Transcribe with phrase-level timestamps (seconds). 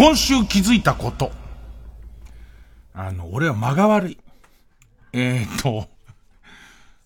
[0.00, 1.30] 今週気づいたこと。
[2.94, 4.18] あの、俺は間が悪い。
[5.12, 5.88] えー、っと、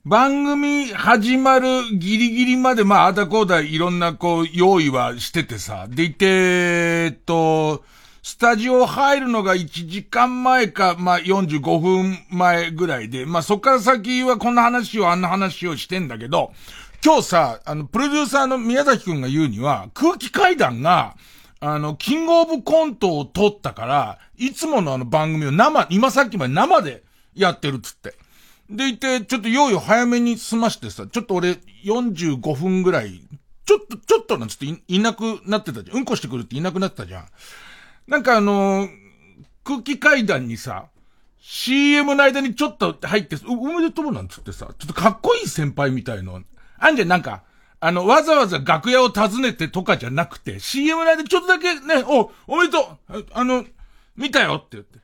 [0.05, 5.87] 番組始まるギリギリまで、まあ、あだこうだいろんなこう、用意はしててさ。
[5.89, 7.83] でいて、えっと、
[8.23, 16.53] スタジオ入るのが1時間前か、まあ、45分前ぐらいで、まあ、そっから先はこんな話をあんな話をしてんだけど、
[17.03, 21.17] 今日さ、あの、プロデューサーの宮崎くんが言うには、空気階段が、
[21.61, 27.04] あの、キングオブコントを撮ったから、いつものあの番組を生、今さっきまで生で
[27.34, 28.15] やってるっつって。
[28.70, 33.20] でいて、ちょっと用意を早めに済ましてさ、ちょっと俺45分ぐらい、
[33.67, 35.98] ちょっと、ちょっとなんつっていいなくなってたじゃん。
[35.98, 37.27] うんこしてくるっていなくなったじゃん。
[38.06, 38.89] なんかあのー、
[39.64, 40.86] 空気階段にさ、
[41.41, 46.42] CM の間にちょっと入って、おめでとうなんつってさ、ちょっとかっこいい先輩みたいの。
[46.78, 47.42] あんじゃん、なんか、
[47.81, 53.66] あの、わざわざ楽屋を訪ねてとかじゃなくて、CM 内でちょっとだけね、お、おめでとうあの、
[54.16, 54.98] 見たよって言って。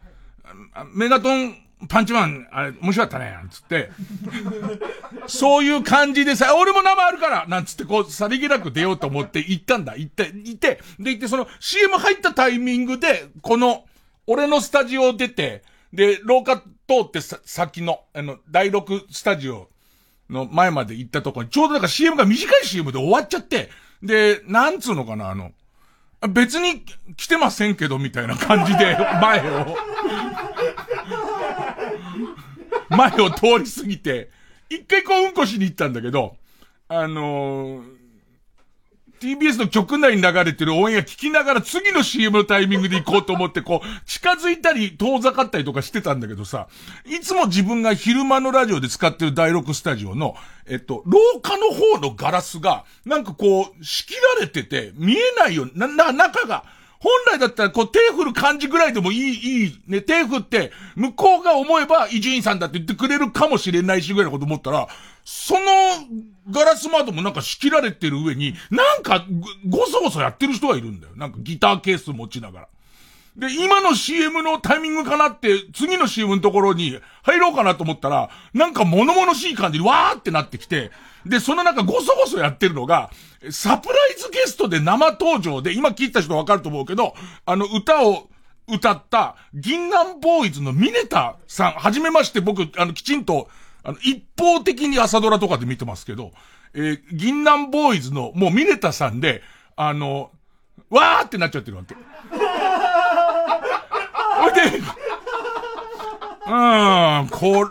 [0.94, 1.56] メガトン
[1.88, 3.90] パンチマン、あれ、面白かったね、なんつって。
[5.26, 9.96] そういう感じでさ、俺も生あるからなんつってこう、さりげなく出ようと思って行ったんだ。
[9.96, 13.84] 行って、行って、で行ってその CM 入ったタイミングで、この、
[14.26, 16.64] 俺のスタジオを出て、で、廊下通
[17.06, 19.70] ってさ、先の、あの、第6スタジオ
[20.28, 23.70] の前まで行ったとこに、ちょうどなんか CM が短い CM で終わっちゃって、
[24.02, 25.52] で、なんつうのかな、あの、
[26.28, 26.84] 別に
[27.16, 29.76] 来てませんけど、みたいな感じで、前を、
[32.90, 34.30] 前を通り過ぎて、
[34.68, 36.36] 一回こううんこしに行ったんだけど、
[36.88, 38.00] あのー、
[39.20, 46.68] TBS の局内に流れてるオンエア聞きながら次の CM のタイミングで行こうと思ってこう、近づいたり遠ざかったりとかしてたんだけどさ、
[47.04, 50.34] いつも自分が昼間のラジオで使ってる第6スタジオの、
[50.66, 56.64] えっと、廊下の方のガラスが、なんかこう、仕切られてて、見えないよ、な、な、中が、
[57.00, 64.86] 本来だったらこう手振る感じぐらいでもいい、いい、ね、手振って、向こうが思えば伊集院さんだって言ってくれるかもしれないしぐらいのこと思ったら、
[65.24, 65.60] その
[66.50, 69.24] ガラス窓もなんか仕切られてる上に、なんか
[69.66, 71.14] ごごそごそやってる人がいるんだよ。
[71.16, 72.68] なんかギターケース持ちながら。
[73.36, 80.90] で、今の CM のタイミングかなって、次の CM のところに入ろうかなと思ったら、なんか物々しい感じにわーってなってきて、
[81.24, 83.10] で、その中ごそごそやってるのが、
[83.48, 87.14] サプライズゲストで生登場で、今聞いた人わかると思うけど、
[87.46, 88.28] あの歌を
[88.68, 93.48] 歌った、銀杏ボーイズのミネタさん、はじめまして僕、あの、きちんと、
[93.82, 96.32] あの、一方的に朝ドラとかで見てますけど、
[96.74, 99.42] えー、銀杏ボーイズの、もうミネタさんで、
[99.74, 100.30] あの、
[100.90, 101.94] わーってなっちゃってるわけ。
[104.40, 104.60] ほいで、
[106.46, 107.70] うーん、これ、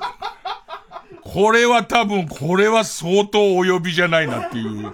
[1.33, 4.93] これは多分、これは相当お呼びじゃないなっていう。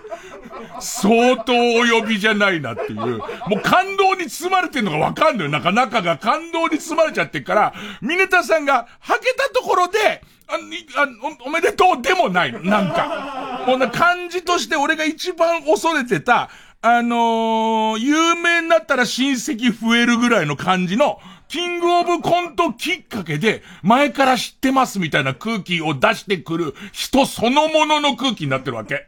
[0.81, 2.97] 相当お呼びじゃないなっていう。
[2.97, 5.49] もう感動に包まれてるのがわかんのよ。
[5.49, 11.07] なんか中が感動に包まれちゃってから、ミネタさんがはけたところで、あ、にあ
[11.43, 12.59] お、おめでとうでもないの。
[12.61, 13.63] なんか。
[13.65, 16.49] もうな感じとして俺が一番恐れてた、
[16.81, 29.07] あのー、有名になったら親戚増えるぐらいの感じの、キングオブコントきっかけで、前から知ってますみたいな空気を出してくる人そのものの空気になってるわけ。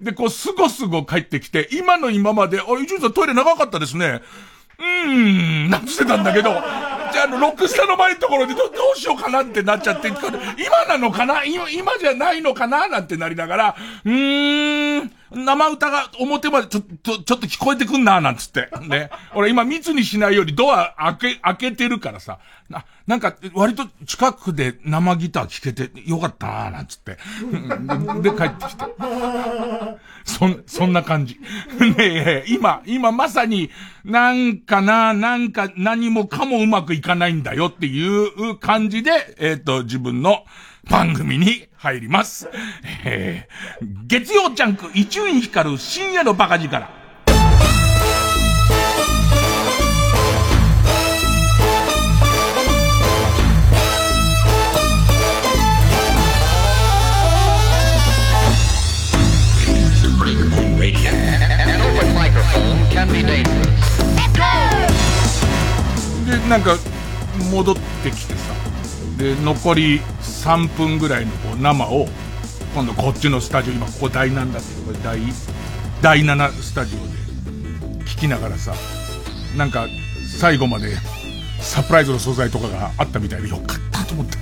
[0.00, 4.20] で、こう、すごすご帰ってきて、今の今まで、あ、伊集院さんトイレ長かったですね。
[4.78, 5.06] うー
[5.66, 10.18] ん、なんつってたんだけど、じゃあ、あの、ロックスターの前のところでど、どうしようかなってなっちゃって、今
[10.86, 11.44] なのかな？
[11.44, 12.88] 今、今じゃないのかな？
[12.88, 18.68] なんてなりながら、うーん、生歌が表までちょっと、ちょっと聞こえてくんな、なんつって。
[18.88, 19.10] ね。
[19.34, 22.38] 俺今密にしないようにドア開け、開けてるからさ。
[22.68, 27.18] な、なんか、割と近くで生ギター聴けてよかったな、なんつって。
[28.22, 28.84] で、帰ってきて。
[30.24, 31.38] そん、そんな感じ。
[31.80, 33.70] ねえ、今、今まさに、
[34.04, 40.44] なんかな、なんか何もかもうまくいかないんだよっていう感じで、えっ、ー、と、自分の、
[40.88, 42.48] 番組に入ります。
[43.04, 46.88] えー、月曜ジャンク、一中に光る深夜のバカ力。
[66.26, 66.76] で、なんか、
[67.52, 68.52] 戻ってきてさ、
[69.16, 70.00] で、残り
[70.46, 72.06] 3分ぐらいのこう生を、
[72.72, 75.18] 今度こっちのスタジオ、今ここ第何だってこれ第、
[76.00, 78.72] 第7スタジオで聞きながらさ、
[79.56, 79.88] なんか
[80.38, 80.94] 最後まで
[81.60, 84.38] サプライズの素材とかがあったみたいでよかったと思って。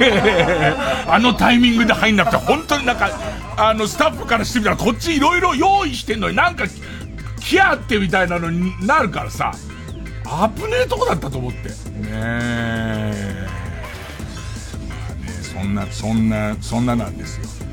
[1.06, 3.10] あのタイミングで入んなくて、本当になんか、
[3.58, 6.64] あの、スタッフからしてみたらこっちいろいろ用意してんのになんか、
[7.38, 9.52] キャーってみたいなのになるからさ、
[10.56, 11.68] 危ねえとこだったと思って。
[11.68, 11.74] ね
[12.08, 13.47] え。
[15.58, 17.68] そんな、そんな、そんななんですよ。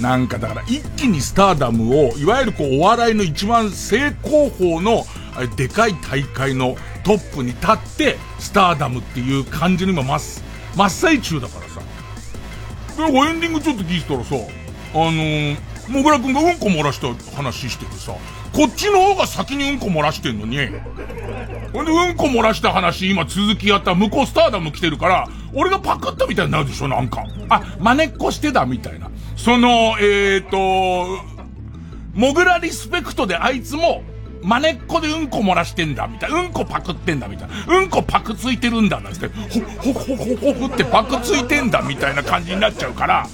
[0.00, 5.04] なんかだから一気にスターダムを、いわゆるこうお笑いの一番正高峰の、
[5.34, 10.42] あれでかい大会のトップに立って、スターダムっていう感じの今真
[10.76, 11.80] 真っ最中だからさ。
[12.96, 14.34] で、エンディングちょっと聞いたらさ、
[14.94, 15.56] あのー、
[15.88, 18.14] もぐらくんがうんこ漏らした話しててさ、
[18.52, 20.58] こっちの方が先にうんこ漏らしてんのに、
[21.72, 27.24] ほんで、うんこ漏らした話、今続きやった向こうスターダム来てるから、俺がパクったみたいになるでしょ、なんか。
[27.48, 29.10] あ、真似っこしてたみたいな。
[29.36, 31.22] その、えーと、
[32.14, 34.02] モグラリスペクトであいつも、
[34.42, 36.40] 真似っこでうんこ漏らしてんだ、みたいな。
[36.40, 37.76] うんこパクってんだ、みたいな。
[37.78, 43.26] うんこパクついてるんだ、なんつって、ほ、ほ、ほ、ほ、ほ、ほってパクついてんだ、みたいな感じになっちゃうから、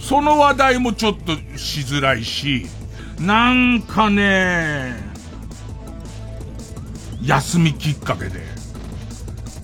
[0.00, 2.66] その話題もちょっとしづらいし、
[3.20, 4.94] なんかね、
[7.22, 8.40] 休みきっかけで、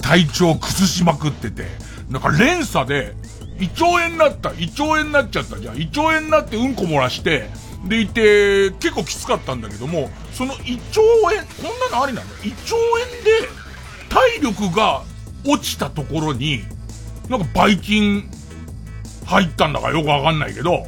[0.00, 1.66] 体調崩しまくってて、
[2.08, 3.14] なんか連鎖で、
[3.60, 5.76] 胃腸炎になった、胃腸炎になっちゃったじゃん。
[5.76, 7.50] 胃腸炎になってうんこ漏らして、
[7.84, 13.48] でいて、結構きつかったんだけども、その胃腸炎、こんなのありなの胃腸炎で
[14.08, 15.02] 体力が
[15.46, 16.62] 落ちたところに、
[17.28, 18.28] なんかばい菌
[19.26, 20.86] 入ったんだかよくわかんないけど、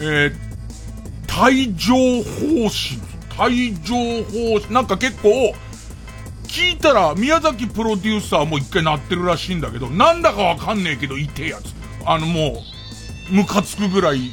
[0.00, 0.45] えー、
[1.38, 2.98] 帯状疱疹、
[3.38, 5.54] 帯状疱疹、なんか結構、
[6.44, 11.74] 聞いたら宮崎プロデューサーも一回なってるらしいんだけど、なんだかわかんねえけど痛えやつ。
[12.06, 12.62] あのも
[13.30, 14.30] う、ムカつくぐらい、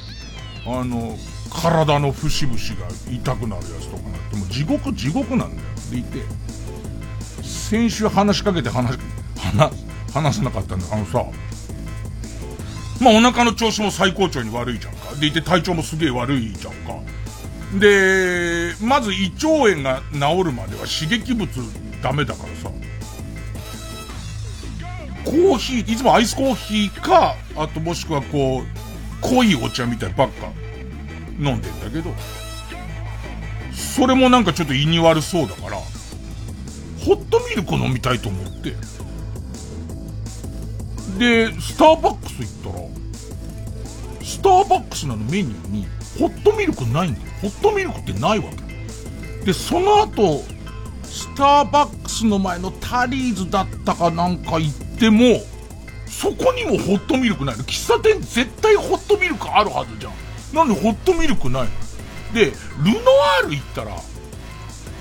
[0.66, 1.18] あの、
[1.52, 5.62] 体の節々が痛くなるやつとかなって、もう地獄地獄なんだよ。
[5.92, 6.20] でいて、
[7.44, 8.98] 先週話しかけて話、
[9.38, 9.72] 話、
[10.14, 10.86] 話せなかったんだ。
[10.92, 11.26] あのさ、
[13.00, 15.16] まあお腹の調子も最高潮に悪いじゃんか。
[15.16, 16.94] でいて体調もすげえ悪いじゃんか。
[17.80, 21.50] で、まず胃腸炎が治るまでは刺激物
[22.02, 22.72] ダメだからさ。
[25.26, 28.66] コーヒー、いつもアイスコーヒーか、あともしくはこう、
[29.22, 30.52] 濃いお茶みたいばっか
[31.40, 32.14] 飲んでんだけど、
[33.74, 38.76] それもなんかちょっと胃に悪そうだから、ホットミルク飲みたいと思って、
[41.18, 45.88] で、スターバックス行ったら、スターバックスなのメニューに、
[46.20, 47.28] ホットミルクないんだよ。
[47.42, 49.46] ホットミルクってないわけ。
[49.46, 50.44] で、その後、
[51.04, 55.42] スターバックスの前のタリーズだったかなんか行っても、
[56.08, 57.64] そこにもホットミルクないの。
[57.64, 60.14] 喫茶店絶対ホットミルクあるはずじゃん。
[60.56, 61.70] なんでホットミルクないの？
[62.34, 62.56] で、ルノ
[63.42, 63.96] アール行ったら、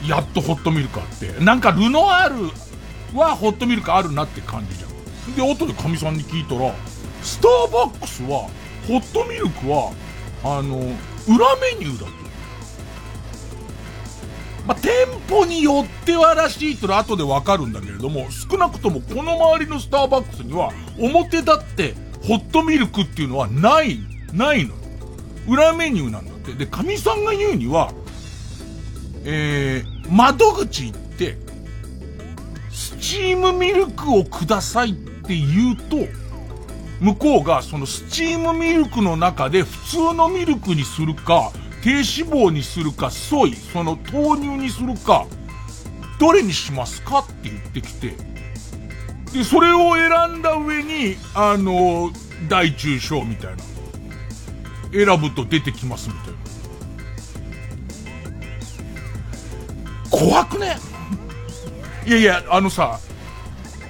[0.06, 2.50] やっとホットミルクあって、なんかルノアー
[3.12, 4.81] ルはホットミルクあるなって感じ。
[5.36, 6.74] で、後でかみさんに聞いたら、
[7.22, 8.48] スターバックスは、
[8.88, 9.92] ホットミルクは、
[10.42, 10.78] あの、
[11.28, 12.22] 裏メニューだと。
[14.66, 14.92] まあ、店
[15.28, 23.98] 舗によってはらしいと後でわかるんだけれども、少なくともこの周りのスターバックスには、表立ってホットミルクっていうのはない、
[24.32, 24.74] ないの。
[25.48, 26.52] 裏メニューなんだって。
[26.52, 27.92] で、かみさんが言うには、
[29.24, 31.38] えー、窓口行って、
[32.70, 36.08] スチームミルクをくださいってって言うと、
[37.00, 41.52] 向こうがそのスチームミルクの中で普通のミルクにするか、
[41.82, 45.26] 低脂肪にするか、ソイ、その豆乳にするか、
[46.20, 48.14] どれにしますかって言ってきて、
[49.32, 52.12] で、それを選んだ上に、あの、
[52.48, 53.62] 大中小みたいな。
[54.92, 56.38] 選ぶと出てきますみたいな。
[60.10, 60.76] 怖くね？
[62.06, 63.00] いやいや、あのさ、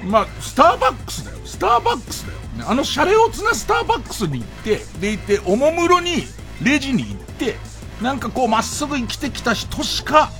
[0.04, 1.38] まあ、スターバックスだよ。
[1.44, 2.38] スターバックスだよ。
[2.58, 6.24] ね、あのシャレオツなスターバックスに行って、でいて、おもむろに
[6.62, 7.56] レジに行って、
[8.02, 10.30] なんかこうまっすぐ生きてきた人しか、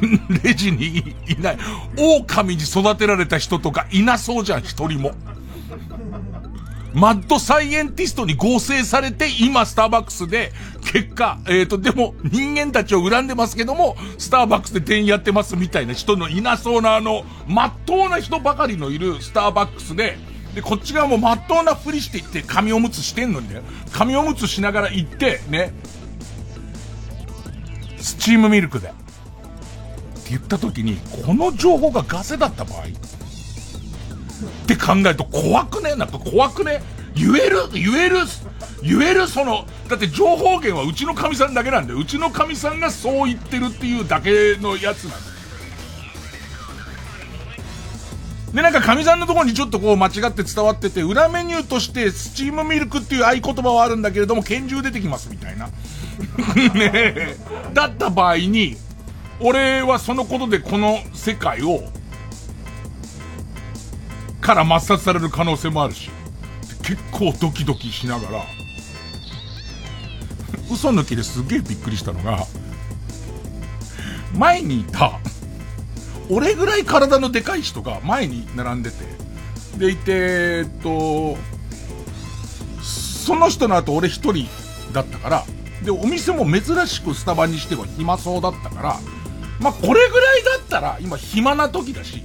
[0.42, 1.58] レジにいない。
[1.96, 5.12] 狼に育てられた人とかいなそうじゃん、一人も。
[6.94, 10.52] マッドサイエンティストに合成されて、今スターバックスで、
[10.92, 20.18] 結果、えっ、ー、と、でも、人間たちを恨んでますけども、スターバックスで店員やってますみたいな人のいなそうなあの、まっとうな人ばかりのいるスターバックスで、
[20.54, 23.60] で、こっち側もまっとうなふりしていって、紙おむつしてんのにね、
[23.92, 25.72] 紙おむつしながら行って、ね、
[27.98, 28.88] スチームミルクで。
[28.88, 32.84] って言った時に、この情報がガセだった場合、
[34.46, 35.94] って考えると怖くね？
[35.94, 36.82] なんか怖くね？
[37.14, 37.68] 言える？
[37.72, 38.16] 言える？
[38.82, 41.98] 言えるその、だって情報源はうちの神さんだけなんだよ。
[41.98, 45.22] うちの神さんがそう言ってるっていうだけのやつなんだよ。
[48.52, 55.68] で、なんか神さんのところにちょっとこう間違って伝わってて、裏メニューとしてスチームミルクっていう合言葉はあるんだけれども、拳銃出てきますみたいな。
[56.74, 57.36] ね
[57.74, 58.76] だった場合に、
[59.40, 61.82] 俺はそのことでこの世界を、
[64.40, 66.10] から抹殺される可能性もあるし、
[66.82, 68.44] 結構ドキドキしながら、
[70.70, 72.46] 嘘抜きですげえびっくりしたのが、
[74.34, 75.18] 前にいた、
[76.30, 78.96] 俺ぐらい体のでかい人が前に並んでて、
[79.78, 81.36] でいて、えっと、
[82.82, 84.46] その人の後俺一人
[84.92, 85.44] だったから、
[85.82, 88.96] で、お店も珍しくスタバにしては暇そうだったから、
[89.60, 92.22] まあ、これぐらいだったら、今暇な時だし、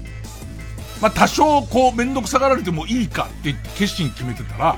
[1.03, 4.77] まあ、多少こう、めんどくさがられてもいいかって決心決めてたら、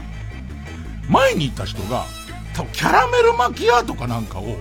[1.07, 2.07] 前にいた人が、
[2.55, 4.57] 多分キャラメルマキアートかなんかを、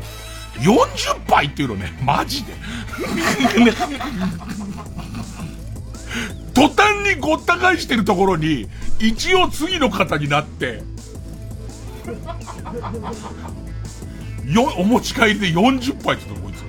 [0.59, 2.53] 40杯っていうのね、マジで。
[6.53, 8.69] 途端にごった返してるところに、
[8.99, 10.83] 一応次の方になって、
[14.45, 16.63] よ、お持ち帰りで40杯ってとこいつ。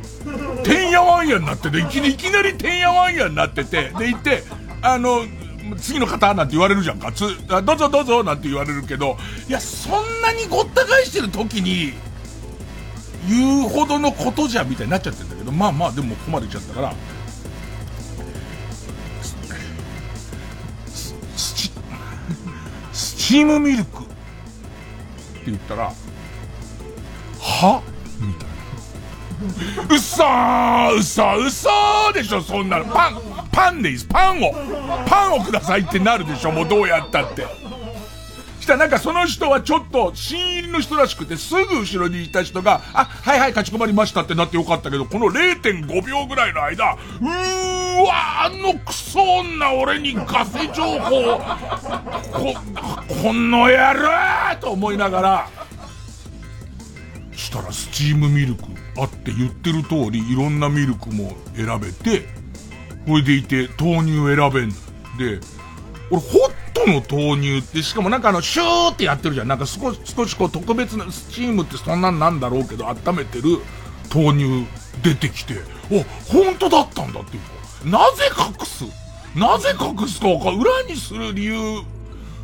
[0.63, 4.41] てんやわんやになってて、いきいきなりてんやわんやになってて、でいて、
[4.85, 5.25] あの、
[5.77, 7.11] 次の方なんて言われるじゃんか。
[7.11, 11.93] つ、あどうぞどうぞなんて言われるけど、いや、そんなにごった返してる時に、
[13.27, 16.93] 言うほどのことじゃみたいになっちゃってるんだけど、まあまあでもここまで来ちゃったから、
[21.35, 21.71] スチ、
[22.93, 24.13] スチームミルクって
[25.47, 25.91] 言ったら、
[27.41, 27.81] は？
[28.19, 28.44] みたいな。
[29.89, 32.85] うっそーうっそーうっそーでしょ、そんなの。
[32.85, 34.07] パン、パンでいいです。
[34.07, 34.53] パンを、
[35.05, 37.45] パンをくださいってなるでしょ、もうどうやったって。
[38.65, 51.39] したらなんかその人はちょっと新入りの人らしくてすぐ後ろにいた人が、あ、はいはい、かしこまりましたってなってよかったけど、この0.5秒ぐらいの間、うーわ、あのクソ女俺にガセ情報、
[52.31, 52.53] こ、
[53.23, 55.49] この野郎と思いながら、
[57.35, 58.63] したらスチームミルク
[58.97, 62.27] あって言ってる通りいろんなミルクも選べて、
[63.05, 64.69] これでいて豆乳選べん
[65.17, 65.39] で、
[66.11, 69.47] 俺ホットの豆乳って、しかもなんかあの、シューってやってるじゃん。
[69.47, 73.59] なんか少し、少しこう特別な、スチームってそんなんなんだろうけど、温めてる
[74.13, 74.65] 豆乳
[75.01, 75.55] 出てきて、
[75.91, 78.85] お、本当だったんだっていうか、なぜ隠す？
[79.35, 81.81] なぜ隠すかか、裏にする理由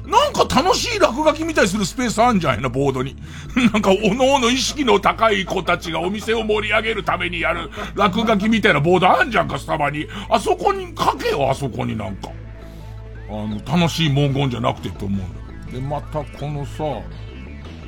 [0.06, 3.16] なんか楽しい落書きみたいするスペースあんじゃんやな、ボードに。
[3.72, 10.08] なんか、おのおの意識の高い子たちがお店を盛り上げるためにやる落書きみたいなボードあんじゃんか、スタバに。
[10.30, 12.30] あそこに書けよ、あそこになんか。
[13.30, 15.72] あの、楽しい文言じゃなくてって思うんだ。
[15.72, 16.84] で、またこのさ、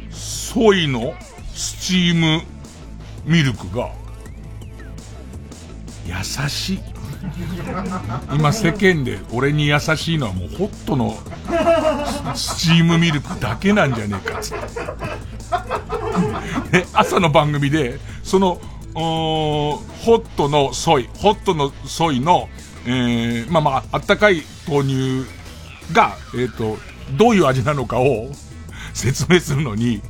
[0.10, 1.14] ソイの
[1.54, 2.42] スチーム
[3.26, 3.90] ミルクが、
[6.06, 6.93] 優しい。
[8.34, 11.18] 今世間で俺に優しいのはもうホットの
[12.36, 14.64] スチームミルクだけなんじゃねえかっつって。
[16.94, 18.60] 朝の番組で、その、
[18.94, 22.50] ホットのソイ、ホットのソイの、
[22.86, 25.26] えー、まあまあ、あったかい豆乳
[25.94, 26.78] が、えっ、ー、と、
[27.18, 28.30] どういう味なのかを
[28.94, 30.02] 説明するのに、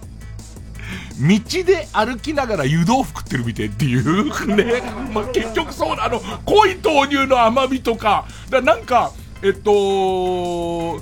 [1.24, 4.26] 道で歩きながら湯豆腐食ってるみてっていう
[4.56, 4.84] ね。
[5.14, 9.12] まあ、結局そうな、あの、濃い豆乳の甘みとか、だなんか、
[9.42, 11.02] えっと、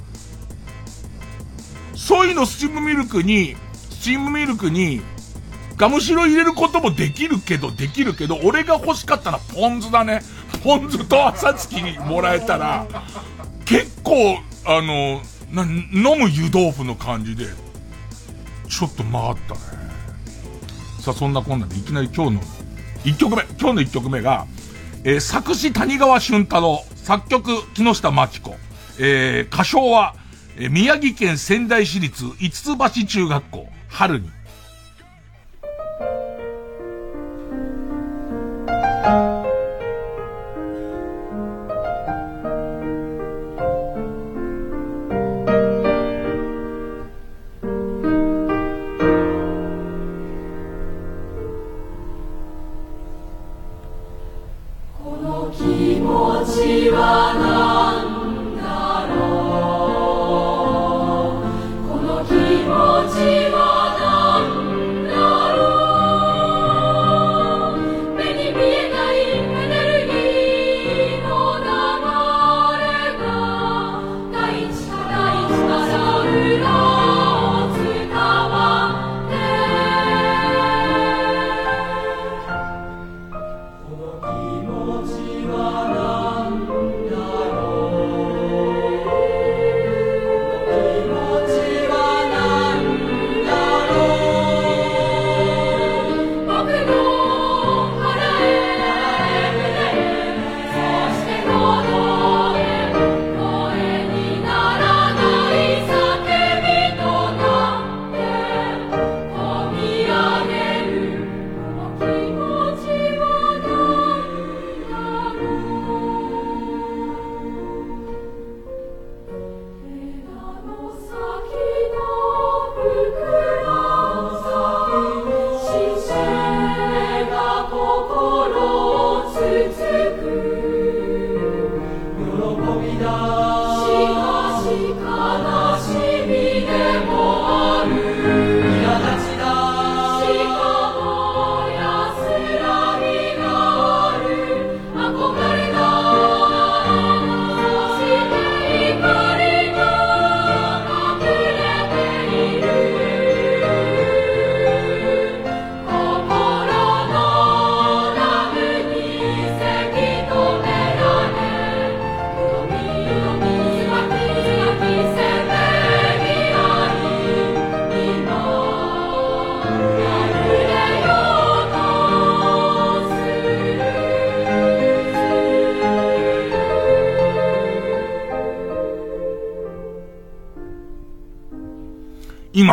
[1.95, 3.55] ソイのスチームミルクに、
[3.89, 5.01] スチームミルクに、
[5.77, 10.21] ガムシロ入れることもできるけど、できるけど、俺が欲しかったのはポン酢だね。
[10.63, 12.85] ポン酢と朝月にもらえたら、
[13.65, 17.45] 結構、あの、な、飲む湯豆腐の感じで、
[18.69, 19.80] ちょっと回ったね。
[21.01, 22.41] さあ、そんなこんなでいきなり今日の
[23.05, 24.45] 1曲目、今日の1曲目が、
[25.03, 28.55] えー、作詞谷川俊太郎、作曲木下真紀子、
[28.99, 30.13] えー、歌唱は、
[30.57, 34.29] えー、宮城県仙台市立五つ橋中学校、春に。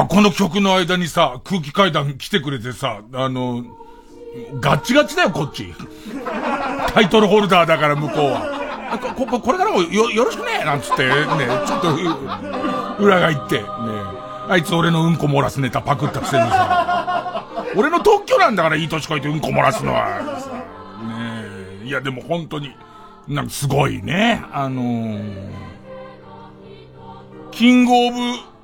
[0.09, 3.65] この曲の間にさ、空気階段来てくれてさ、あの、
[4.61, 5.75] ガッチガチだよ、こっち。
[6.93, 8.59] タイトルホルダーだから向こうは。
[8.91, 11.15] あこ、こ、これからもよ、よろしくねなんつって、ね、
[11.67, 13.65] ちょっと、裏が行って、ね。
[14.49, 17.47] あいつ俺のうんこ漏らすネタパクったくせにさ。
[17.77, 20.23] 俺の特許なんだからいい年こいてうんこ漏らすのは。
[21.83, 22.75] ねいやでも本当に、
[23.29, 24.43] なんかすごいね。
[24.53, 25.51] あのー、
[27.51, 28.17] キングオブ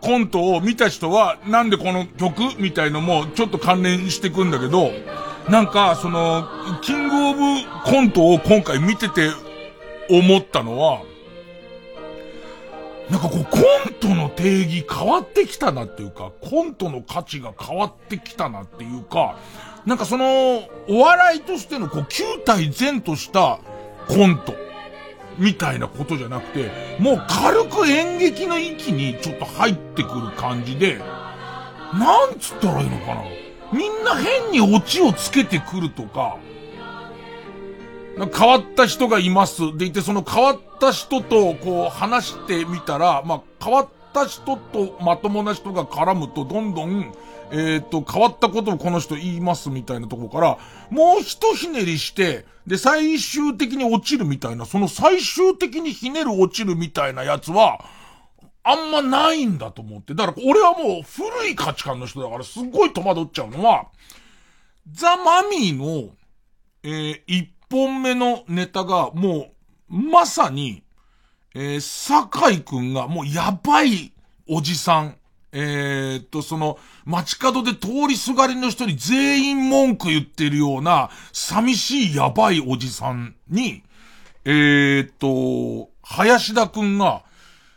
[0.04, 4.90] コントを見た人は、なんでこの曲みたいのもちょっと関連してくんだけど、
[5.48, 6.46] なんか、その、
[6.82, 7.40] キングオブ
[7.84, 9.30] コントを今回見てて
[10.10, 11.00] 思ったのは、
[13.08, 19.38] なんかこう、コントの定義変わってきたなっていうか、コントの価値が変わってきたなっていうか、
[19.86, 23.58] なんかその、お笑いとしてのこう、球体前とした
[24.06, 24.63] コント。
[25.38, 33.22] みたいなことじゃなくて、もう軽く演劇の域にちょっと入ってくる感じで、なんつったらいいのかな。
[33.72, 36.36] みんな変にオチをつけてくるとか、
[38.16, 39.76] 変わった人がいます。
[39.76, 47.12] でいて、その変わった人とこう話してみたら、まあ、変わった人とまともな人が絡むとどんどん
[47.56, 50.58] えっ、ー、と、変わったことをこの人言いますみたいなとこから、
[50.90, 57.84] もう一ひねりして、で、最終的に落ちるみたいな、その最終的にひねる落ちるみたいなやつは、
[58.64, 60.14] あんまないんだと思って。
[60.14, 63.86] だから俺はもう古い価値観の人だからすっごい戸惑っちゃうのは、
[64.90, 66.10] ザ・マミーの、
[66.82, 69.50] えー、一本目のネタがも
[69.88, 70.82] う、まさに、
[71.54, 74.12] えー、酒井くんがもうやばい
[74.48, 75.16] おじさん、
[75.56, 83.84] えー、っと、その、街角で通りすがりの人に全員文句言ってるような、寂しいやばいおじさんに、
[84.44, 87.22] えー、っと、林田くんが、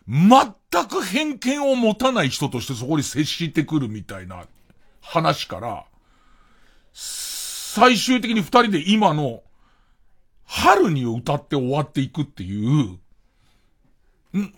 [0.07, 4.47] 全く偏見を持たない人としてそこに接してくるみたいな
[4.99, 5.85] 話から、
[6.93, 9.43] 最終的に二人で今の、
[10.45, 12.97] 春に歌って終わっていくっていう、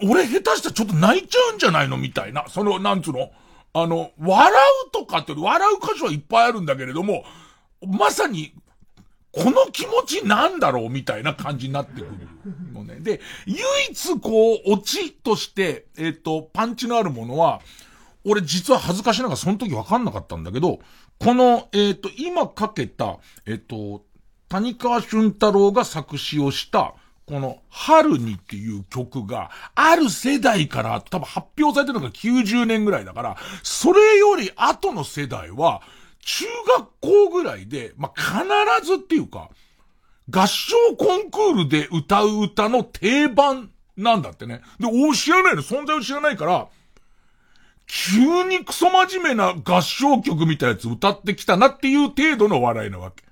[0.03, 2.45] 俺下手したらちょっと泣いちゃうんじゃないのみたいな。
[2.49, 3.31] その、なんつうの？
[3.73, 4.51] あの、笑
[4.87, 7.23] うとかって笑う箇所はいっぱいあるんだけれども、
[7.85, 8.53] まさに、
[9.31, 12.11] この気持ちなんだろうみたいな感じになってくる
[12.73, 12.99] のね。
[12.99, 13.59] で、唯
[13.91, 17.61] 一こう、オチとして、えっ、ー、と、パンチのあるものは、
[18.25, 20.79] 俺実は恥ずかしながらその時わかんなかったんだけど、
[21.19, 24.03] この、えっ、ー、と、今かけた、えっ、ー、と、
[24.49, 26.95] 谷川俊太郎が作詞をした、
[27.29, 35.83] この、春にっていう曲が、ある世代から多分発表されてるのが90年ぐらいだから、それより後の世代は、
[36.21, 36.45] 中
[36.77, 38.21] 学校ぐらいで、まあ、
[38.79, 39.51] 必ずっていうか、
[40.31, 44.61] 合唱コンクールで歌う歌の定番なんだってね。
[44.79, 46.67] で、お知らないの、存在を知らないから、
[47.85, 53.23] 急にクソ真面目な合唱曲みたいなやつ歌ってきたなっていう程度の笑いなわけ。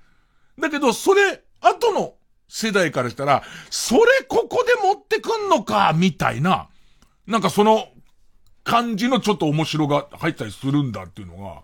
[0.56, 2.14] だけど、それ、後の
[2.48, 6.68] 世代からしたら、それここで持ってくんのか、みたいな、
[7.26, 7.88] なんかその
[8.64, 11.62] 感じのちょっと面白が入ったりするんだっていうのが、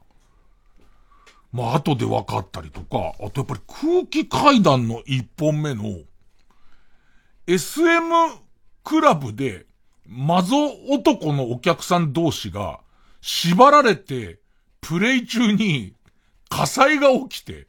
[1.53, 6.01] まあ後で分かったりとか、あとやっぱり空気階段の一本目の、
[7.47, 8.09] SM
[8.83, 9.67] クラブで、
[10.07, 10.57] マゾ
[10.91, 12.81] 男のお客さん同士が、
[13.23, 14.39] 縛られて、
[14.83, 15.95] プレイ中に
[16.51, 17.67] 火災が起きて、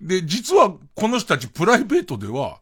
[0.00, 2.60] で、実はこの人たちプライベートでは、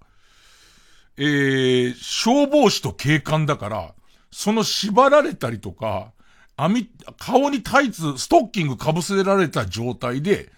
[1.17, 3.95] えー、消防士と警官だから、
[4.31, 6.13] その縛られたりとか、
[6.57, 10.53] 網、顔にタイツ、ストッキング被せられた状態で、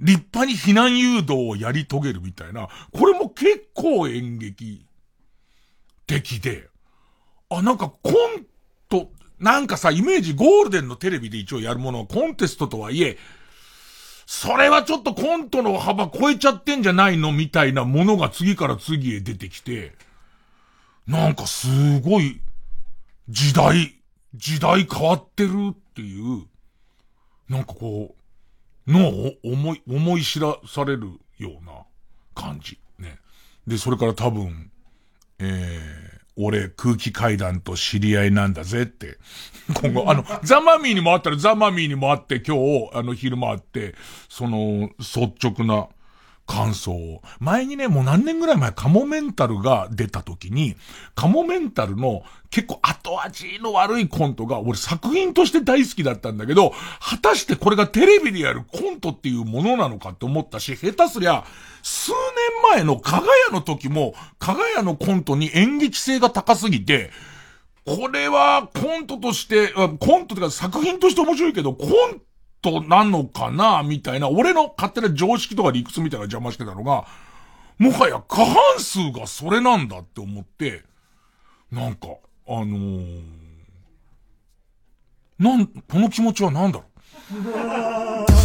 [0.00, 4.84] 立派に避難誘導をやり遂げるみたいな、これも結構演劇
[6.06, 6.68] 的で、
[7.48, 8.46] あ、なんかコン
[8.88, 13.18] ト、なんかさ、イメージゴールデンのテレビで一応やるものはコンテストとはいえ、
[14.26, 19.92] それはちょっとコントの幅超えちゃってんじゃないのみたいなものが次から次へ出てきて、
[21.06, 22.40] なんかすごい、
[23.28, 23.94] 時代、
[24.34, 26.44] 時代変わってるっていう、
[27.48, 28.16] なんかこ
[28.86, 31.84] う、のを思い、思い知らされるような
[32.34, 32.80] 感じ。
[32.98, 33.20] ね。
[33.66, 34.72] で、それから多分、
[35.38, 39.18] えー、俺空気階段と知り合いなんだぜって。
[39.82, 43.94] 今後、あの、ザマミーにもあったらザマミーにもあって今日、あの昼間あって、
[44.28, 45.88] その、率直な
[46.46, 47.22] 感想を。
[47.40, 50.76] 前にね、もう何年ぐらい前、カモメンタルが出た時に、
[51.14, 61.44] カモメンタルの結構後味の悪いコントが、俺作品として大好きだったんだけど、果たしてこれがテレビでやるコントっていうものなのかって思ったし、下手すりゃ、
[61.82, 67.10] 数年前の加賀屋の時も、加賀屋のコントに演劇性が高すぎて、
[67.84, 72.20] これはコントとして、コントとか作品として面白いけど、コン
[72.70, 77.06] トなのかなみたいな、俺の勝手な常識とか理屈みたいな邪魔してたのが、
[77.78, 80.82] もはや過半数がそれなんだって思って、
[81.70, 82.08] なんか、
[82.48, 83.22] あのー、
[85.38, 86.84] なん、この気持ちは何だろ
[88.32, 88.35] う？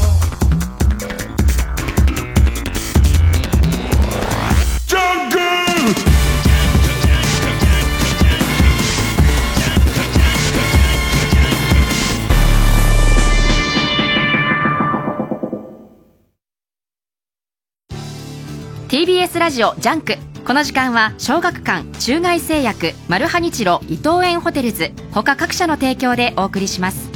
[18.91, 20.15] TBS ラジオ JUNK。
[20.45, 24.91] この時間は小学館中外製薬マルハニチロ伊藤園ホテルズ。
[25.13, 27.09] 他各社の提供でお送りします。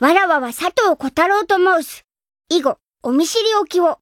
[0.00, 2.04] わらわは佐藤小太郎と申す。
[2.48, 4.00] 以後お見知りおきを。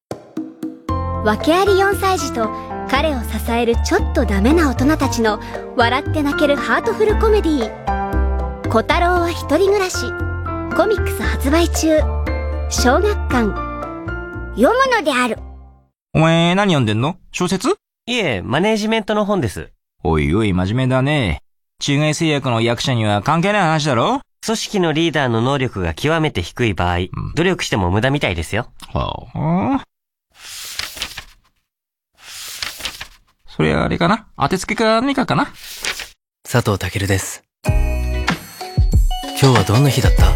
[1.26, 2.48] 訳あり4歳児と
[2.88, 5.40] 彼を支えるちょっとダメな大人たちの
[5.76, 8.68] 笑って泣けるハートフルコメディー。
[8.70, 10.06] 小太郎は一人暮らし。
[10.74, 11.98] コミックス発売中。
[12.70, 13.52] 小学館。
[14.56, 15.36] 読むのである。
[16.14, 17.18] お前何読んでんの？
[17.32, 17.68] 小説？
[18.06, 19.72] いえ、マネージメントの本です。
[20.02, 21.42] おいおい真面目だね。
[21.80, 24.22] 中外製薬の役者には関係ない話だろ？
[24.42, 28.72] 組織のリーダーの能力が極めて低い場合、うん、努力しても無駄みたいですよ。
[28.94, 29.84] はあ。
[33.46, 34.28] それはあれかな？
[34.38, 35.52] 当てつけか何かかな？
[36.50, 37.44] 佐藤健です。
[37.66, 40.32] 今日はどんな日だった？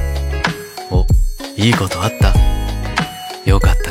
[0.94, 1.06] お、
[1.56, 2.35] いいことあった？
[3.50, 3.81] よかった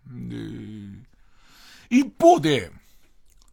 [0.08, 0.36] で、
[1.89, 2.72] 一方で、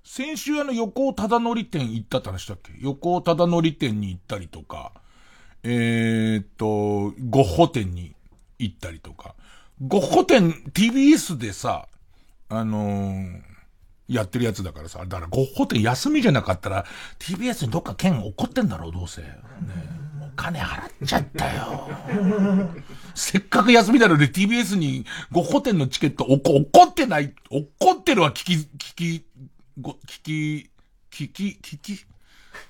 [0.05, 2.73] 先週あの横尾忠則店行ったって話だっけ？
[2.81, 4.93] 横尾忠則店に行ったりとか、
[5.63, 8.15] えー、っと、ゴッホ店に
[8.59, 9.35] 行ったりとか、
[9.83, 11.89] ゴッホ店 TBS でさ、
[12.49, 13.41] あのー、
[14.09, 16.85] やってるやつだからさ、だからゴッホ店休みじゃなかったら
[17.19, 19.23] TBS にどっか県怒ってんだろう、どうせ。
[19.23, 19.29] ね、
[20.17, 21.89] もう金払っちゃったよ。
[23.17, 29.27] せっかく休みなので TBS にゴッホ店のチケットおこ、怒ってない、怒ってるは聞き、聞き、
[29.81, 30.71] ご、聞き、
[31.11, 32.07] 聞き、聞き、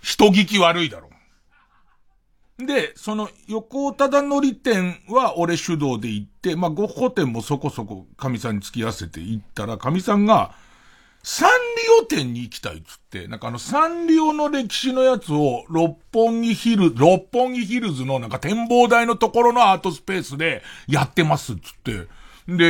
[0.00, 1.10] 人聞き悪いだろ。
[2.58, 10.54] で、その横尾忠則店は俺主導で行って、まあ、ゴッホ店もそこそこ神さんに付き合わせて行ったら、神さんが、
[11.24, 11.56] サンリ
[12.02, 22.06] オ店に行きたいっつって、なんかあのサンリオの歴史のやつを六本木ヒル、六本木ヒルズのなんか展望台のところのアートスペースでやってますっつって、
[22.46, 22.64] で、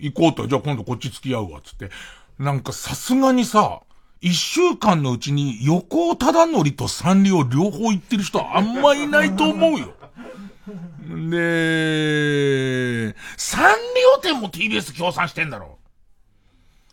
[0.00, 1.90] 行こうと、じゃあ今度こっち付き合うわっつって、
[2.38, 3.82] なんかさすがにさ、
[4.20, 9.94] 一週間のうちに横尾忠則とサンリオ両方行ってる人あんまいないと思うよ。
[11.30, 15.78] で、サンリオ店も TBS 協賛してんだろ。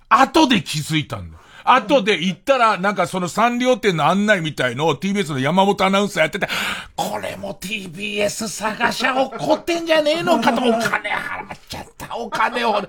[0.07, 1.39] 後で気づいたんだ。
[1.67, 6.47] 後で行ったら、なんかそのサンリオ店の案内みたいのを TBS の山本アナウンサーやってて、
[6.95, 12.71] これも TBS 探しゃ怒ってんじゃねえのかと、お金払っちゃった、お金を。
[12.71, 12.87] 怒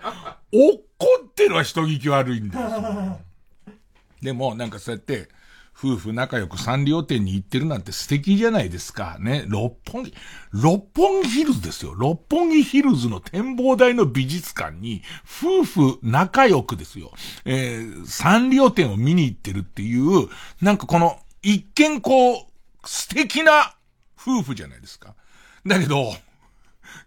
[1.24, 3.18] ってるは人聞き悪いんだよ。
[4.26, 5.28] でも、なんかそうやって、
[5.78, 9.18] 夫婦仲良くサンリオ店に行ってるなんて素敵じゃないですか。
[9.20, 9.44] ね。
[9.46, 10.14] 六本木、
[10.50, 11.94] 六本木ヒルズですよ。
[11.94, 17.12] 六本木ヒルズの展望台の美術館に、夫婦仲良くですよ。
[17.44, 20.28] えー、サンリオ店を見に行ってるっていう、
[20.60, 22.46] なんかこの、一見こう、
[22.84, 23.76] 素敵な
[24.20, 25.14] 夫婦じゃないですか。
[25.64, 26.16] だけど、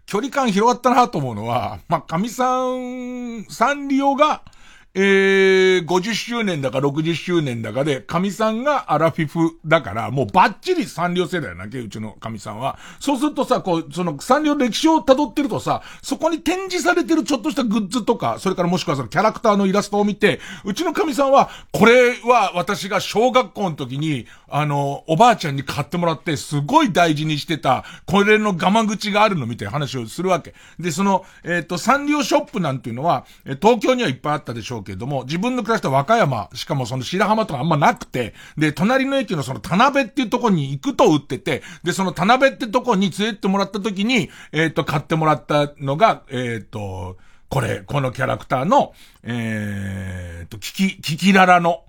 [0.06, 4.42] 距離感広がったなと思うのは、まあ、神さん、サンリオが、
[4.92, 12.76] えー、50周年だか60周年だかで、神さんがアラフィフだから、もうバッチリサンリオ世代なけ、うちの神さんは。
[12.98, 30.52] そうするとさ、こう、そのサンリオ歴史を辿ってるとさ、そこに展示されてるちょっとしたグッズとか、それからもしくはそのキャラクターのイラストを見て、うちの神さんは、これは私が小学校の時に、あの、おばあちゃんに買ってもらって、すごい大事にしてた、これの我慢口があるのみたいな話をするわけ。
[30.80, 33.24] で、その、えっ、ー、と、サンリオショップなんていうのは、
[33.62, 47.16] 東京にはいっぱいあったでしょうけども、自分の暮らした和歌山、しかもその白浜とかあんまなくて、で、隣の駅のその田辺っていうとこに行くと売ってて、で、その田辺ってとこに連れてってもらった時に、えっ、ー、と、買ってもらったのが、えっ、ー、と、
[47.48, 48.92] これ、このキャラクターの、
[49.24, 51.84] えっ、ー、と、キキ、キキララの、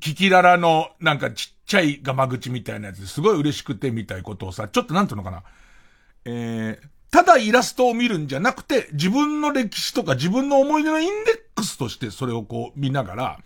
[0.00, 5.42] キキララの、なんかちっちゃいガマ口みたいなやつですごい嬉しくてみたいことをさ、ちょっとなんていうのかな。
[6.24, 13.38] えー、ただイラストを見るんじゃなくて、自分の歴史とか自分の思い出のインデックスとしてそれをこう見ながら、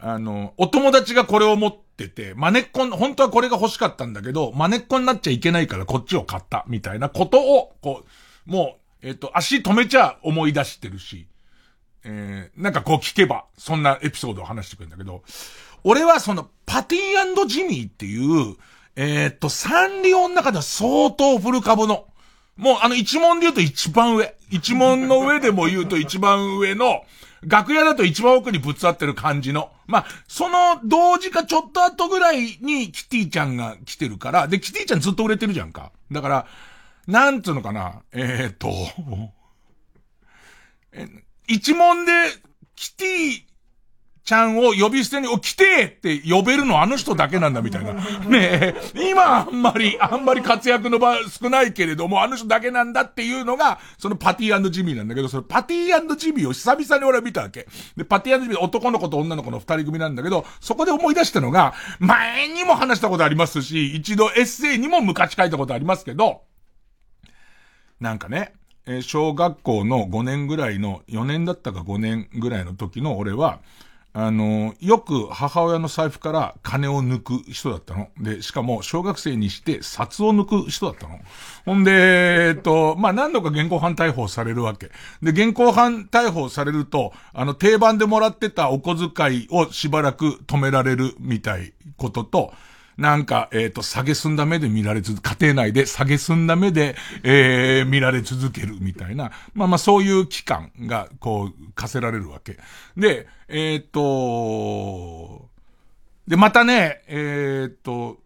[0.00, 8.04] あの、お友達がこれを持ってて、マネっこ本当はこれが欲しかったんだけど、マネっこになっちゃいけないからこっちを買った、みたいなことを、こ
[8.46, 11.28] う、もう、えっ、と、足止めちゃ思い出してるし、
[12.02, 15.22] えー、なんかこう聞けば、そんなエピソードを話してくるんだけど、
[15.84, 18.56] 俺はその、パティジミーっていう、
[18.96, 22.08] えっ、と、サンリオの中では相当フル株の、
[22.58, 24.34] もうあの一問で言うと一番上。
[24.50, 27.04] 一問の上でも言うと一番上の、
[27.42, 29.70] 楽屋だと一番奥にぶつわってる感じの。
[29.86, 35.92] まあ、その同時かちょっと後ぐらいにキティちゃんが来てるから、で、キティちゃんずっと売れてるじゃんか。
[36.10, 36.46] だから、
[37.06, 38.70] なんつうのかな、えー、っと、
[41.46, 42.12] 一問で、
[42.74, 43.47] キティ
[44.28, 47.94] ちゃんを呼び捨てに、お、来てって呼べるのあの人だけなんだみたいな。
[48.28, 57.66] ねえ、今あんまり、あんまり活躍の場少ないけれども、あの人だけなんだっていうのが、そのパティジミーなんだけど、そのパティジミーを久々に俺は見たわけ。
[57.96, 66.42] で、パティジミー男の子と女の子の二人組なんだけど、そこで思い出したのが、前にも話したことありますし、一度エッセイにも昔書いたことありますけど、
[67.98, 68.52] なんかね、
[68.84, 73.60] え小学校の5年ぐらいの、4年だったか5年ぐらいの時の俺は、
[74.20, 78.08] あの、よく母親の財布から金を抜く人だったの。
[78.18, 81.20] で、しかも小学生にして札を抜く人だったの。
[81.64, 84.90] ほんで、えっと、まあ、何度か現行犯逮捕されるわけ。
[85.22, 92.52] で、現行犯逮捕されると、あの、定番でもらってたお小遣いをしばらく止められるみたいことと、
[92.96, 102.58] なんか、えっ、ー、と、下げすんだ目で見られ続、家庭内で下げすんだ目で、えー、見られ続けるみたいな、まあまあそういう期間が、こう、課せられるわけ。
[102.96, 105.48] で、えっ、と、
[106.26, 108.18] で、またね、えっ、と、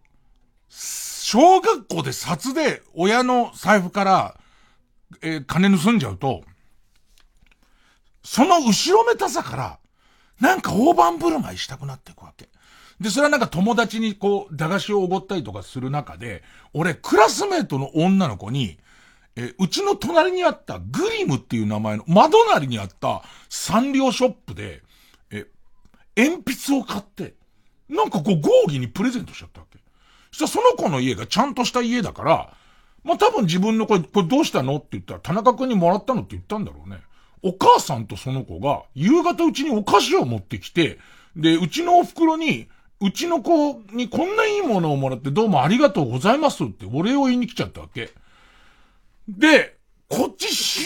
[0.68, 4.36] 小学校で札で親の財布から、
[5.22, 6.42] えー、金盗んじゃうと、
[8.24, 9.78] その後ろめたさから、
[10.40, 12.48] なんか大盤振る舞いしたくなっていくわけ。
[13.00, 16.42] で、それはなんか友達にこう、駄菓子をおごったりとかする中で、
[16.74, 18.78] 俺、クラスメートの女の子に、
[19.36, 24.82] え、うちの隣にあったグリムっていう名前の、窓なりにあったサンリオショップで、
[26.16, 27.34] 鉛筆を買って、
[27.88, 29.78] なんかこう、合議にプレゼントしちゃったわけ。
[30.30, 32.54] そしたらその子の家がちゃんとした家だから、
[33.04, 36.98] まあ、多分自分のこれ、これどうしたのって言ったら、田中君にもらったのって言ったんだろうね。
[37.42, 40.98] お母さんとその子が、夕方うちにお菓子を持ってきて、
[41.36, 42.68] で、うちのお袋に、
[43.00, 48.10] うちの子にこんないいものをもらってどうもありがとうございますってお礼を言いに来ちゃったわけ。
[49.28, 49.76] で、
[50.12, 50.82] こっち執、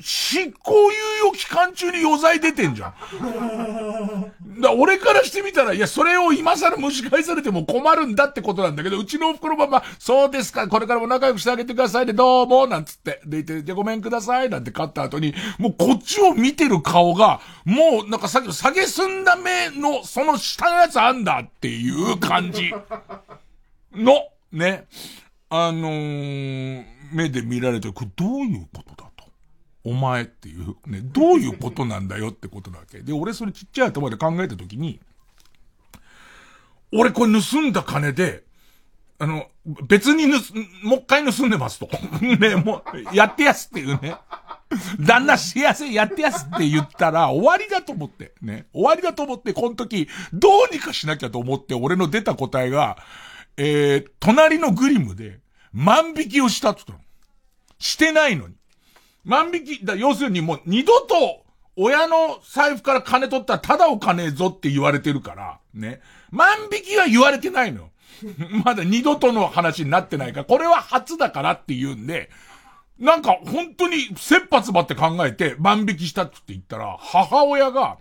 [0.00, 0.92] 執行猶
[1.26, 4.60] 予期間中に余罪出てんじゃん。
[4.60, 13.20] だ俺からしてみたら、いや、それを今更蒸し返されても困るんだってことなんだけど、うちのお袋はま、そうですか、これからも仲良くしてあげてくださいね、どうも、なんつって。
[13.26, 22.72] でいて、で、ごめんください、なんて買った後に、もうこっちを見てる顔が、もうなんかさっきの下げすんだ目の、その下のやつあんだっていう感じ。
[23.92, 24.86] の、ね。
[25.50, 29.24] あのー、目で見られて、これどういうことだと。
[29.84, 33.00] お前っていう、ね、どういうことなんだよってことなわけ。
[33.00, 35.00] で、俺それちっちゃい頭で考えたときに、
[36.92, 38.44] 俺これ盗んだ金で、
[39.18, 39.48] あの、
[39.86, 41.88] 別に盗、もう一回盗んでますと。
[42.22, 44.16] ね、もう、やってやすっていうね。
[45.00, 48.32] 旦那幸せやってやすって言ったら終わりだと思って。
[48.42, 48.66] ね。
[48.72, 52.98] 終わりだと思って、この時、どうにかしなきゃと思って、俺の出た答えが、
[53.56, 55.40] えー、隣のグリムで、
[55.72, 57.08] 万引きをしたって言ったの。
[57.78, 58.54] してないのに。
[59.24, 61.44] 万引き、だ、要するにもう二度と、
[61.76, 66.00] 親の財布から金取ったらただお金ぞって言われてるから、ね。
[66.30, 67.90] 万引きは言われてないの。
[68.64, 72.30] まだ二度との話になってないから、これは初だからって言うんで、
[72.98, 77.98] なんか本当に切羽詰まって考えて万引きしたって言ったら、母親が、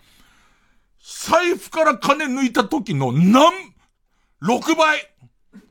[1.00, 3.52] 財布から金抜いた時の何、
[4.42, 5.10] 6倍。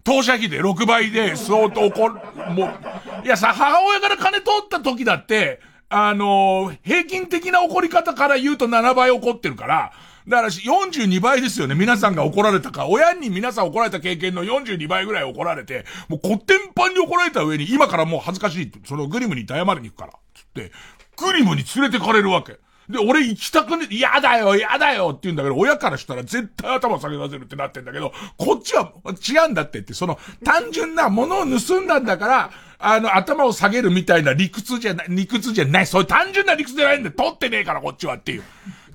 [0.05, 2.15] 当社費で6倍で、そうと怒る、
[2.55, 9.93] もう、いやさ、母親から金取った時だって、あのー、平均的な怒り方から言うと7倍怒ってるから、
[10.29, 11.77] だから42倍ですよね。
[11.77, 12.89] 皆さんが怒られたか。
[12.89, 18.73] 親に皆さん怒られた経験の42倍ぐらい怒られて、もうコッテンパンに怒られた上に、今からもう恥ずかしい。
[18.85, 20.13] そのグリムに謝りに行くから。
[20.35, 20.73] つって、
[21.17, 22.59] グリムに連れてかれるわけ。
[22.89, 37.15] で、俺行きたくね、嫌だよ、嫌だよって言うんだけど、親からしたら絶対頭下げさせるってなってんだけど、こっちは違うんだってって、その単純なものを盗んだんだから、あの、頭を下げるみたいな理屈じゃない、理屈じゃない、そういう単純な理屈じゃないんだよ。
[37.17, 38.45] 取ってねえから、こっちはっていう。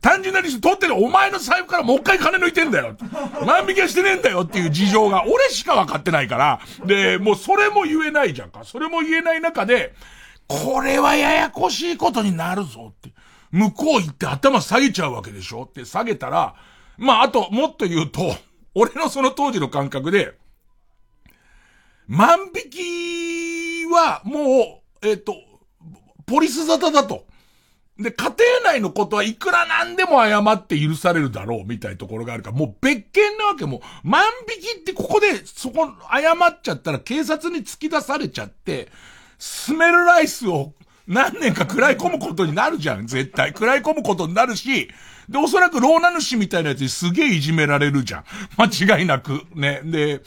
[0.02, 2.96] 単純な理屈取ってる、お前の財布からもう一回金抜いてんだよ。
[3.46, 8.64] 万引きはしてねえんだよっていう事情が、俺しか分かってないから、で、もうそれも言えないじゃんか。
[8.64, 9.94] それも言えない中で、
[10.48, 13.12] これはややこしいことになるぞって。
[13.52, 15.64] 向こう行って頭下げちゃうわけでしょ？
[15.64, 16.56] って下げたら、
[16.98, 18.36] まあ、あと、もっと言うと、
[18.74, 20.38] 俺のその当時の感覚で、
[22.08, 25.36] 万引きはもう、えっ、と、
[26.26, 27.26] ポリス沙汰だと。
[27.98, 34.24] で、家庭内のことはいくらなんでも謝って許されるだろうみたいなところがあるから、もう別件なわけもう万
[34.56, 38.90] 引きってここで、そこ、謝っちゃったら警察に突き出されちゃって、
[39.38, 40.74] スメルライスを
[41.08, 43.50] 何年か食らい込むことになるじゃん、絶対。
[43.50, 44.90] 食らい込むことになるし、
[45.30, 48.26] で、おそらくローナ主みたいなやつにすげえいじめられるじゃん。
[48.58, 49.44] 間違いなく。
[49.56, 49.82] ね。
[49.84, 50.22] で、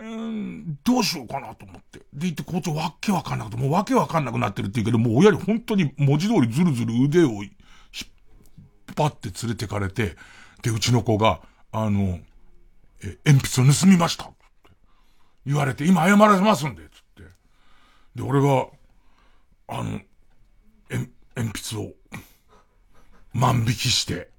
[0.00, 1.98] うん、どうしようかなと思って。
[2.00, 10.16] で、言って校長わけわかんなくて、もうわけわかんなくなってるって言うけど、もう親に本当に文字通りずるずる腕を引っ張って連れてかれて、
[10.62, 12.18] で、うちの子が、あの、
[13.04, 14.30] え、鉛筆を盗みました。
[15.46, 17.22] 言われて、今謝らせますんで、つって。
[18.16, 18.66] で、俺が、
[19.68, 20.00] あの、
[20.90, 21.92] え、鉛筆を、
[23.32, 24.30] 万引きして、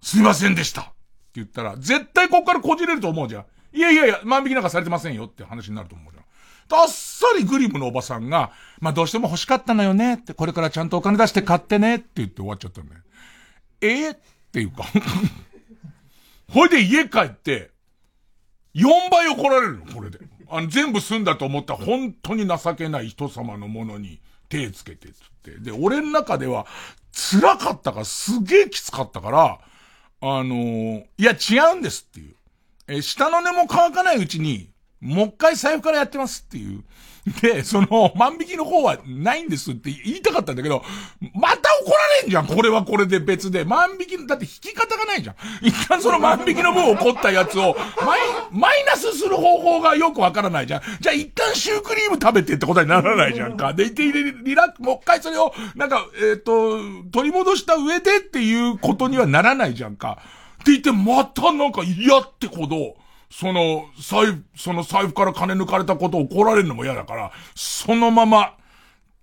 [0.00, 0.90] すいませんでしたって
[1.34, 3.44] 言ったら、絶対こっからこじれると思うじゃん。
[3.72, 6.24] いやいやいや、万引きなんかされてませんよって話になると思うじゃん。
[6.70, 13.00] あっさりグリムのおばさんが、まあどうしても欲しかったのよねって、これからちゃんとお金出して買ってねって言って終わっちゃったんだよ。
[13.80, 14.18] えー、っ
[14.52, 14.84] ていうか
[16.52, 17.70] ほいで家帰って、
[18.74, 20.18] 4倍怒られるの、これで。
[20.50, 25.58] あの、全部済んだと思った本当に情けない人様のものに手つけてつって。
[25.58, 26.66] で、俺の中では
[27.12, 29.60] 辛かったから、すげえきつかったから、
[30.20, 32.34] あのー、いや違うんですっていう。
[32.88, 34.70] え、下の根も乾かないうちに、
[35.00, 36.82] もう一回財布からやってますっていう。
[37.40, 40.82] で、その、万引きの方はないんですって言いたかったんだけど、
[41.34, 43.64] また怒られんじゃんこれはこれで別で。
[43.64, 45.36] 万引き、だって引き方がないじゃん。
[45.62, 48.20] 一旦その万引きの分怒ったやつを、マイ、
[48.50, 50.82] マイナスする方法がよくわからないじゃん。
[51.00, 53.72] じゃあ一旦シュークリーム食べてってことにならないじゃんか。
[53.72, 56.78] で、リリラック、もう一回それを、なんか、えっ、ー、と、
[57.10, 60.18] 取り戻した上でっていうことにはならないじゃんか。
[60.62, 62.96] って言って、またなんか嫌ってこと、
[63.30, 68.56] その、財布、その財布から金抜かれたことを怒られるのも嫌だから、そのまま、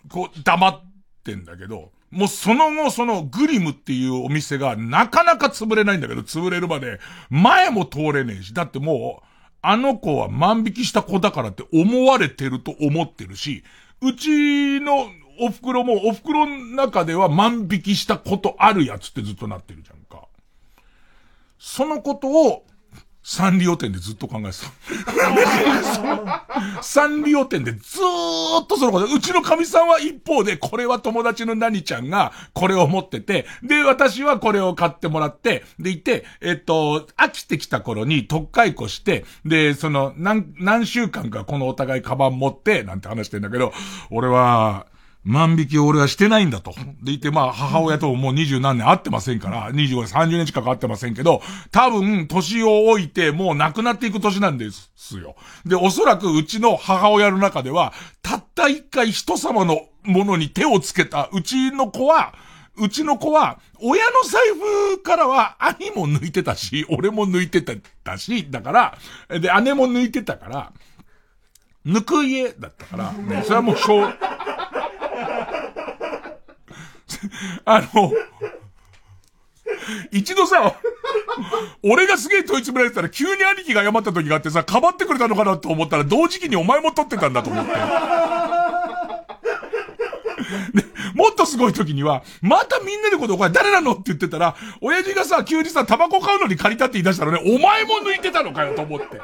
[0.09, 0.81] こう、黙っ
[1.23, 6.99] てんだけど、もうその後、そのグリムっていうお店がなかなか潰れないんだけど、潰れるまで、
[7.29, 9.27] 前も通れねえし、だってもう、
[9.61, 13.63] あの子は万引きした子だからって思われてると思ってるし、
[14.01, 15.07] うちの
[15.39, 20.27] お袋もお袋の中では万引きしたことあるやつってずっとなってるじゃんか。
[21.57, 22.65] そのことを、
[23.27, 24.57] サンリオ店でずっと考えて
[25.15, 26.45] た。
[26.83, 43.73] サンリオ店でずーっとそのこと、うちの神さんは一方で、これは友達の何ちゃんがこれを持ってて、で、私はこれを買ってもらって、でいて、えっと、飽きてきた頃に特解雇して、で、その、何、何週間かこのお互いカバン持って、なんて話してんだけど、
[44.11, 44.85] 俺は、
[45.25, 46.73] 万引きを俺はしてないんだと。
[47.01, 55.35] でいて、まあ、母親ともう二十何年会ってませんから、二十五、三十年近く会ってませんけど、多分、年を置いて、もう亡くなっていく年なんですよ。
[55.65, 62.35] で、おそらくうちの母親の中では、たった一回人様のものに手をつけた、うちの子は、
[62.77, 64.41] うちの子は、親の財
[64.93, 67.63] 布からは兄も抜いてたし、俺も抜いて
[68.03, 68.97] たし、だから、
[69.39, 70.73] で、姉も抜いてたから、
[71.85, 73.75] 抜く家だったから、ね、それはもう、
[77.65, 78.11] あの、
[80.11, 80.75] 一度さ、
[81.83, 87.71] 俺がすげえ問い詰められてたら急に兄貴が謝った時があってさ、かばってくれたのかなと思ったら同時期にお前も取ってたんだと思って。
[90.73, 99.19] で、もっとすごい時には、またみんなでことこれ誰なのって言ってたら、親父がさ、急にさ、タバコ買うのに借りたって言い出したらね、お前も抜いてたのかよと思って。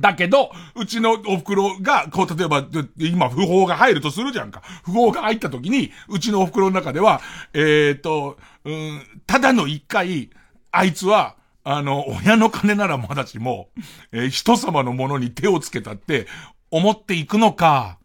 [0.00, 2.66] だけど、うちのお袋が、こう、例えば、
[2.98, 4.62] 今、不法が入るとするじゃんか。
[4.84, 7.20] 不法が入った時に、うちのお袋の中では、
[7.52, 10.30] えっ、ー、と、うん、ただの一回、
[10.70, 13.68] あいつは、あの、親の金ならまだしも、
[14.12, 16.26] えー、人様のものに手をつけたって、
[16.70, 17.98] 思っていくのか、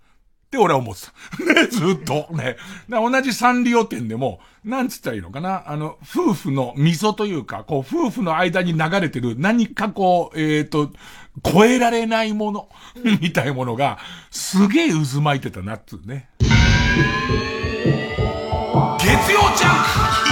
[0.48, 1.54] って俺は思ってた。
[1.62, 2.28] ね、ずっと。
[2.32, 2.58] ね。
[2.88, 10.92] 同じサンリオ店でも、なんつったらいいのかなあの、夫婦の溝というか、こう、夫婦の間に流れてる何かこう、えっ、ー、と、
[11.42, 12.70] 超えられないもの、
[13.22, 13.98] みたいものが、
[14.30, 16.30] すげえ渦巻いてたなっつうね。
[19.00, 20.23] 月曜ジャンク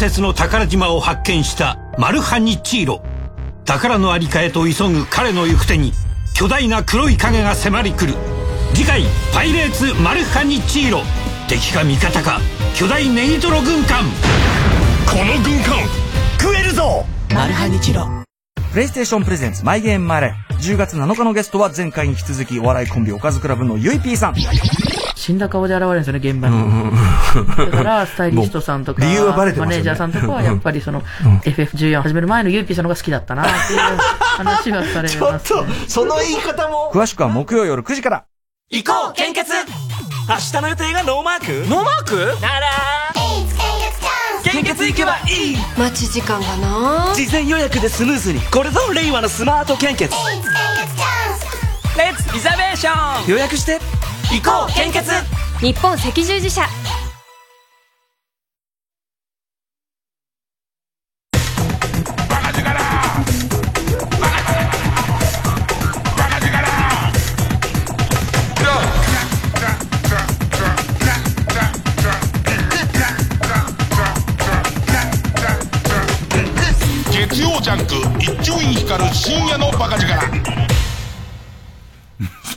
[0.00, 3.02] 説の宝島を発見したマルハニチーロ。
[3.66, 5.92] 宝のありかへと急ぐ彼の行く手に
[6.34, 8.14] 巨大な黒い影が迫り来る。
[8.72, 9.02] 次回
[9.34, 11.02] 「パイレーツマルハニチーロ」
[11.48, 12.40] 敵か味方か
[12.74, 14.06] 巨大ネギトロ軍艦。
[15.06, 15.76] この軍艦
[16.40, 17.04] 食えるぞ！
[17.34, 18.08] マルハニチロ
[18.72, 24.34] プレイステーションプレゼンツマイゲームマレー10月7日のゲストは前回に引き続きお笑いコンビおかずクラブのゆいぴーさん
[25.20, 27.70] 死んだ顔で現れるんですよね、現場に。
[27.70, 33.80] だから、スタイリストさんとか、理由はバレてマネージャーさんとかは、やっぱりその、FF14 始める前のユーピーさんの方が好きだったな、っていう
[34.38, 36.90] 話はされます、ね、ちょっと、その言い方も。
[36.94, 38.24] 詳しくは木曜夜9時から。
[38.70, 39.52] 行こう献血。
[40.28, 41.68] 明日の予定がノーマーク？
[41.68, 42.16] ノーマーク？
[42.40, 42.66] なら。
[44.42, 45.56] 献血行けばいい。
[45.76, 47.12] 待ち時間がな。
[47.14, 48.40] 事前予約でスムーズに。
[48.40, 50.14] これぞ令和のスマート献血。
[51.98, 53.26] レッツリザベーション。
[53.28, 53.80] 予約して
[54.30, 55.10] 行こう献血。
[55.60, 56.62] 日本赤十字社。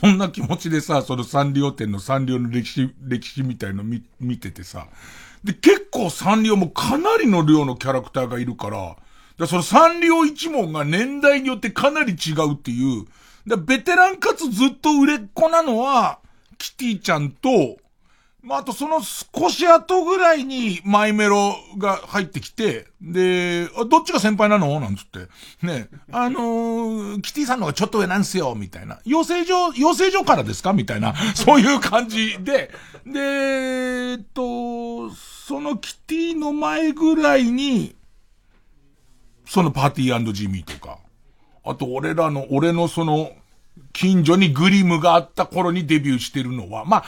[0.03, 4.87] そんな気持ちでさ、そのサンリオ店のサンリオの歴史、歴史みたいの見、見ててさ。
[5.45, 8.97] で、結構サンリオもかなりの量のキャラクターがいるから、
[9.37, 13.05] だそのサンリオ一門が年代によってかなり違うっていう、
[13.47, 16.19] だベテランかつずっと売れっ子なのは、
[16.57, 17.77] キティちゃんと、
[18.43, 24.81] まあ、あとその少し後ぐらいにマイメロが入ってきて、で、どっちが先輩なの？
[24.81, 25.29] なんつって。
[25.65, 25.87] ね。
[26.11, 28.99] あのー、キティさんの方がちょっと上なんすよ、みたいな。
[29.05, 30.73] 養成所、養成所からですか？
[30.73, 31.15] みたいな。
[31.35, 32.69] そういう感じで、
[33.05, 37.95] で、えっと、そのキティの前ぐらいに、
[39.45, 40.97] そのパーティージミーとか、
[41.63, 43.31] あと俺らの、俺のその、
[43.93, 47.03] 近所にグリムがあった頃にデビューしてるのは、まあ、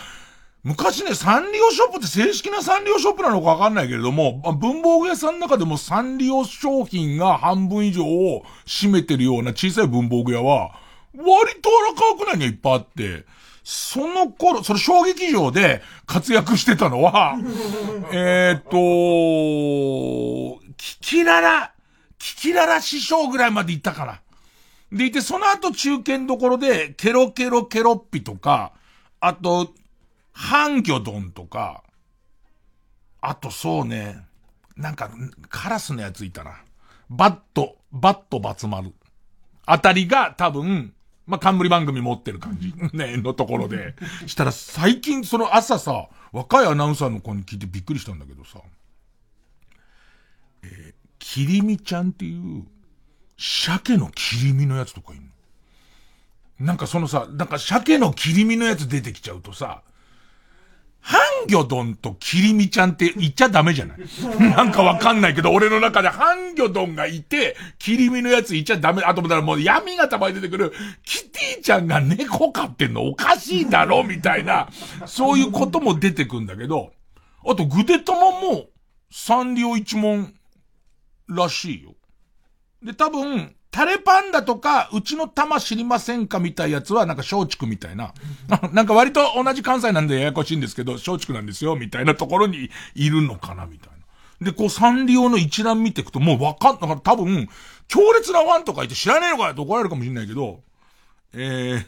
[0.66, 10.72] 昔ね、サンリオショップって正式なサンリオショップなのかわかんないけれども、文房具屋さんの中でもサンリオ商品が半分以上を占めてるような小さい文房具屋は、
[11.16, 13.26] 割と荒川区内にいっぱいあって、
[13.63, 17.38] その頃、その小劇場で活躍してたのは、
[18.11, 18.72] えっと、
[20.78, 21.74] キキララ、
[22.18, 24.20] キキララ師匠ぐらいまで行ったから。
[24.91, 28.72] でいて、その後中堅どころで、ケロケロケロッピとか、
[29.20, 29.72] あと、
[30.36, 31.81] ハンギョドンとか、
[33.21, 34.27] あとそうね、
[34.75, 35.09] なんか、
[35.47, 36.61] カラスのやついたな。
[37.09, 38.93] バッド、バッドばつ丸。
[39.65, 40.93] あたりが多分、
[41.25, 42.73] まあ、冠番組持ってる感じ。
[42.93, 43.95] ね、のところで。
[44.27, 48.59] したら最近その朝さ、若いアナウンサーの子に聞いてびっくりしたんだけどさ、
[50.63, 52.65] えー、キリミちゃんっていう、
[53.38, 55.29] 鮭の切り身のやつとかいんの。
[56.59, 59.81] なんかそのさ、なんか鮭の切り身のやつ出てきちゃうとさ、
[61.08, 63.97] ハンギョドンとキリミちゃんって言っちゃダメじゃない？
[64.39, 69.03] なんかわかんないけど、俺の中でハンギョドンがいて、キリミのやつ言っちゃダメ。
[69.03, 74.68] あと思ったらもう闇がたまに出てくる、キティちゃんが猫飼ってんのおかしいだろみたいな、
[75.06, 76.91] そういうことも出てくんだけど、
[77.47, 78.66] あとグデタマも
[79.12, 80.34] サンリオ一門
[81.28, 81.93] らしいよ。
[82.82, 88.13] で、多分、タレパンダとか、うちの玉知りませんかみたいやつは、なんか松竹みたいな。
[88.71, 93.89] なんか割と同じ関西なんでややこしいんですけど、松竹なんですよ、みたいなところにいるのかな、みたい
[94.39, 94.45] な。
[94.45, 97.49] で、こうサンリオの一覧見ていくともうわかん、だから多分、
[97.89, 100.61] 強烈なファンとか言って知らねえのかよって怒られるかもしれないけど、
[101.34, 101.86] えー、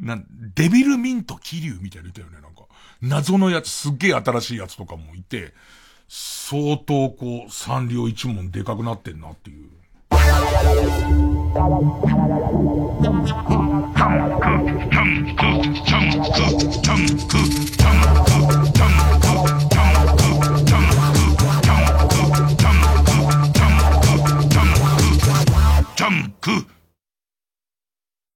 [0.00, 0.18] な、
[0.54, 2.62] デビルミント気流みたいなのいたよね、なんか。
[3.02, 5.52] 謎のやつ、すっげえ新しいやつとかもいて、
[6.08, 9.68] 相当こう、サンリオ一問でかくなってんなっていう。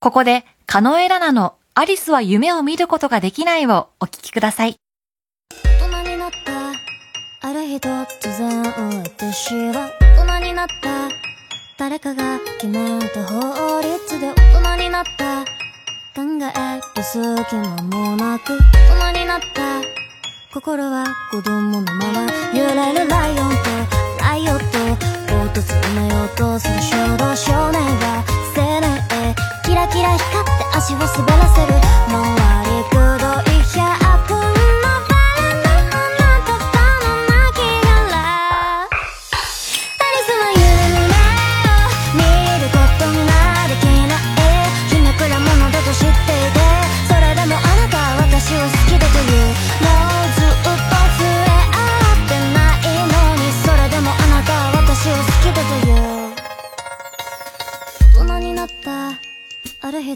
[0.01, 4.77] ここで、カノエラナのアリスは夢を見ることができないをお聞きください。
[5.65, 6.31] 大人になっ
[7.41, 8.07] た、ある日突
[8.39, 8.63] 然
[9.05, 11.32] 私は大人になった、
[11.83, 12.79] 誰かが決め
[13.13, 15.45] た法律で大人になった、
[16.15, 17.19] 考える隙
[17.57, 19.83] 間もなく大人になった、
[20.55, 23.57] 心は子供のまま揺れるライオンと
[24.21, 24.79] ライオット。
[25.61, 28.25] 訪ねようとする衝動少年が
[28.57, 31.92] 青年へキラキラ光って足を滑らせる。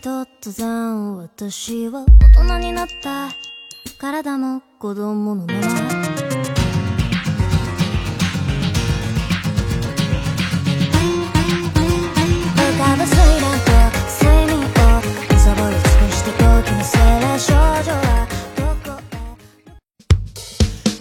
[0.00, 2.04] 日突然私は
[2.36, 3.30] 大人になった
[3.98, 5.62] 体も子供のまま浮
[12.78, 13.72] かぶ睡蓮と
[14.26, 14.58] 睡眠を
[15.30, 19.00] むさぼり尽くして時の精霊少女はどこ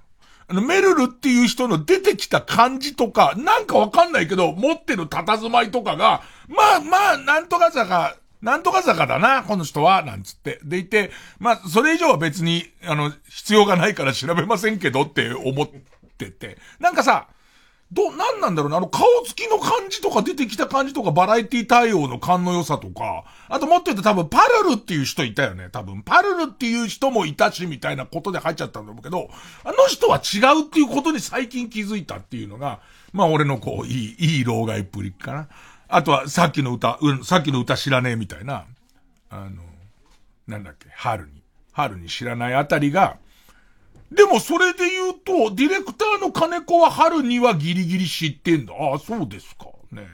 [0.47, 10.61] あの、メルルっていう人の出てきた感じとか、なんかわかんないけど、持ってる佇まいとかが、まあまあ、なんとか坂、なんとか坂だな、この人は、なんつって。
[10.65, 15.69] でいて、まあ、それ以上は別に、あの、必要がないから調べませんけどって思っ
[16.17, 17.29] てて、なんかさ、
[17.91, 26.03] ど、なんなんだろうな、あの顔つきの感じとか出てきた感じとかバラエティ対応の勘の良さとか、あともっと言うと多分パルルっていう人いたよね、多分。
[26.03, 29.31] パルルっていう人もいたし、みたいなことで入っちゃったんだろうけど、
[29.65, 32.81] あの人は違うっていうことに最近気づいたっていうのが、
[33.13, 35.49] まあ俺のこう、いい、いい老害っぷりかな。
[35.89, 38.67] あとはさっきの歌、うん、さっきの歌知らねえみたいな、
[39.31, 39.63] あの、
[40.47, 43.17] なんだっけ、春に、春に知らないあたりが、
[44.11, 48.73] でもそれで言うと、ディレクターの金子は春にはギリギリ知ってんだ。
[48.75, 49.67] ああ、そうですか。
[49.93, 50.07] ね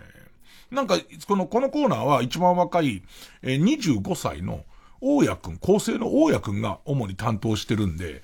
[0.71, 3.03] なんか、この、このコーナーは一番若い、
[3.43, 4.65] えー、25歳の
[5.01, 8.23] 大谷くん、構成の大谷くんが主に担当してるんで、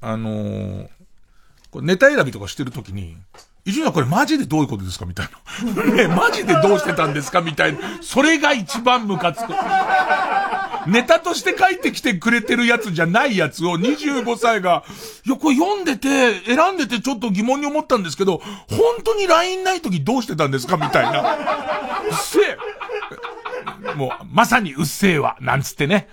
[0.00, 0.88] あのー、
[1.80, 3.16] ネタ選びとかしてるときに、
[3.64, 5.28] 伊集院これマジでどういうことですかみたい
[5.74, 5.84] な。
[5.92, 7.80] ねマジでどうしてたんですかみたいな。
[8.00, 9.52] それが一番ムカつく。
[10.88, 14.84] ネタとして書いてきてくれてるやつじゃないやつを25歳が、
[15.26, 21.20] いや、これ読んでて、選んでてちょっと疑問に思ったんですけど、本当に LINE ない時どうしてたんですかみたいな。
[21.20, 23.94] うっせえ。
[23.94, 25.36] もう、まさにうっせえわ。
[25.40, 26.08] なんつってね。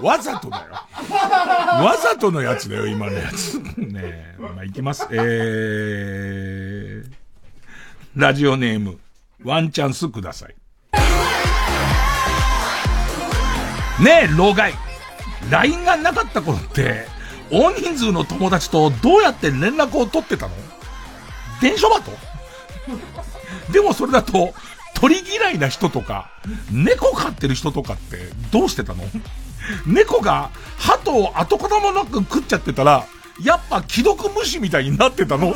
[0.00, 0.72] わざとだよ。
[0.72, 3.54] わざとのやつだよ、今のやつ。
[3.76, 5.06] ねえ、まあ、いきます。
[5.10, 7.12] えー、
[8.16, 8.98] ラジオネーム、
[9.44, 10.54] ワンチャンスください。
[14.00, 14.74] ねえ、老害。
[15.50, 17.06] LINE がなかった頃って、
[17.50, 20.54] 大人数の友達とどうやって連絡を取ってたの？
[21.60, 22.12] 電書バト？
[23.72, 24.54] でもそれだと、
[24.94, 26.30] 鳥嫌いな人とか、
[26.70, 28.18] 猫飼ってる人とかって
[28.50, 29.04] どうしてたの？
[29.86, 33.04] 猫が鳩を跡形もなく食っちゃってたら、
[33.42, 35.54] やっぱ既読無視みたいになってたの？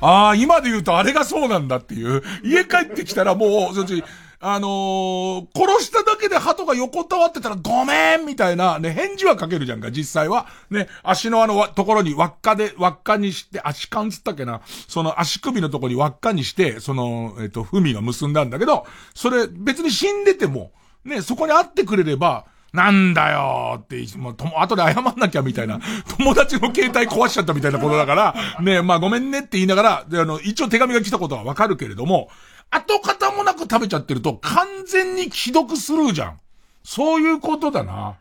[0.00, 2.22] ああ、今で言うとあれがそうなんだっていう。
[2.42, 4.02] 家帰ってきたらもう、そっち、
[4.42, 10.46] あのー、殺しただけで鳩が横たわってたらごめんみたいな、ね、返事はかけるじゃんか、実際は。
[10.70, 20.72] ね、足のあのところに輪っかで、輪っかにして、足感つったっけな、その足首のところに輪っかにして、その、えっ、と、文が結んだんだけど、それ別に死んでても、
[21.04, 25.80] ね、そこに会ってくれれば、なんだよって、もう、とも、後で謝んなきゃみたいな、
[26.18, 32.28] 友達の携帯壊しちゃったみたいなことだから、ね、まあごめんねって言いながら、で、あの、一応手紙が来たことはわかるけれども、
[32.70, 36.40] 跡形もなく食べちゃってると完全に既読スルーじゃん。
[36.84, 38.16] そういうことだな。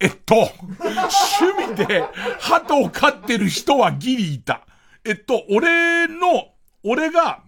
[0.00, 2.04] えっと、趣味で
[2.40, 4.66] 鳩を飼ってる人はギリいた。
[5.04, 6.48] えっと、俺の、
[6.82, 7.43] 俺が、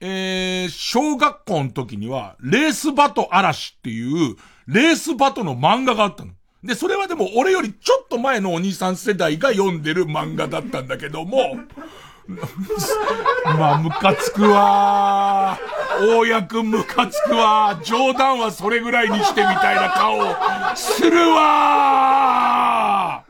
[0.00, 4.36] えー、小学校の時には、レースバト嵐っていう、
[4.66, 6.32] レースバトの漫画があったの。
[6.64, 11.58] で、それはでも俺よりちょっと前のお兄さん世代が読んでる漫画だったんだけども、
[13.44, 15.58] まあ、ムカつくわ
[16.00, 20.36] 大家くんムカつくわ冗談はそれぐらいにしてみたいな顔を
[20.76, 23.24] するわ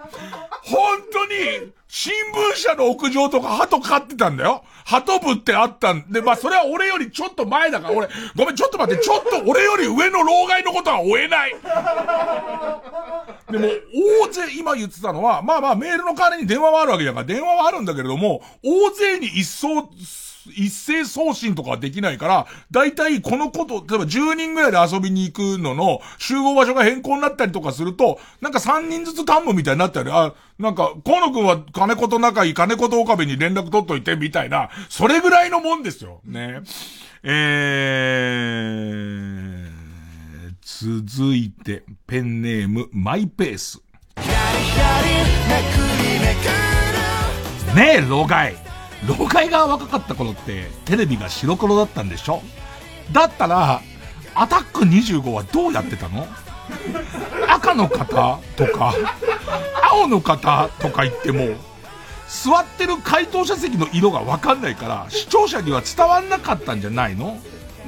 [0.63, 4.63] 本当に、新聞社の屋上とか鳩飼ってたんだよ。
[4.85, 11.55] 鳩部ってあったんで、まあそれは俺よりちょっと前だから、俺、ごめん、ちょっと待って、ちょっと俺より上の老害のことは追えない。
[13.51, 13.67] でも、
[14.23, 19.91] 大勢、今言ってたのは、まあまあメールの代わりに電話はあるわけだから、電話はあるんだけれども、大勢に一層、
[20.55, 36.21] 一斉送信とかはできないから、だいたいこのこと、例えば10人ぐらいで遊びに行くのの集合場所が変更になったりとかすると、なんか3人ずつ幹部みたいになったり、あ、なんか、河野くんは金子と仲いい金子と岡部に連絡取っといて、みたいな、それぐらいのもんですよ。
[36.25, 36.61] ね。
[37.23, 43.83] えー、続いて、ペンネーム、マイペース。
[47.75, 48.70] ねえ、老害。
[49.09, 52.43] 老害が若かった頃ってテレビが白黒だったんでしょ？
[53.13, 53.81] だったら、
[54.35, 56.27] アタック25はどうやってたの？
[57.49, 58.95] 赤の方とか、
[59.91, 61.57] 青の方とか言っても、
[62.29, 67.39] 座ってる回答者席の色がわかんないから、視聴者には伝わんなかったんじゃないの？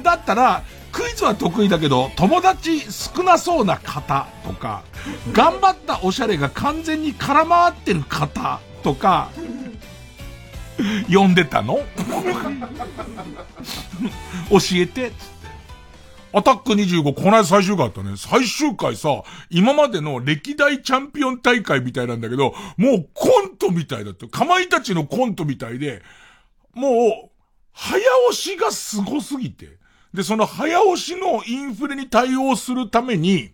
[0.01, 4.83] だったら、クイズは得意だけど、友達少なそうな方とか、
[5.31, 9.29] 頑張ったおしゃれが完全に空回ってる方とか、
[11.11, 11.79] 呼んでたの？
[14.49, 15.33] 教えて、つって。
[16.35, 18.13] アタック25、この間最終回あったね。
[18.17, 24.27] 最終回さ、今までの歴代チャンピオン大会みたいなんだけど、もうコントみたいだった。
[24.27, 26.01] かまいたちのコントみたいで、
[26.73, 27.29] もう、
[27.71, 27.99] 早
[28.29, 29.77] 押しがすごすぎて。
[30.13, 33.51] で、その早押しのインフレに対応するために、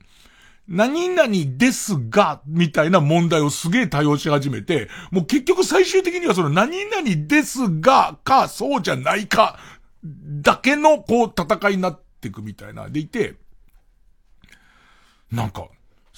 [0.69, 9.57] 何々ですが、みたいな問題をすげえ対応し始めて、もう結局最終的にはその何々ですが、か、そうじゃないか、
[10.03, 12.87] だけのこう戦いになっていくみたいな。
[12.87, 13.35] でいて、
[15.31, 15.67] なんか、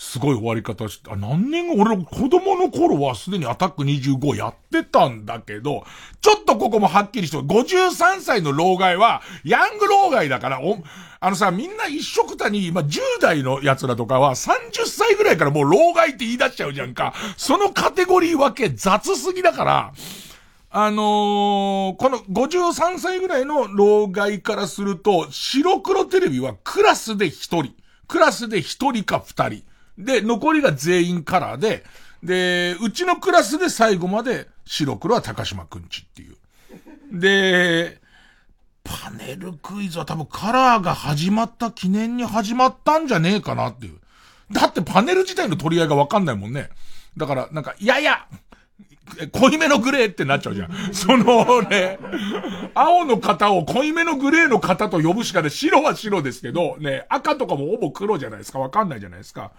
[0.04, 5.84] すごい終わり方して、あ、何年後、俺の子供の頃はすでにアタック25やってたんだけど、
[6.22, 10.80] ちょっとここもはっきりして、53歳の老害は、ヤング老害だから、お、
[11.20, 17.14] あのさ、みんな一緒くたに、まあ、10代の奴らとかは30歳ぐらいからもう老害って言い出しちゃうじゃんか。
[17.38, 19.94] そのカテゴリー分け雑すぎだから、
[20.72, 27.30] あのー、この53歳ぐらいの老害からすると、白黒テレビはクラスで1
[27.62, 27.76] 人。
[28.08, 29.71] クラスで1人か2人。
[30.04, 31.84] で、残りが全員カラーで、
[32.24, 36.36] で、うちのクラスで最後まで白黒は高島くんちっていう。
[37.20, 38.00] で、
[38.84, 44.00] パネルクイズは多分カラーが始まった記念に始まったんじゃねえかなっていう。
[44.52, 46.70] だってパネル自体の取り合いがわかんないもんね。
[47.18, 48.26] だから、なんか、いやいや、
[49.32, 50.72] 濃いめのグレーってなっちゃうじゃん。
[50.94, 52.00] そのね、
[52.74, 58.60] 青の型を濃いめのグレーの型と呼ぶしかね、白は白ですけど、ね、赤とかもほぼ黒じゃないですか。
[58.60, 59.52] わかんないじゃないですか。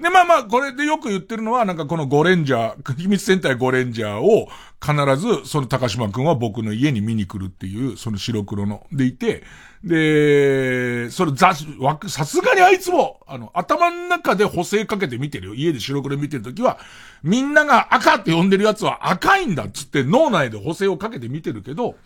[0.00, 4.48] で、まあまあ、これでよく言ってるのは、なんかこのゴレンジャー、秘密戦隊ゴレンジャーを、
[4.82, 9.42] 必ず、その高島くんは僕の家に見に来るっていう、その白黒の、でいて、
[9.84, 15.54] で、それ雑わ、さすがにあいつも、あの、頭の中で補正かけて見てるよ。
[15.54, 16.78] 家で白黒見てるときは、
[17.22, 21.96] みんなが赤って呼んでるやつは赤いんだっつって脳内で補正をかけて見てるけど、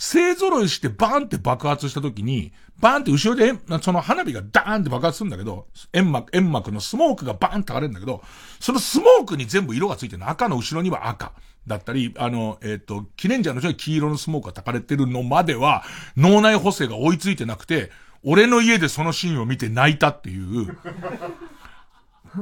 [0.00, 8.22] 勢揃いしてバーンって爆発した時に、バーンって後ろで、その花火がダーンって爆発するんだけど、煙幕、煙幕のスモークがバーンって流れるんだけど、
[8.60, 10.30] そのスモークに全部色がついてるの。
[10.30, 11.32] 赤の後ろには赤。
[11.66, 15.84] だったり、あの、えっ、ー、と、記念者の人に黄色のスモークが焚かれてるのまでは、
[16.16, 17.90] 脳内補正が追いついてなくて、
[18.24, 20.78] 俺の家でそのシーンを見て泣いたっていう、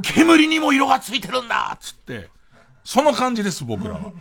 [0.02, 2.30] 煙にも色がついてるんだつって、
[2.84, 4.12] その感じです、僕らは。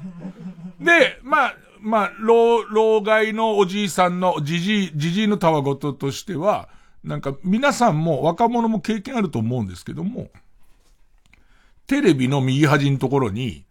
[0.80, 6.69] で、まあ、まあ、老、老害のおじいさんの、じじい、じじいのたわごととしては、
[7.03, 10.30] なんか皆さんも若者も経験あると思うんですけども、
[11.88, 13.65] テレビの右端のところに、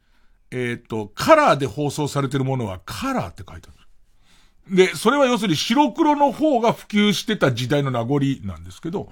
[0.50, 4.76] えっ、ー、と、カラーで放送されてるものはカラーって書いてある。
[4.76, 9.11] で、それは要するに白黒の方が普及してた時代の名残なんですけど、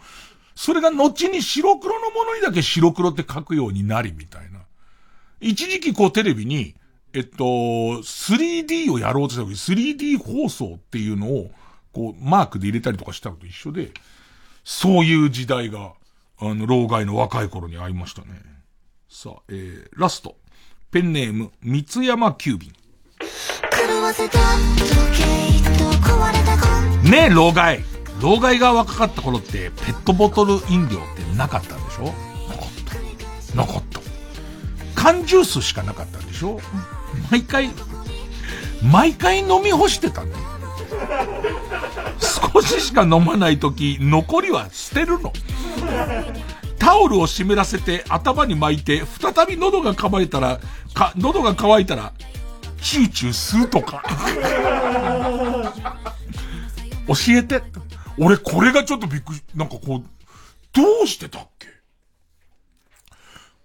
[0.55, 4.61] それが後に白黒のものにだけ白黒って書くようになりみたいな。
[5.41, 6.75] 一時期こうテレビに、
[7.15, 11.51] えっと、3D をやろうとした時に 3D 放送っていうのを、
[11.93, 13.93] こう、マークで入れたりとかしたのと一緒で、
[14.65, 15.93] そういう時代が、
[16.41, 18.29] あの、老害の若い頃に会いましたね。
[19.09, 20.37] さあ、えー、ラスト。
[20.91, 22.73] ペンネーム、三つ山急便。
[27.11, 27.85] ねえ、老害。
[28.21, 32.05] 老害が若かった頃って、ペットボトル飲料ってなかったんでしょ？
[32.07, 32.13] な
[32.57, 33.57] かった。
[33.57, 34.01] なかった。
[34.95, 36.59] 缶ジュースしかなかったんでしょ？
[37.31, 37.71] 毎回、
[38.83, 40.45] 毎回飲み干してたんだよ。
[42.53, 45.33] 少ししか飲まないとき、残りは捨てるの。
[46.79, 50.61] タオルを湿らせて頭に巻いて、再び喉が乾いたら、
[50.93, 52.13] か、喉が渇いたら、
[52.83, 54.03] チューチュー吸うとか。
[57.09, 57.63] 教えて。
[58.17, 60.05] 俺これがちょっとびっくり、なんかこう、
[60.73, 61.67] どうしてたっけ？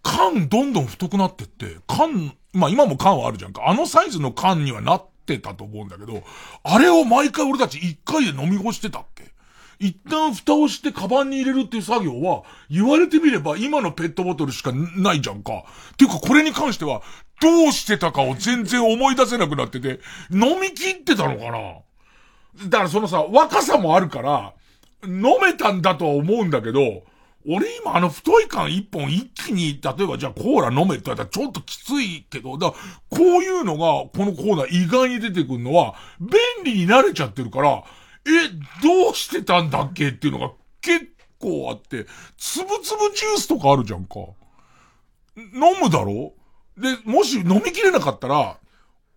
[0.01, 3.67] 缶どんどん太くなってって、缶、まあ今も缶はあるじゃんか。
[3.67, 6.23] あのサイズの缶にはなってたと思うんだけど、
[6.63, 9.31] あれを毎回俺たち一回で飲み干してたっけ？
[9.79, 15.63] 一旦蓋をしてカバンに入れるっていう作業は、言われてみれば今のペットボトルしかないじゃんか。
[15.95, 17.01] ていうかこれに関しては、
[17.39, 22.67] どうしてたかを全然思い出せなくなってて、飲み切ってたのかな？
[22.67, 24.53] だからそのさ、若さもあるから、
[25.05, 27.03] 飲めたんだとは思うんだけど、
[27.47, 32.77] 俺今あの太い缶一本一気に、例えばじゃあコーラ飲めって言われたらちょっときついけど、だこ
[33.09, 37.83] ういうのがこのコーナー意外に出てくるのは、便利に慣れちゃってるから、
[38.25, 38.49] え、
[38.83, 41.07] どうしてたんだっけっていうのが結
[41.39, 42.05] 構あって、
[42.37, 44.19] つぶつぶジュースとかあるじゃんか。
[45.37, 46.33] 飲むだろ？
[46.77, 48.57] で、もし飲みきれなかったら、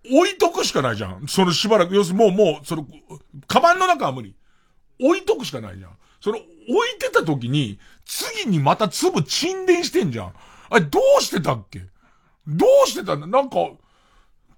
[0.04, 1.26] 置いとくしかないじゃん。
[1.28, 2.86] そのしばらく、要するにもう、もう、その、
[3.46, 4.34] カバンの中は無理。
[5.00, 5.90] 置いとくしかないじゃん。
[6.20, 6.46] その、置
[6.96, 10.32] いてた時に、次にまた粒沈殿してんじゃん。
[10.70, 11.80] あれ、どうしてたっけ？
[12.46, 13.78] どうしてたんだなんか、こ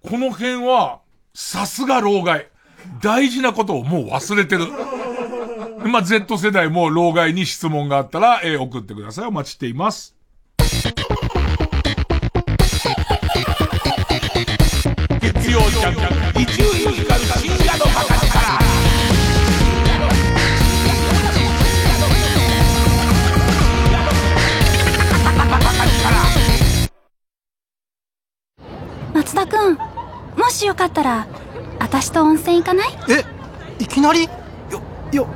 [0.05, 1.01] の辺は、
[1.35, 2.49] さすが老害。
[3.03, 4.67] 大事なことをもう忘れてる。
[5.89, 9.27] まあ、Z 世代も老害に質問があったら、えー、送ってください。
[9.27, 10.15] お待ちしています。
[15.21, 17.14] 月曜ジャン
[29.15, 29.79] 松田くん
[30.37, 31.27] もしよかったら
[31.79, 32.89] 私と温泉行かない？
[33.09, 33.25] え
[33.83, 34.25] いきなり？
[34.25, 34.29] よ、
[35.13, 35.29] よ、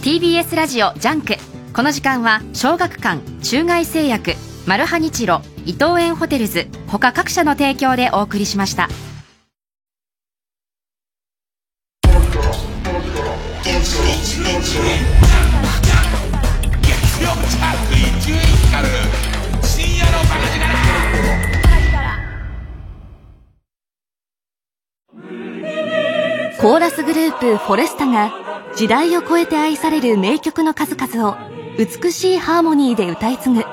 [0.02, 1.34] TBS ラジオジャンク。
[1.74, 4.34] この時間は小学館中外製薬
[4.66, 8.88] マルハニチロ伊藤園ホテルズ他各社の提供でお送りしました。
[27.42, 28.32] プフォレスタが
[28.76, 31.34] 時代を超えて愛される名曲の数々を
[31.76, 33.64] 美しいハーモニーで歌い継ぐ。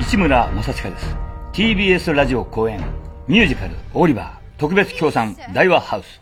[0.00, 1.16] 市村正親です。
[1.52, 2.80] TBS ラジオ公演
[3.28, 6.20] ミュージカル「オリバー」特別協賛大和ハウス。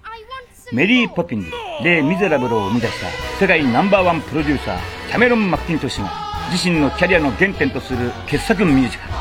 [0.72, 1.50] メリー・ポピンズ
[1.82, 3.06] レイ・ミゼラブルを生み出した
[3.38, 4.78] 世界ナンバーワンプロデューサー
[5.10, 6.10] キャメロン・マッキントッシュが
[6.50, 9.12] 自身のキャリアの原点とする傑作ミュージカル。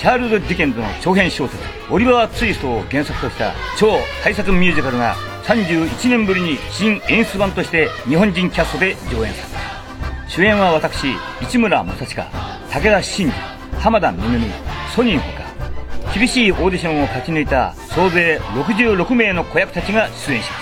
[0.00, 12.30] チャールズ・ディケンズの長編小説「オリバー・ツイスト」を原作とした超大作ミュージカルが31年ぶりに新演出版として日本人キャストで上演された出演は市村正親
[12.70, 13.36] 武田真治
[13.78, 14.46] 濱田めぐみ
[14.96, 15.50] ソニンほか
[16.14, 20.56] 厳しいオーディションを勝ち抜いた総勢66名の子役たちが出演しま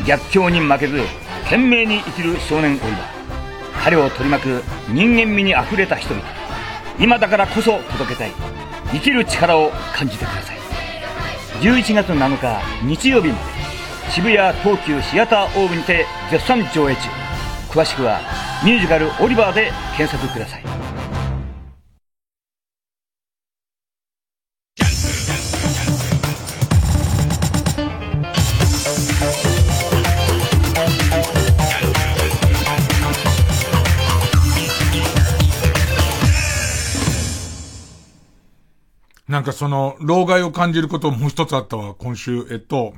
[0.00, 0.06] す。
[0.06, 1.02] 逆境に負けず
[1.44, 2.92] 懸命に生きる少年オリバー。
[3.84, 6.39] 彼を取り巻く人間味にあふれた人々。
[7.00, 8.32] 今だからこそ届けたい。
[8.92, 10.58] 生きる力を感じてください。
[11.62, 13.40] 11月7日日曜日まで。
[14.10, 17.02] 渋谷東急シアターオーブにて絶賛上映中。
[17.70, 18.20] 詳しくは
[18.62, 20.89] ミュージカル「オリバー」で検索ください。
[39.30, 42.48] なんかその、老害を感じることもう一つあったわ、今週。
[42.50, 42.94] えっと、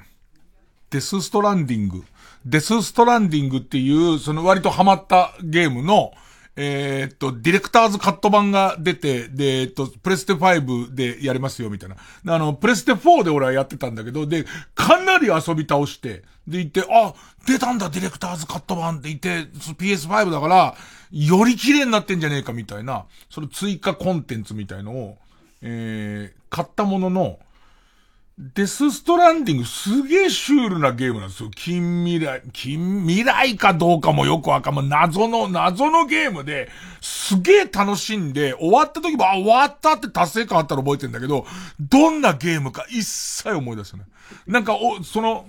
[0.88, 2.04] デスストランディング。
[2.46, 6.12] デスストランディングっていう、その割とハマったゲームの、
[6.56, 11.96] えー、っと、ディレクターズカット版が出て、で、えっと、プレステ5でやれますよ、みたいな。
[12.34, 17.12] あの、プレステ4で俺はやってたんだけど、で、かなり遊び倒して、で、言って、あ、
[17.46, 20.74] 出たんだ、ディレクターズカット版って言って、PS5 だから、
[21.10, 25.18] より綺麗になってんじゃねえか、みたいな、その追加コンテンツみたいのを、
[25.62, 27.38] えー、買ったものの、
[28.38, 31.50] デスストランディングすげえシュールなゲームなんですよ。
[31.50, 34.88] 近未来、近未来かどうかもよくわかんない。
[34.88, 36.68] 謎の、謎のゲームで、
[37.00, 41.46] すげえ楽しんで、終わった時も、あ、終わったって達成感あったら覚えてんだけど、
[41.78, 44.06] どんなゲームか一切思い出せない。
[44.46, 45.46] なんか、お、その、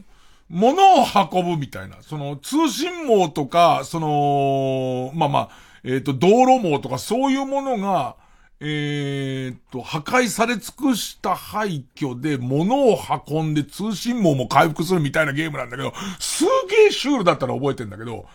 [0.50, 1.98] 物を運ぶみたいな。
[2.02, 5.50] その、通信網とか、その、まあまあ、
[5.84, 8.18] えっ、ー、と、道路網とかそういうものが、
[8.66, 12.98] えー、っと、破壊され尽くした廃墟で物を
[13.28, 18.26] 運んで通信網も回復するみたいなゲームなんだけど、すげえシュールだったら覚えてんだけど、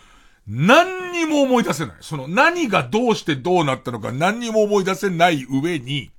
[0.46, 1.96] 何にも思い出せない。
[2.02, 6.10] その何がどうしてどうなったのか何にも思い出せない上に、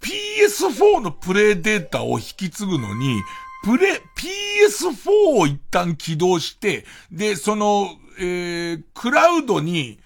[0.00, 3.20] PS4 のプレイデータを引き継ぐのに、
[3.64, 7.88] プレ、PS4 を一旦起動して、で、その、
[8.20, 9.98] えー、クラウドに、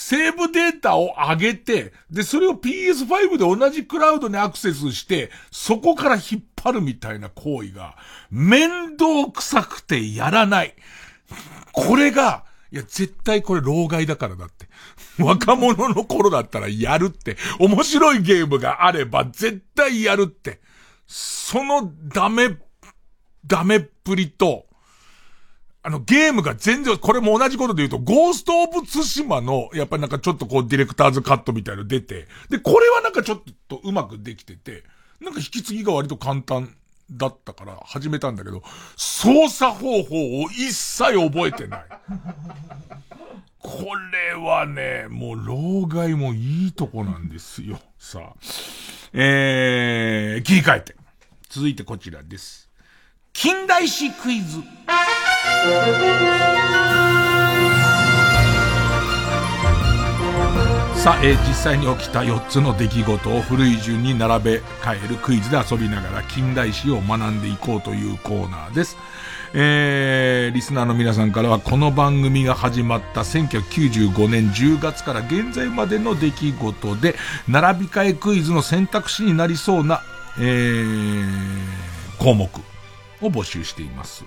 [0.00, 7.96] セーブデータを上げて、で、それを PS5 で同じクラウドにアクセスして、そこから引っ張るみたいな行為が、
[8.30, 10.74] 面倒くさくてやらない。
[11.72, 14.68] これが、いや、絶対これ老害だからだって。
[15.18, 17.36] 若者の頃だったらやるって。
[17.58, 20.60] 面白いゲームがあれば絶対やるって。
[21.08, 22.56] そのダメ、
[23.44, 24.67] ダメっぷりと、
[25.88, 34.84] あの、ゲームが全然、これも同じことで言うと、ゴースト・オブ・ツシマの、やっぱりなんかちょっとこう、ディレクターズカットみたいの出て、で、これはなんかちょっとうまくできてて、
[35.18, 36.76] なんか引き継ぎが割と簡単
[37.10, 38.62] だったから始めたんだけど、
[38.96, 41.84] 操作方法を一切覚えてない。
[43.58, 47.80] これはね、もう老害もいいとこなんですよ。
[47.98, 48.34] さあ。
[49.14, 50.96] えー、切り替えて。
[51.48, 52.68] 続いてこちらです。
[53.32, 54.58] 近代史クイズ。
[61.08, 68.98] さあ、えー、実際に起きた4つの出来事を古い順に並べ替えるクイズで遊びながら近代史を学んでいこうというコーナーです。
[69.54, 77.14] えー、リスナーの皆さんからはこの番組が始まった1995年10月から現在までの出来事で
[77.48, 80.02] 並び替えクイズの選択肢になりそうな、
[80.38, 81.24] えー、
[82.18, 82.50] 項目
[83.22, 84.24] を募集しています。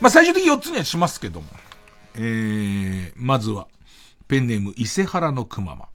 [0.00, 1.46] まあ、最終的に4つにはしますけども、
[2.14, 3.66] えー、まずは、
[4.28, 5.88] ペンネーム伊勢原のくまま。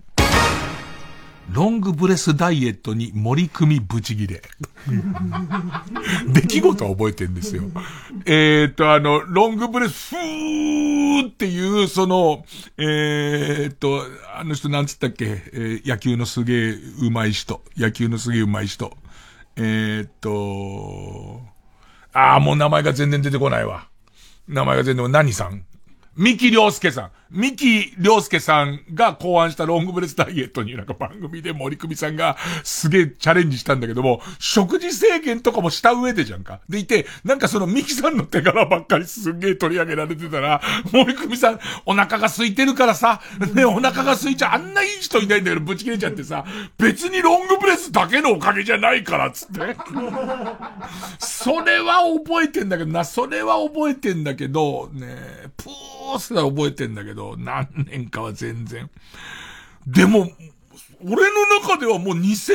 [1.52, 4.42] ロングブレスダイエットに森組ブチギレ。
[6.28, 7.64] 出来事は覚えてんですよ。
[8.26, 12.46] えっと、あの、ロングブレス、ふーっていう、その、
[12.78, 14.04] えー、っと、
[14.36, 17.62] あの人なんつったっけ、えー、野球のすげえ上手い人。
[17.78, 18.98] 野球のすげえ上手い人。
[19.58, 21.42] えー、っと、
[22.14, 23.88] ああ、もう名前が全然出てこないわ。
[24.48, 25.66] 名前が全然、何さん？
[26.16, 27.12] 三木良介さん。
[27.34, 36.62] 三木良介さんが考案したロングブレスダイエットになんか番組で森久美さんがすげえチャレンジしたんだけども、食事制限とかもした上でじゃんか。
[36.70, 40.62] でいて、なんかその三木さんの手柄ばっかりすげえ取り上げられてたら、
[40.92, 43.20] 森久美さん、お腹が空いてるからさ、
[43.56, 46.46] ね、お腹が空いちゃ、あんないい人いないんだけど、ぶち切れちゃってさ、
[46.78, 49.76] 別にロングブレスだけのおかげじゃないから、つって。
[51.18, 55.18] それは覚えてんだけどな、それは覚えてんだけど、ね、
[55.58, 58.90] プーうすら覚えてんだけど、何年かは全然。
[59.88, 60.30] でも、
[61.06, 62.54] 俺の中ではもう2000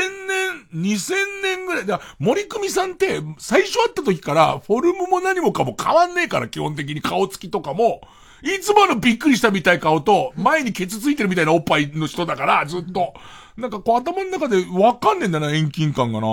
[0.73, 1.87] 年、2000年ぐらい。
[1.87, 8.01] だ森久美さんって最初会った時からフォルムも何もかも変わんねえから基本的に顔つきとかも、
[8.43, 13.15] いつものびっくりしたみたい顔と、前にケツついてるみたいなおっぱいの人だから、ずっと。
[13.57, 16.29] なんかこう頭の中でわかんねえんだな、遠近感がな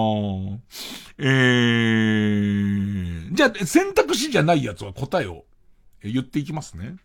[1.18, 5.46] えー、じゃあ選択肢じゃないやつは答えを
[6.04, 6.98] 言っていきますね。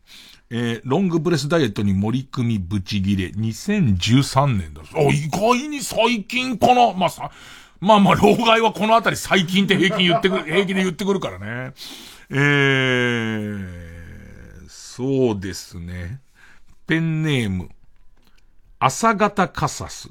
[0.52, 4.82] えー、ロングブレスダイエットに盛り組みブチギレ、2013年だ。
[4.96, 7.30] お、意外に最近かなまあ、さ、
[7.78, 11.72] まあまあ、老害はこのあたり最近って平均言ってくる、 平気で言ってくるからね。
[12.30, 13.68] えー、
[14.68, 16.18] そうですね。
[16.84, 17.68] ペンネーム、
[18.80, 20.10] 朝型カサス。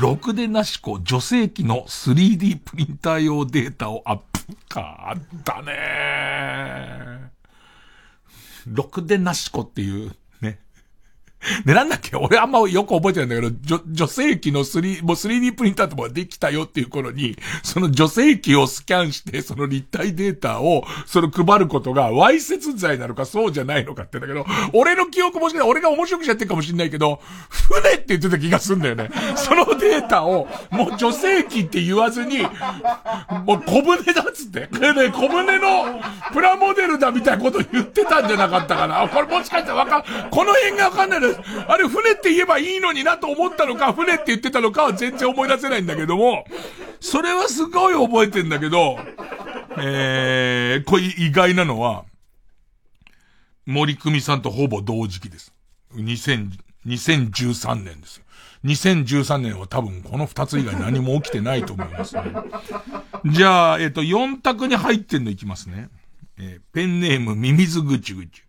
[0.00, 7.31] ろくでなしこ女性器の 3D プリンター用データをアップか、あったね
[8.66, 10.58] ろくでなしこっていうね
[11.64, 12.14] で、なんだっけ？
[12.16, 29.10] 俺あんまよく覚えてないんだけど、女、女性器の3、もう 3D プリンターとかできたよっていう頃に、その女性器をスキャンして、その立体データを、その配ることが、わいせつ罪なのかそうじゃないのかってだけど、俺の記憶もしかしたら俺が面白くしちゃってるかもしんないけど、船って言ってた気がすんだよね。
[29.34, 32.42] そのデータを、もう女性器って言わずに、
[33.44, 34.60] もう小舟だっつって。
[34.60, 36.00] ね、小舟の
[36.32, 39.08] プラモデルだみたいなこと言ってたんじゃなかったかな。
[39.08, 41.28] これもしかしたらわかこの辺がわかんないの
[41.66, 46.44] あれ船って言えばいいのになと思ったのか、船って言ってたのかは全然思い出せないんだけども、
[47.00, 48.98] それはすごい覚えてんだけど、
[49.78, 52.04] えー、これ意外なのは、
[53.66, 55.52] 森久美さんとほぼ同時期です。
[55.94, 56.50] 2000、
[56.86, 58.24] 2013年ですよ。
[58.64, 62.22] 2013年は多分この2つ以外何も起きてないと思いますね。
[63.26, 65.88] じゃあ、えっ、と、4択に入ってんのいきますね。
[66.38, 68.42] えー、ペンネームミミズぐちぐち。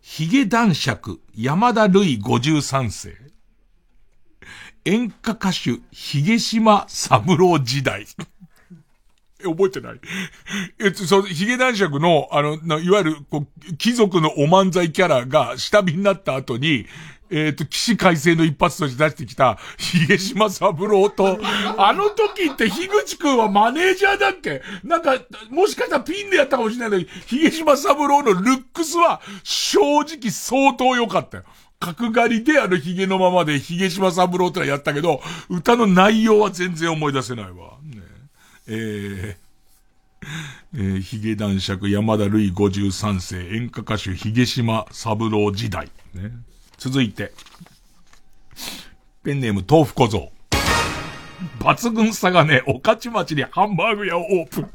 [0.00, 3.16] ヒゲ男爵、山田るい53世。
[4.84, 8.04] 演歌歌手、ヒゲ島三郎時代。
[9.40, 10.00] え、 覚えてない
[10.80, 16.86] えっと、そう、ヒゲ男爵の、あの、いわゆる、こう、貴族のお漫才キャラが下火になった後に、
[17.32, 21.40] えっ、ー、と、騎士改正の一発として出してきた、ヒゲ島三郎と、
[21.78, 24.60] あの時って樋口くんはマネージャーだっけ？
[24.84, 25.14] なんか、
[25.48, 31.44] もしかしたらピンでやったかもしれないのに、ヒ島三郎のルックスは、正直相当良かったよ。
[31.80, 37.78] 角刈りであのヒゲのままでヒゲ島三郎ってのはやったけど、歌の内容は全然思い出せないわ。
[37.82, 38.02] ね、
[38.68, 39.36] えー、
[40.76, 45.88] えー、ヒゲ男爵山田るい53世演歌歌手ヒゲ島三郎時代。
[46.14, 46.30] ね。
[46.84, 47.32] 続いて、
[49.22, 50.32] ペンネーム豆腐小僧。
[51.60, 54.70] 抜群さがね、おかち町にハンバーグ屋をオープン。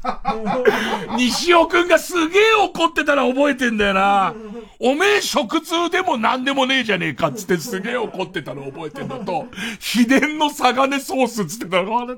[1.18, 4.34] 西尾くんがすげえ怒ってたら覚えてんだよな。
[4.80, 9.46] おめえ食通でも何でもねえじゃねえかっつってすげえ怒ってたの覚えてんのと、
[9.78, 12.16] 秘伝のサガネソースつってたの。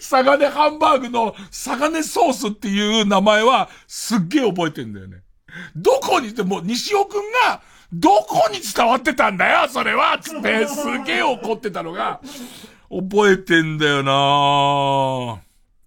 [0.00, 5.18] サガネハンバーグのサガネソースっていう名前はすっげえ覚えてんだよね。
[5.76, 7.60] どこにでも西尾くんが
[7.92, 12.20] どこに伝わってたんだよ、それはつって、すげえ怒ってたのが、
[12.90, 15.40] 覚えてんだよな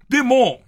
[0.09, 0.61] でも、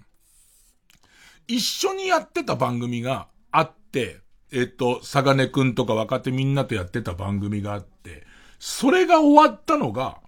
[1.46, 4.20] 一緒にやってた番組があって、
[4.52, 8.26] えっと、佐賀根くんとか若手みんなとやってた番組があって、
[8.58, 10.18] それが終わったのが、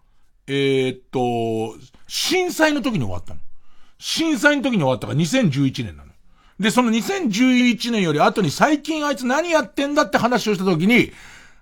[0.47, 1.79] えー、っと、
[2.09, 3.41] 震災の時に終わったの。
[3.99, 6.14] 震災の時に終わったから2011年なの。
[6.59, 11.13] で、その2011年より後に最近あいつ何やってんだって話をした時に、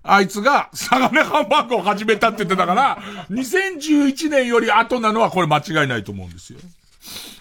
[0.03, 2.99] あいつが、サガネハンバーグを始めたって言ってたから、
[3.31, 6.59] 2011年より後なのはこれ間違いないと思うんですよ。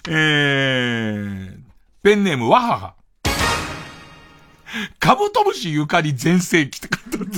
[0.07, 1.57] えー、
[2.03, 2.93] ペンネームワハハ。
[4.99, 7.37] カブトムシゆかり全盛期って書いて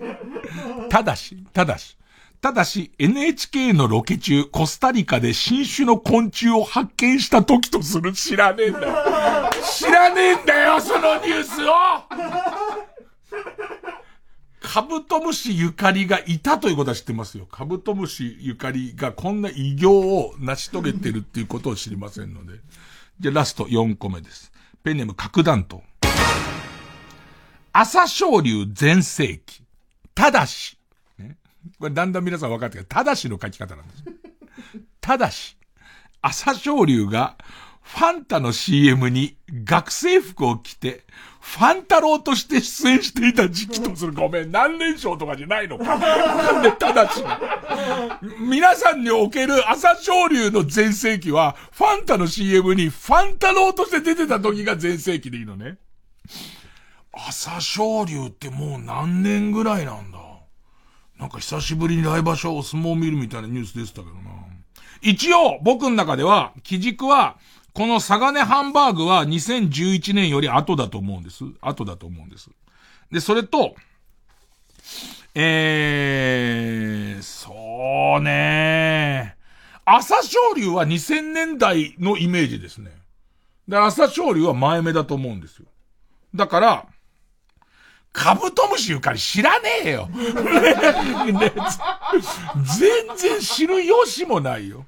[0.00, 0.88] ある。
[0.88, 1.96] ただし、ただし、
[2.44, 9.50] ただし NHK のロケ中、コスタリカで新種の昆虫を発見した時とする知らねえんだよ。
[9.64, 11.72] 知らねえんだよ、そのニュースを
[14.60, 17.46] カブトムシゆかりがいたということは知ってますよ。
[17.50, 22.58] カブトムシゆかりがこんな偉業を成し遂げてるっていうことを知りませんので。
[23.20, 24.52] じゃあラスト4個目です。
[24.82, 25.82] ペンネーム核弾頭。
[27.72, 29.62] 朝青龍全盛期。
[30.14, 30.83] ただし、ね、
[31.84, 34.04] これだんだん皆さん分かってるただしの書き方なんです。
[35.02, 35.58] ただし、
[36.22, 37.36] 朝青龍が
[37.82, 41.04] ファンタの CM に学生服を着て、
[41.42, 44.14] ファン太郎として出演していた時期とする。
[44.14, 45.98] ごめん、何連勝とかじゃないのか。
[45.98, 47.22] なんで、ただし、
[48.40, 55.76] 皆さんにおける朝青龍の全盛期は、ファンタの CM にファン太郎として出てた時が全盛期でいいのね。
[57.12, 60.18] 朝青龍ってもう何年ぐらいなんだ？
[61.18, 64.20] なんか久しぶりに来場所お相撲見るみたいなニュースでしたけどな。
[65.02, 67.36] 一応、僕の中では、基軸は、
[67.74, 71.44] このサガネハンバーグは2011年より後だと思うんです。
[71.60, 72.48] 後だと思うんです。
[73.10, 73.74] で、それと、
[75.34, 79.36] えー、そうね
[79.84, 82.92] 朝青龍は2000年代のイメージですね。
[83.66, 85.66] で、朝青龍は前目だと思うんですよ。
[86.34, 86.86] だから、
[88.14, 90.08] カブトムシゆかり知らねえよ。
[92.78, 94.86] 全然知るよしもないよ。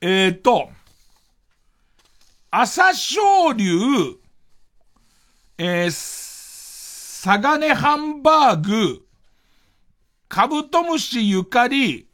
[0.00, 0.70] えー、っと、
[2.52, 3.66] 朝青龍、
[5.58, 9.06] えー、サガネハンバーグ、
[10.28, 12.06] カブトムシゆかり、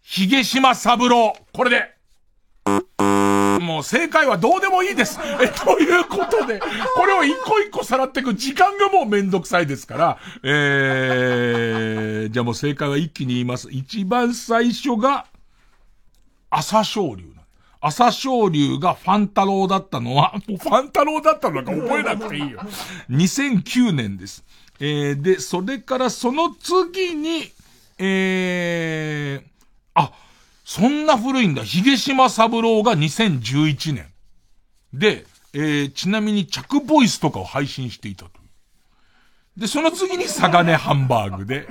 [0.00, 1.42] ヒゲシマサブロー。
[1.52, 1.92] これで。
[3.60, 5.18] もう正解はどうでもいいです。
[5.40, 6.60] え、ということで、
[6.94, 13.68] これを一個一個さらっていく時間がもうめんどくさいですから、えー、じゃあもう正解は一気に言います。
[13.70, 15.26] 一番最初が、
[16.50, 17.30] 朝青龍
[17.82, 22.60] 朝青龍がファン太郎だったのは、もうファン太郎だったのか覚えなくていいよ。
[23.08, 24.44] 2009年です。
[24.78, 27.50] えー、で、それからその次に、
[27.98, 29.44] えー、
[29.94, 30.12] あ、
[30.70, 31.64] そんな古いんだ。
[31.64, 34.06] ヒゲ島三郎が2011年。
[34.94, 38.30] で、えー、ちなみに着ボイスとかを配信していたと。
[39.56, 41.66] で、その次にサガネハンバーグで、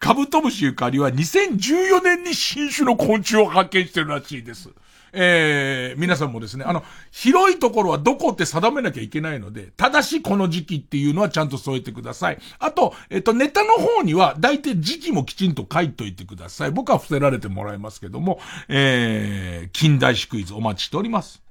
[0.00, 4.70] カブトムシゆかりは2014年に新種の昆虫を発見してるらしいです。
[5.12, 12.38] えー、皆さんもですね、あの、広いところはどこって定めなきゃいけないので、ただしこの時期っていうのはちゃんと添えてください。
[12.58, 16.70] あと、えっと、ネタの方には大体時期もきちんと書いといてください。
[16.70, 21.42] 僕は伏せられてもらいますけども、えー、近代史クイズお待ちしております。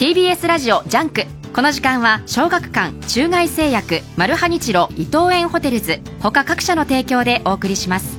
[0.00, 1.24] TBS ラジオジャンク。
[1.52, 6.00] この時間は小学館中外製薬マルハニチロ伊藤園ホテルズ。
[6.20, 8.16] 他各社の提供でお送りします。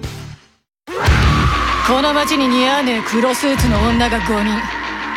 [1.88, 4.62] この街に似合わねえ黒スーツの女が5人。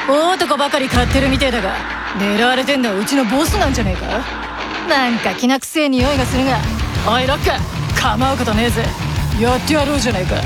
[0.08, 1.74] 大男ばかり狩ってるみてえだが
[2.18, 4.24] 狙われてんのはうちのボスなんじゃねえか？
[4.88, 6.56] なんかきなくせえ匂いがするが
[7.06, 8.86] おいロック、構うことねえぜ。
[9.38, 10.36] やってやろうじゃないか。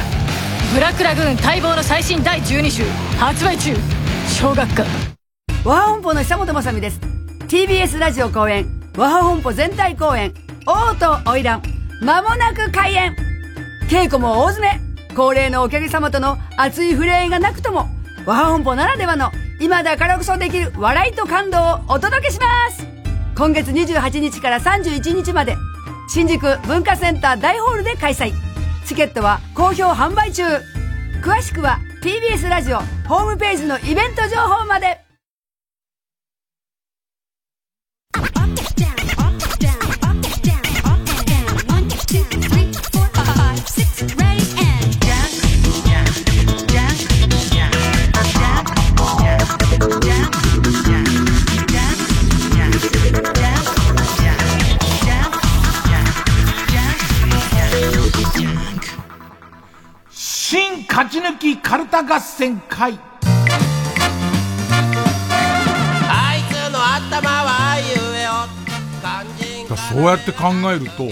[0.74, 2.82] ブラックラグーン待望の最新第12集
[3.20, 3.76] 発売中。
[4.26, 5.17] 小学館。
[5.64, 7.00] 和ハ本舗の久本雅美です。
[7.48, 8.66] TBS ラジオ公演
[8.96, 10.32] 和ハ本舗全体公演
[10.66, 11.60] 王と花魁
[12.00, 13.16] 間もなく開演。
[13.90, 17.88] 稽古も大詰め恒例のお客様との熱い触れ合いがなくとも
[18.24, 19.30] 和ハ本舗ならではの
[19.60, 22.86] 今だからこそできる笑いと感動をお届けします。
[23.36, 25.56] 今月28日から31日まで
[26.08, 28.32] 新宿文化センター大ホールで開催。
[28.86, 30.44] チケットは好評販売中。
[31.20, 32.78] 詳しくは TBS ラジオ
[33.08, 35.07] ホームページのイベント情報まで。
[60.50, 62.98] 新勝ち抜きカルタ合戦会。
[66.08, 68.48] あいつの頭はゆえよ。
[69.92, 71.06] そうやって考えると、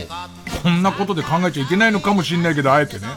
[0.62, 3.08] こんなことで考えちゃいけないのかもしんないけど、あえてね。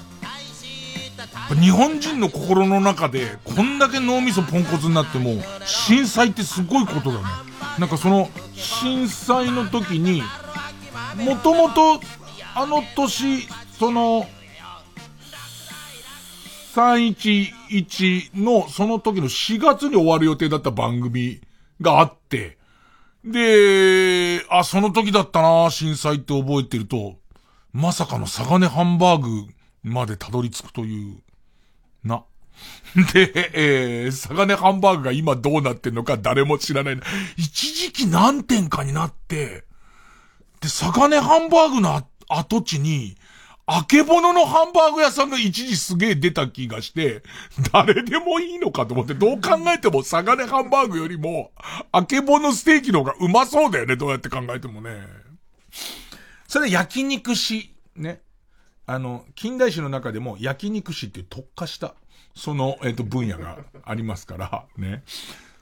[1.62, 7.24] 日本人の心の中で、こんだけ脳みそポンコツになっても、震災ってすごいことだね。
[7.78, 10.22] なんかその、震災の時に、
[11.16, 12.02] もともと、
[12.56, 13.48] あの年、
[13.80, 14.28] その、
[16.76, 21.42] 311のその時の4月に終わる予定だった番組
[21.82, 22.58] があって、
[23.26, 27.18] で、あ、その時だったな、震災って覚えてると、
[27.74, 29.52] まさかのサガネハンバーグ
[29.84, 31.18] までたどり着くという、
[32.04, 32.24] な。
[33.14, 37.00] で、えー、サガネハンバーグが今どうなってんのか誰も知らない。
[37.38, 39.66] 一時期何点かになって、
[40.62, 43.18] で、サガネハンバーグの跡地に、
[43.72, 47.22] あけぼののハンバーグ屋さんが一時すげえ出た気がして、
[47.72, 51.52] 誰でもいいのかと思って、どう考えてもサガネハンバーグよりも、
[51.92, 55.06] あけぼのステーキの方がうまそうだよね、どうやって考えてもね。
[56.48, 58.22] それ焼肉師、ね。
[58.88, 61.94] あの、近代史の中でも焼肉師って特化した、
[62.36, 65.04] その、えっ、ー、と、分野がありますから、ね。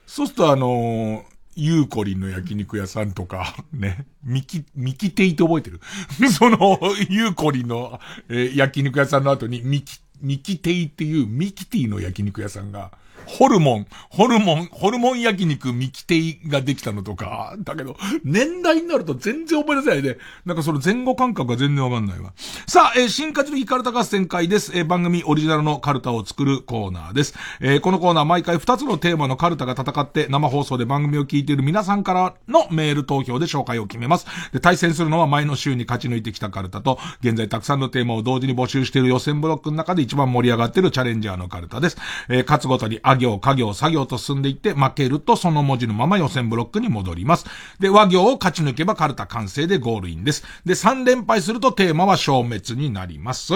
[0.06, 5.80] そうするとあのーゆうこりんの焼肉屋さんとか、 ね、みき、ミキテイって覚えてる？
[6.30, 6.78] その、
[7.10, 7.98] ゆうこりんの、
[8.28, 12.92] えー、焼肉屋さんの後にミキ、ミキテイっていうミキティの焼肉屋さんが、
[13.28, 22.32] ホルモン、ホルモン、ホルモン焼肉ミキテイができたのとか、だけど、年代になると全然覚え出せないで、なんかその前後感覚が全然わかんないわ。
[22.66, 24.72] さあ、えー、新勝ち抜きカルタ合戦会です。
[24.74, 27.34] えー、番組オリジナルのカルタを作るコーナーです。
[27.60, 34.26] えー、このコーナー毎回2つのテーマのカルタが戦って生放送で番組を聞いている皆さんからのメール投票で紹介を決めます。
[34.52, 41.98] で、対戦するのは前の週に勝ち抜いてきたカルタと、現在たくさんのテーマを同時に募集している予選ブロックの中で一番盛り上がっているチャレンジャーのカルタです。
[42.28, 47.46] えー、勝つごとにあ行、家行、作業と進んでいって、負けるとその文字のまま予選ブロックに戻ります。
[47.78, 50.44] で、和行を勝ち抜けばカルタ完成でゴールインです。
[50.64, 53.52] で、3連敗するとテーマは消滅になります。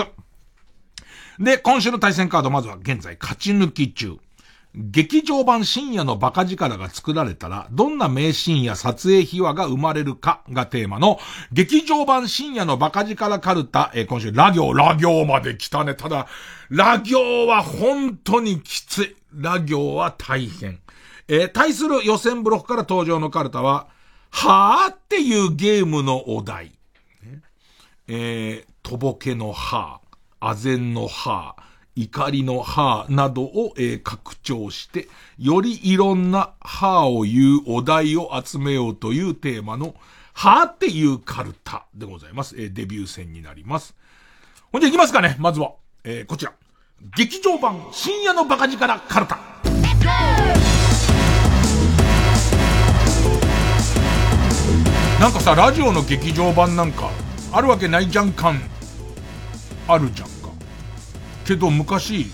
[1.38, 4.18] で、今週の対戦カード、まずは現在勝ち抜き中。
[4.74, 11.18] 劇場版深夜のバカ力が作られたら、どんな名シーンや撮影秘話が生まれるかがテーマの、
[11.52, 15.94] 劇場版深夜のバカ力カルタ、えー、今週、ラ行、ラ行まで来たね。
[15.94, 16.26] ただ、
[16.70, 19.16] ラ行は本当にきつい。
[19.34, 20.80] ラ行は大変。
[21.28, 23.88] えー、対する予選ブロックから登場のカルタは、
[24.30, 26.72] はーっていうゲームのお題。
[28.08, 39.94] えー、とぼけのはー、あぜんのはー、怒りの歯などを、えー、拡張して、よりいろんな歯を言うお題を集めようというテーマの、
[40.34, 42.56] 歯っていうカルタでございます。
[42.56, 43.94] えー、デビュー戦になります。
[44.72, 45.72] ほんじゃ行きますかね、まずは。
[46.04, 46.52] えー、こちら。
[47.16, 49.38] 劇場版深夜のバカ力カルタ。
[55.20, 57.10] なんかさ、ラジオの劇場版なんか、
[57.52, 58.60] あるわけないじゃん感、
[59.88, 60.48] あるじゃんか。
[61.44, 62.30] けど昔、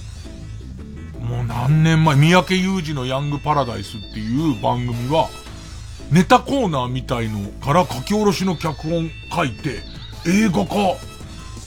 [1.20, 5.28] もう何年前、三宅裕二のヤングパラダイスっていう番組は、
[6.12, 9.80] ネタコーナーみたいのから書き下ろしの脚本書いて、
[10.26, 10.96] 映画化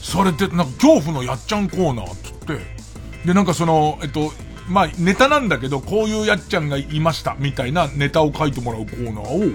[0.00, 2.81] されて、なんか恐怖のやっちゃんコーナーって言って、
[3.24, 4.32] で、なんかその、えっと、
[4.68, 9.52] まあ、ネタなんだけど、こういうやっちゃんがいました、みたいなネタを書いてもらうコーナーを、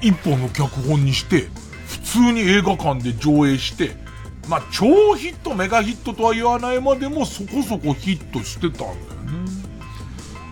[0.00, 1.48] 一本の脚本にして、
[1.86, 3.96] 普通に映画館で上映して、
[4.48, 8.96] まあ、超ヒット、メガヒットとは言わないまでもそこそこヒットしてたんだよね。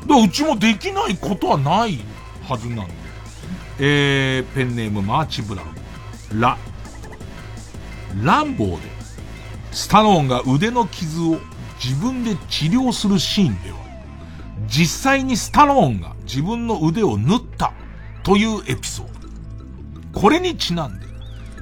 [0.07, 1.99] だうちもできないことはない
[2.47, 2.95] はずなんで。
[3.79, 6.41] えー、ペンネームマーチブラウン。
[6.41, 6.59] ラ。
[8.23, 8.89] ランボーで、
[9.73, 11.41] スタローンが腕の傷を
[11.85, 13.77] 自分で治療するシーンでは、
[14.67, 17.75] 実際にスタローンが自分の腕を縫った
[18.23, 19.07] というエピソー
[20.13, 20.19] ド。
[20.19, 21.07] これにちなんで、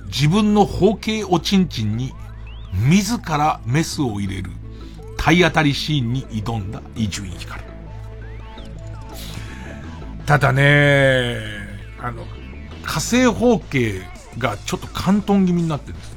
[0.06, 2.12] 自分の包茎おちんちんに
[2.88, 4.50] 自らメスを入れる
[5.16, 7.60] 体当たりシーンに挑んだ伊集院光。
[10.24, 11.40] ただね、
[12.00, 12.24] あの、
[12.84, 14.02] 火星包茎
[14.38, 16.16] がちょっと関東気味になってるんです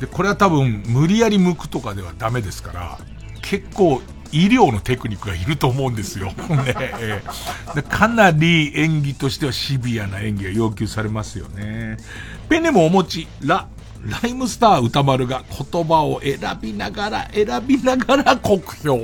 [0.00, 2.98] で、これは多分無理やり剥くとかではダメですから、
[3.42, 4.02] 結構
[4.32, 6.26] 医療のテクニックがいると思うんですよ。
[6.48, 11.96] ねえー、でかなり演技としてはシビアな演技が要求されますよね。
[12.48, 13.68] ペネもお持ち、ラ、
[14.22, 18.98] ライムスター歌丸が言葉を選びながら、選びながら国評。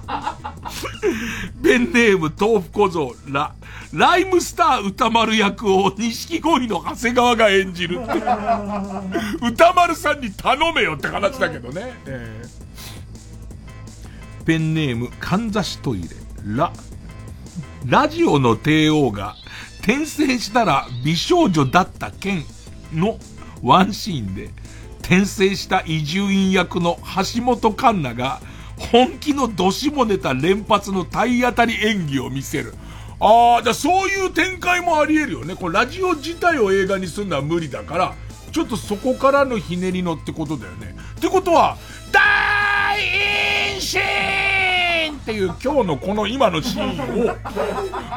[1.62, 3.54] ペンネーム豆腐小僧、ラ、
[3.92, 8.00] ライムスター歌丸役を錦鯉の長谷川が演じる
[9.42, 11.94] 歌丸さんに頼めよって話だけどね。
[12.06, 16.08] えー、ペンネーム、かんざしトイレ。
[16.44, 16.72] ラ、
[17.86, 19.34] ラジオの帝王が
[19.80, 22.44] 転生したら美少女だった件
[22.92, 23.18] の
[23.62, 24.50] ワンシーンで、
[25.00, 26.98] 転生した伊集院役の
[27.34, 28.40] 橋本環奈が
[28.78, 32.74] 本気のどしもネタ連発の体当たり演技を見せる。
[33.18, 35.56] ああ、じゃあそういう展開もあり得るよね。
[35.56, 38.14] これラジオ自体を映画にするのは無理だから、
[38.52, 40.94] ちょっとそこからのひねりのってことだよね。
[41.18, 41.76] ってことは、
[42.12, 47.36] 大陰神っていう今日のこの今のシーンを、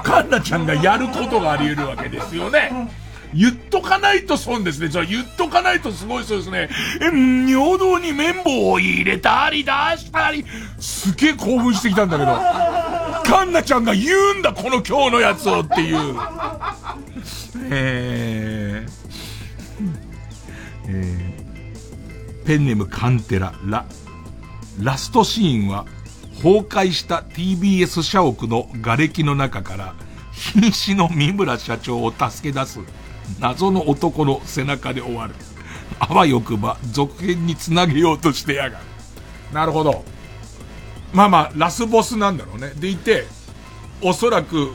[0.04, 2.92] カンナちゃんがやることがあり得るわけですよね。
[3.34, 4.90] 言っとかないと損ですね。
[4.90, 6.70] じゃあ言っとかないとすごいそうですね。
[7.02, 10.46] え、尿道に綿棒を入れたり出したり、
[10.80, 12.32] すげえ興奮してきたんだけど、
[13.24, 16.16] カンナちゃんが言うんだ、この今日のやつをっていう。
[17.72, 18.92] えー、
[20.88, 23.86] えー、ペンネームカンテラ、ラ、
[24.80, 25.86] ラストシーンは、
[26.38, 29.94] 崩壊した TBS 社屋の瓦礫の中から、
[30.32, 32.80] 瀕死の三村社長を助け出す
[33.40, 35.36] 謎の男の背中で終わる。
[36.00, 38.86] あわよくば続編につなげようとしてやがる。
[39.54, 40.04] なるほど。
[41.14, 42.72] まあまあ、ラスボスなんだろうね。
[42.76, 43.26] でいて、
[44.02, 44.72] おそらく、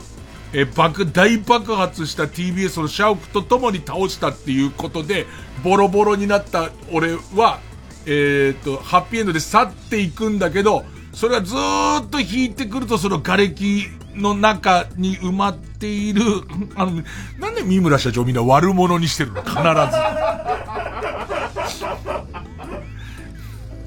[0.53, 5.25] え、爆、大爆発した TBS の社屋と共に倒したっていうことで、
[5.63, 7.59] ボロボロになった俺は、
[8.05, 16.21] えっ、ー、と、ハッピーエンドで去っていくんだけど、それがずーっと引いてくるとその瓦礫の中に埋まっている、
[16.75, 17.03] あの、
[17.39, 19.41] なんで三村社長みんな悪者にしてるの？
[19.43, 19.63] 必ず。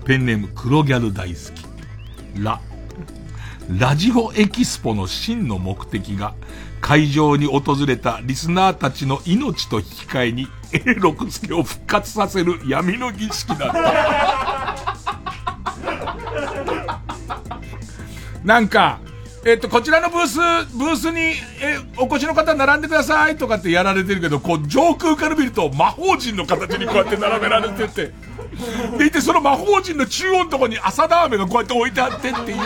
[0.06, 1.66] ペンネーム黒ギャル大好き。
[2.42, 2.60] ラ。
[3.68, 6.32] ラジオエキスポの真の目的が、
[6.80, 13.78] 会場に訪れたリスナーたちの命と引き換えに、A 六助を復活させる闇の儀式だった。
[18.44, 19.00] なんか、
[19.48, 20.36] えっと、こちらのブース、
[20.76, 21.20] ブースに、
[21.62, 28.12] え、お越しの方並んでくださいとかってやられてるけど、こう、上空から見ると魔法陣の形にこうやって並べられてて、
[28.98, 32.58] でいて、その魔法陣の中央のところに朝ダーメがこうやって置いてあってっていう、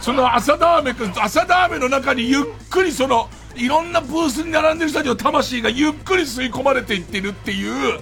[0.00, 7.98] その朝ダーメく朝ダーメの中にゆっくりその、いろんなブースに並んでる人たちの魂がゆっくり吸い込まれていってるっていう、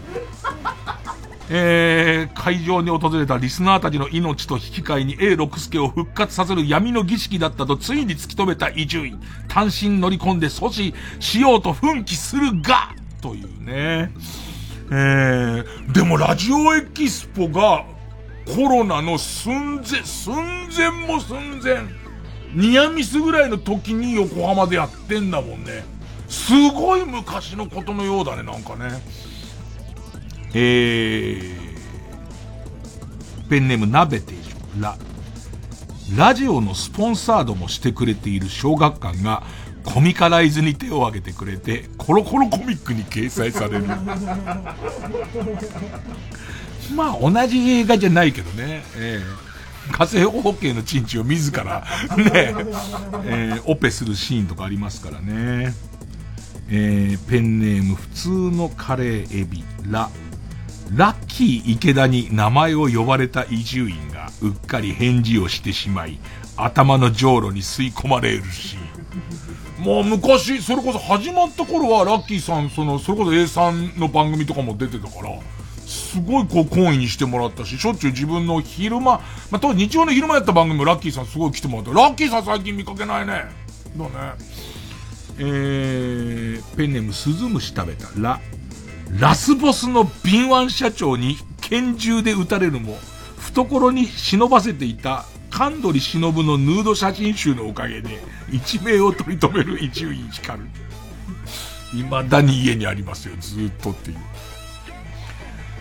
[1.49, 9.21] えー、会場に訪れたリスナーたちの命と引き換えに A 六助を復活させる闇の儀式だったとついに突き止めた伊集院。
[9.49, 14.11] 単身乗り込んで阻止しようと奮起するが、というね。
[14.91, 17.85] えー、でもラジオエキスポが
[18.55, 21.79] コロナの寸前、寸前も寸前、
[22.55, 25.85] ニアミスぐらいの時に横浜でやってんだもんね。
[26.29, 28.91] すごい昔のことのようだね、なんかね。
[30.55, 31.67] えー、
[33.49, 34.97] ペンネーム鍋定食、ラ、
[36.17, 39.43] ラジオのスポンサードもしてくれている小学館が
[39.85, 43.87] コミカライズに手を挙げてくれて、コロコロコミックに掲載される。
[46.95, 48.85] まあ、同じ映画じゃないけどね。
[48.97, 51.85] えー、火星保険のチンチを自ら、
[52.17, 52.55] ね、
[53.25, 55.75] えー、オペするシーンとかありますからね。
[56.69, 60.11] えー、ペンネーム普通のカレーエビ、ラ、
[60.93, 66.19] ラッキー池田に名前を呼ばれた伊集院がうっかり返事をしてしまい、
[66.57, 68.77] 頭のじょうろに吸い込まれるし。
[69.79, 75.39] もう昔、それこそ始まった頃はラッキーさん、その、それこそ A さんの番組とかも出てたから、
[75.87, 79.21] すごいこう、好意にしてもらったし、しょっちゅう自分の昼間、ま
[79.53, 81.93] あ、当時日曜の昼間やった番組もラッキーさんすごい来てもらった。
[81.93, 83.45] ラッキーさん最近見かけないね。
[83.97, 84.11] だね。
[85.39, 88.09] えー、ペンネーム鈴虫食べた。
[88.17, 88.41] ラ、
[89.11, 92.99] ラスボスの敏腕社長に拳銃で撃たれるも、
[93.39, 98.21] 懐に忍ばせていた神取忍のヌード写真集のおかげで、
[98.51, 100.61] 一命を取り留める伊集院光。
[101.93, 104.19] 未だに家にありますよ、ずっとっていう。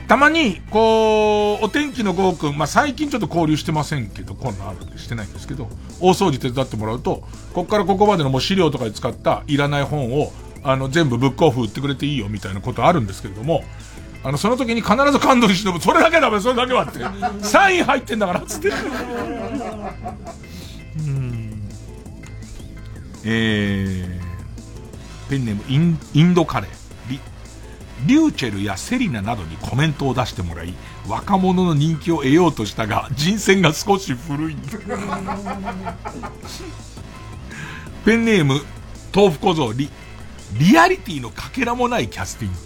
[0.08, 5.68] たまに、こう、お天気のゴーくん、まあ、最近ちょっと交流してませんけど、こんなあるんでしてないんですけど、
[6.00, 10.32] 大掃除手伝ってもらうと、こっからここまでのもう資料とかで使ったいらない本を
[10.66, 13.64] あの、全部ブックオフ売ってくれていいよみたいなことあるんですけれども、
[14.24, 17.02] あの、その時に必ず神取忍、それだけだめ、それだけはって。
[17.46, 18.70] サイン入ってんだから、つって。
[18.70, 18.74] う
[21.04, 21.62] ん。
[23.24, 26.72] えー、ペンネームイン、インドカレー。
[27.12, 27.20] リ、
[28.08, 30.74] リューチェルやセリナなどにコメントを出してもらい、
[31.08, 34.56] 若者の人気を得ようとしたが、人選が少し古い。
[38.04, 38.64] ペンネーム、
[39.14, 39.92] 豆腐小僧リ、
[40.58, 42.58] リアリティのかけらもないキャスティング。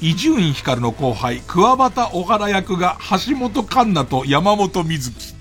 [0.00, 5.34] 伊集院光の後輩、桑畑小原役が橋本環奈と山本瑞希。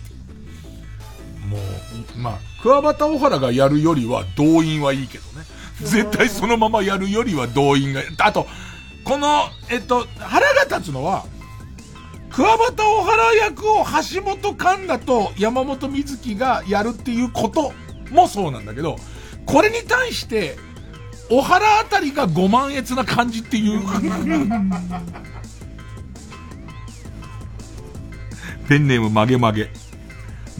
[1.49, 1.57] も
[2.15, 5.45] う、まあ、桑畑小原がやるよりは動員はいいけどね。
[5.81, 8.47] 絶対そのままやるよりは動員が、あと、
[9.03, 11.25] この、えっと、腹が立つのは、
[12.29, 17.73] 桑畑小原役を橋本環奈と山本瑞希がやるっていうこと
[18.11, 18.95] もそうなんだけど、
[19.45, 20.57] これに対して、
[21.33, 23.81] 小原あたりがご満悦な感じっていう。
[28.69, 29.71] ペンネーム曲げ曲げ。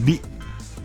[0.00, 0.20] リ、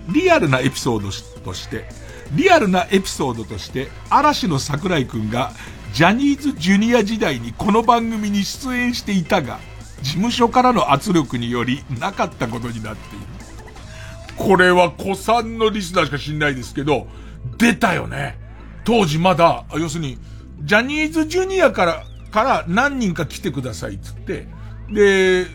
[0.10, 1.10] リアルなエピソード
[1.42, 1.90] として、
[2.36, 5.54] リアルなエピソードとして、嵐の桜井くんが、
[5.92, 9.60] ジャニーズジュニア時代にこの番組に出演していたが、
[10.04, 13.26] 事務所からの圧力によりなかったことになっている。
[14.38, 17.08] これは古参のリスナーしか知んないですけど、
[17.58, 18.49] 出たよね。
[18.90, 20.18] 当時まだ、要するに、
[20.62, 24.48] ジャニーズジュニアから、から何人か来てくださいっつって、
[24.92, 25.46] で、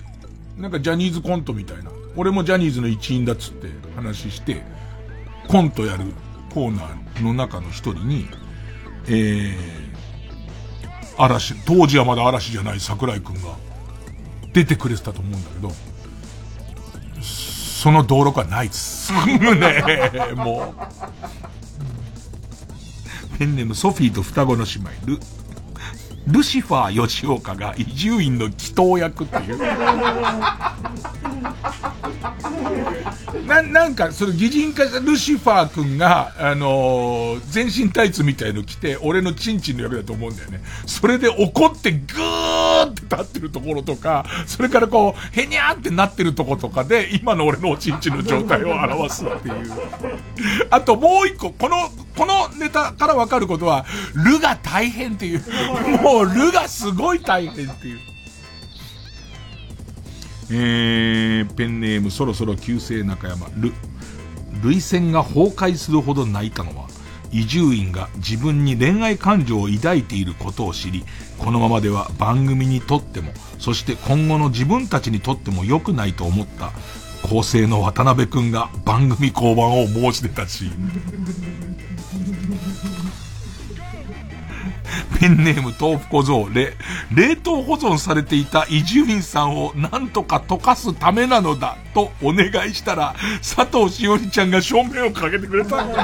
[0.57, 1.91] なんかジャニーズコントみたいな。
[2.15, 3.67] 俺もジャニーズの一員だっつって
[3.97, 4.63] 話して、
[5.49, 6.05] コントやる
[6.55, 8.29] コーナーの中の一人に、
[9.09, 9.55] えー、
[11.19, 13.57] 嵐、当時はまだ嵐じゃない桜井くんが
[14.53, 15.73] 出てくれてたと思うんだけど、
[17.21, 19.13] その道路はないっす。
[19.27, 20.09] ね
[20.39, 21.64] もう。
[23.39, 25.19] ペンネームソフィーと双子の姉妹、ル、
[26.29, 29.59] ルシファー吉岡が伊集院の祈祷役っていう。
[33.47, 40.61] な、なんか、その擬人化したルシファー君が、あのー、全身タイツみたいの着て、俺のチンチンの役だと思うんだよね。
[40.87, 49.55] それで怒ってグーって立ってるところとか、それからこう、へにゃーってなってるとことかで、今の俺のおちんちんの状態を表すっていう。
[50.71, 51.77] あともう一個、この、
[52.17, 55.43] このネタからわかることは、ルが大変っていう。
[56.03, 58.14] もうルがすごい大変っていう。
[60.51, 63.73] えー、ペンネームそろそろ旧姓中山、ル。
[64.63, 66.89] 涙腺が崩壊するほど泣いたのは、
[67.33, 71.05] 伊集院が自分に恋愛感情を抱いていることを知り、
[71.39, 76.71] このままでは番組にとっても、そして今後の自分たちにとっても良くないと思った、
[77.29, 81.45] 構成の渡辺くんが番組降板を申し出たシーン。
[85.19, 86.75] ペンネーム豆腐小僧、れ、
[87.15, 95.85] 冷凍保存されていた伊集院さんをなんとか溶かすためなのだ、とお願いしたら、佐藤しおりちゃんが正面をかけてくれた。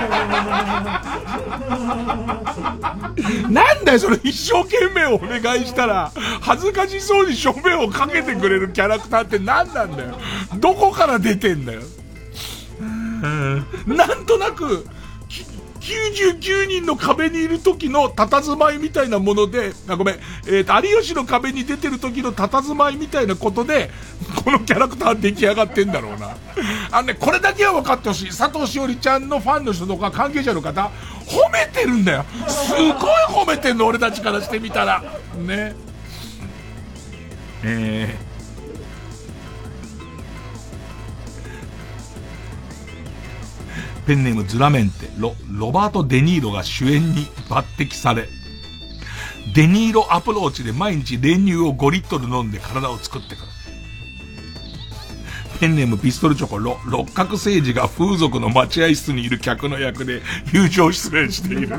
[3.50, 10.18] なんだよ、それ一生懸命お願いしたら、恥ずかしそうに正面をかけてくれるキャラクターって何なんだよ。
[10.56, 11.82] どこから出てんだよ。
[13.86, 14.86] なんとなく、
[15.80, 23.90] 99人の壁にいる時の佇まいみたいなもので、あ、ごめん、えっ、ー、と、有吉の壁に出てる時の佇まいみたいなことで、
[24.44, 26.36] このキャラクター出来上がってんだろうな。
[26.90, 28.28] あのね、これだけは分かってほしい。
[28.28, 30.90] 佐藤しおりちゃんのファンの人とか関係者の方、
[31.26, 32.24] 褒めてるんだよ。
[32.46, 32.92] すごい
[33.28, 35.02] 褒めてんの、俺たちからしてみたら。
[35.38, 35.74] ね。
[37.62, 38.29] えー
[44.10, 48.26] ペンネームズラメンテ、ロ、ロバート・デニーロが主演に抜擢され、
[49.54, 53.46] デニーロアプローチで毎日練乳を5リットル飲んで体を作ってくる。
[55.60, 60.22] ペンネームピストルチョコ、ロ、六角政治が風俗の待合室にいる客の役で
[60.52, 61.76] 友情出演している。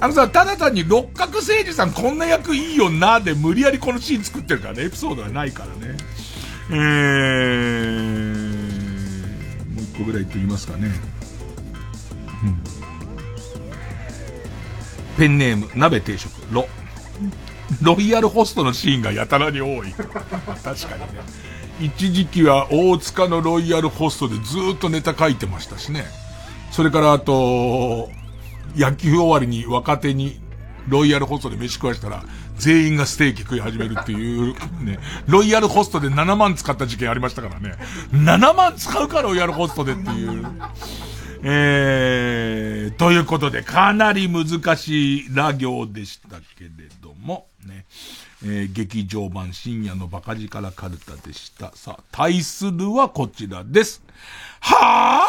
[0.00, 5.96] あのさ、ただ単に六角誠治さんこんな役いいよなで無理やりこのシーン作ってるからね、エピソードはないからね。
[6.68, 8.25] えー、
[9.96, 10.88] 個ぐらい言っておきますかね。
[12.42, 12.60] うん。
[15.16, 16.68] ペンネーム、鍋定食、ロ。
[17.82, 19.92] ロイヤルホストのシーンがやたらに多い。
[19.92, 20.16] 確か
[20.62, 20.76] にね。
[21.80, 24.42] 一時期は大塚のロイヤルホストでず
[24.74, 26.04] っとネタ書いてましたしね。
[26.70, 28.10] それからあと、
[28.76, 30.40] 野球終わりに若手に
[30.88, 32.24] ロイヤルホストで飯食わしたら、
[32.58, 34.54] 全員がステーキ食い始めるっていう、
[34.84, 37.74] ね、ロイヤルホストで7万使った事件ありましたからね。
[38.12, 40.44] 7万使うかロイヤルホストでっていう。
[41.42, 46.70] えー、ということで、かなり難しいラ行でしたけれ
[47.02, 47.84] ども、ね。
[48.44, 51.72] えー、劇場版深夜のバカ力カルタでした。
[51.74, 54.02] さあ、対するはこちらです。
[54.60, 55.22] は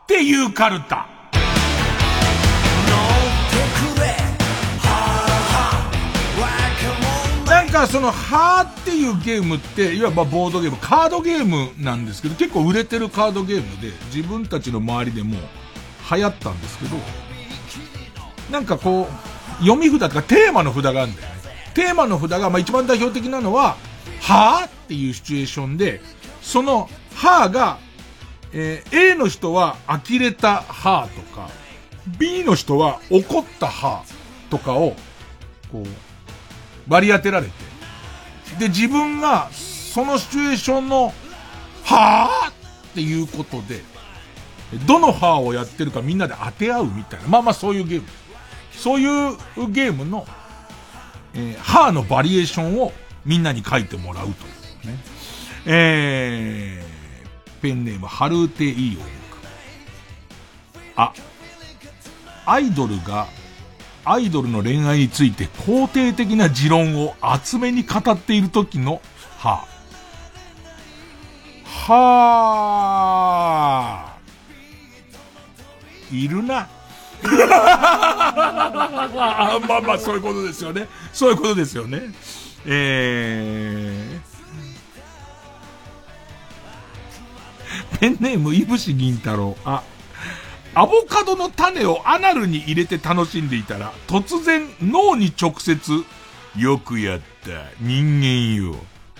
[0.00, 1.06] ぁっていうカルタ。
[7.78, 15.36] なんかその、はーっていうゲームって、いわばボードゲーム、カードゲームなんですけど、結構売れてるカードゲームで、自分たちの周りでも、
[16.10, 16.96] 流行ったんですけど、
[18.50, 21.34] なんかこう、読み札とかテーマの札があるんだよね。
[21.74, 23.76] テーマの札が、まあ一番代表的なのは、
[24.22, 26.00] はぁっていうシチュエーションで、
[26.42, 27.78] その、はぁが、
[28.52, 31.48] えー、A の人は呆れたはぁとか、
[32.18, 34.96] B の人は怒ったはぁとかを、
[35.70, 35.86] こう、
[36.88, 37.67] 割り当てられて、
[38.58, 41.12] で、自分が、そのシチュエーションの、
[41.84, 42.52] はぁっ
[42.94, 43.82] ていうことで、
[44.86, 47.28] どの歯をやってるかみんなで当て合うみたいな。
[47.28, 48.08] まあまあそういうゲーム。
[48.72, 49.36] そういう
[49.70, 50.26] ゲームの、
[51.34, 52.92] えー、歯のバリエーションを
[53.24, 54.34] みんなに書いてもらうとい
[54.84, 54.98] うね。
[55.66, 59.02] えー、ペンネーム、ハルーテイーオ
[60.96, 61.12] あ、
[62.46, 63.26] アイドルが、
[64.10, 69.02] アイドルの恋愛について肯定的な持論を厚めに語っている時の
[69.36, 69.66] 歯。
[71.64, 72.86] は
[74.06, 74.16] あ。
[76.10, 76.70] いるな。
[77.22, 77.26] あ
[79.68, 80.88] まあまあ、そういうことですよね。
[81.12, 82.00] そういうことですよね。
[82.64, 89.54] えー、ペンネーム、いぶし銀太郎。
[89.64, 89.82] あ、
[90.78, 96.04] アボカドの種をアナルに入れて楽しんでいたら、突然脳に直接、
[96.56, 97.24] よくやった、
[97.80, 98.76] 人間よ。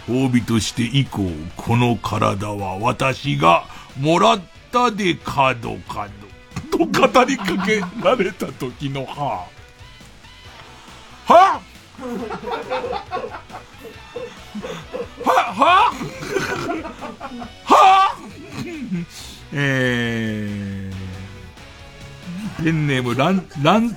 [0.06, 3.64] 褒美として以降、この体は私が
[3.98, 4.40] もらっ
[4.70, 6.10] たで角角。
[6.70, 9.48] と語りかけられた時のは
[11.26, 11.32] あ。
[11.32, 11.60] は
[15.24, 15.92] はは
[17.64, 18.16] は
[19.52, 20.77] えー、
[22.62, 23.96] ペンネーム乱、乱、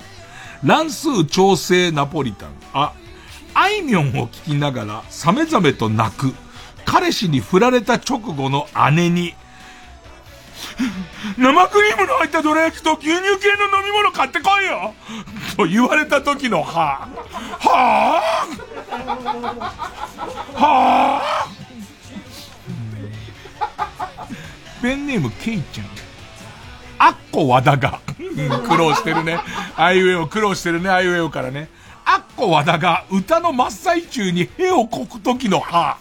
[0.64, 2.50] 乱数調整ナポリタン。
[2.74, 2.94] あ、
[3.54, 6.34] あいみょんを聞きながら、さめざめと泣く。
[6.86, 9.34] 彼氏に振られた直後の姉に、
[11.38, 14.94] 生クリームの入ったどら焼きと牛乳系の飲み物買ってこいよ
[15.58, 17.08] と言われた時のは、
[17.60, 26.11] はぁ、はぁ、ペンネームケイちゃん。
[27.04, 28.00] あっこ和田が
[28.70, 29.40] 苦労してるね。
[29.76, 31.68] あいうえを苦労してるね、あいうえおからね。
[32.06, 35.98] あっこ和田が歌の真っ最中に屁をこく時のは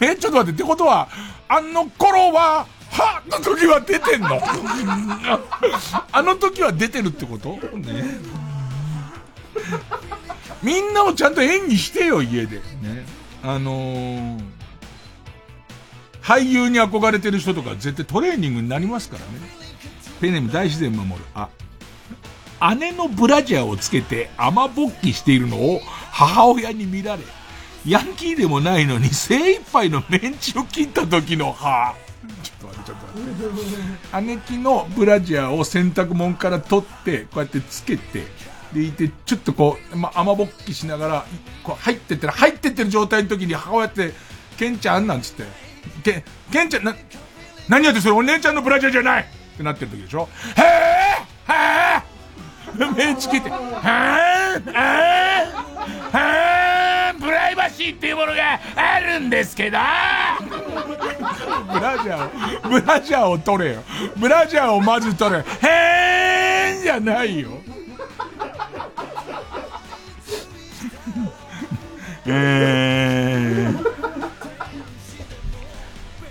[0.00, 1.08] え、ちょっと待って、ってことは、
[1.46, 4.40] あの頃は、はの時は出てんの？
[6.10, 7.58] あの時は出てるってこと？
[7.76, 8.02] ね。
[10.62, 12.56] みんなをちゃんと演技してよ、家で。
[12.80, 13.04] ね。
[13.42, 14.40] あのー、
[16.24, 19.26] 俳優に憧れてる人とか絶対トレーニングになりますからね。
[20.22, 21.26] ペネム大自然守る。
[21.34, 21.50] あ、
[22.76, 25.80] 姉のブラジャーをつけて雨ぼっきしているのを
[26.10, 27.22] 母親に見られ、
[27.86, 31.94] ヤンキーでもないのに精一杯のメンチを切った時の歯。
[32.42, 33.30] ちょっと待って、ちょっと待
[33.90, 34.22] って。
[34.22, 38.24] 姉貴のブラジャーを洗濯物から取って、こうやってつけて、
[38.72, 41.26] でいて、ちょっとこう、ま、雨ぼっきしながら、
[41.62, 44.14] こう入ってってる、入ってってる状態の時に母親って、
[44.56, 45.44] ケンちゃんなんつって、
[46.02, 46.94] ケ、ケンちゃん、な、
[47.68, 50.64] 何やってそれお姉ちゃんのブラジャーじゃないってなってる時でしょへえ
[51.52, 51.54] へ
[52.00, 52.14] え
[52.96, 53.62] メンチ切って、はぁ
[54.72, 59.78] はぁはぁプライバシーっていうものがあるんですけど
[61.72, 63.82] ブラジャーを、ブラジャーを取れよ。
[64.16, 65.38] ブラジャーをまず取れ。
[65.38, 67.50] へーんじゃないよ。
[72.26, 73.93] えー、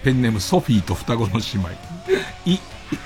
[0.04, 1.70] ペンネームソフィーと双子の姉妹。
[2.46, 2.60] い、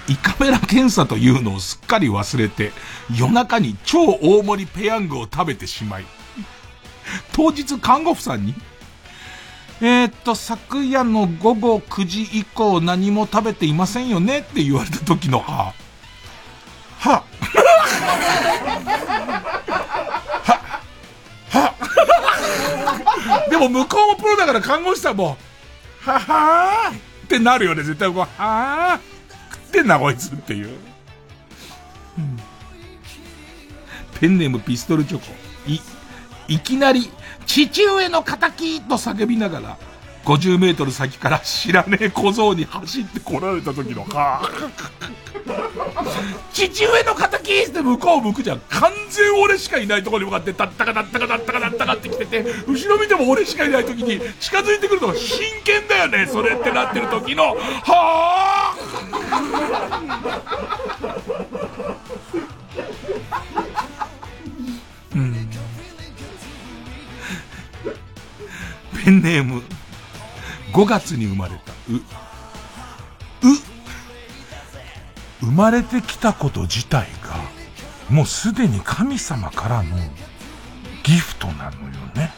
[0.10, 2.72] 胃カメラ検査というのをすっかり忘れて、
[3.16, 6.06] 夜中に超大盛りペヤングを食べてしまい、
[7.34, 8.56] 当日看護婦さんに、
[9.80, 15.74] えー、っと、昨夜の午後9時以降何も食べていませんよねって言われた時のは、
[16.98, 17.24] は、
[21.52, 21.74] は、は、
[23.52, 25.38] でも向こうもプロだから看護師さんも、
[26.08, 29.02] ははーってなるよね、絶対こう、はーっ
[29.72, 30.68] てんな、こいつっていう。
[32.18, 32.38] うん、
[34.20, 35.26] ペンネームピストルチョコ。
[35.68, 35.82] い、
[36.48, 37.12] いきなり、
[37.46, 38.50] 父上の仇
[38.88, 39.78] と叫びながら、
[40.28, 44.42] 50メートル先から知らねえ小僧に走って来られた時の、は
[46.52, 48.60] 父上の敵って向こう向くじゃん。
[48.68, 58.78] 完全俺しかいないところに向かって、たったかたったかたったかたったかって来てて、後ろ見ても俺しかいない時に近づいてくるのが真剣だよね、それってなってる時の、はぁ
[65.16, 65.34] うん。
[69.06, 69.64] ペンネーム、
[70.78, 72.02] 5月に生まれた、う、う、
[75.42, 79.98] 生まれてきたこと自体が、もうすでに神様からの
[81.02, 82.32] ギフトなのよね。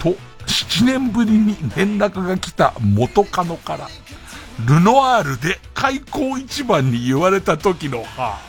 [0.00, 0.16] と、
[0.46, 3.88] 7年ぶりに連絡が来た元カノから、
[4.66, 8.40] ルノワールで開口一番に言われた時のは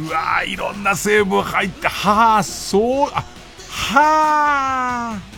[0.00, 3.22] うわぁ、いろんな成分入って、はぁ、そう、あ、
[3.68, 5.29] はぁ、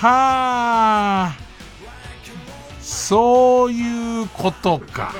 [0.00, 5.14] はぁ、そういうことか。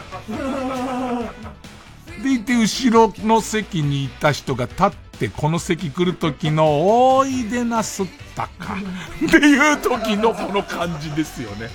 [2.22, 8.78] でいて、後ろの席にいた人が立ってこの席来る時の、おいでなすったか。
[9.26, 11.68] っていう時のこの感じですよね。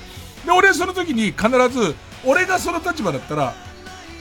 [0.43, 1.95] で、俺その時に必ず、
[2.25, 3.53] 俺がその立場だったら、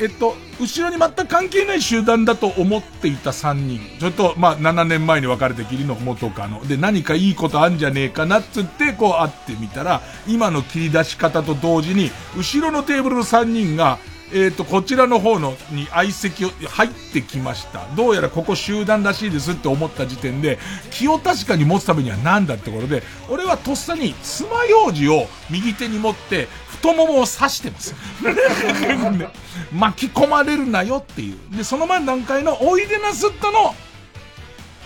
[0.01, 3.81] えっと、後ろに全く関係ない集団だと思っていた3人。
[4.01, 6.67] ちょっと、まあ、7年前に別れてきりの元カノ。
[6.67, 13.99] で、何かいいことあんじゃねえかなっつって、こう会ってみたら、今の切り出し方と同時に、後ろのテーブルの3人が、
[14.33, 17.87] えっ、と、こちらの方の、に相席を、入ってきました。
[17.95, 20.59] どうやらここ集団らしいですって思った時点で、
[20.91, 26.49] 気を確かに持つためには何だってことで、俺はとっさに爪楊枝を右手に持って、
[26.85, 27.95] 太ももを刺してます。
[29.73, 31.57] 巻き込まれるなよっていう。
[31.57, 33.75] で、その前の段階のおいでなすったの、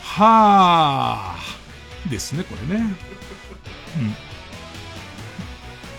[0.05, 2.95] はー、ですね、これね。
[3.97, 4.16] うん。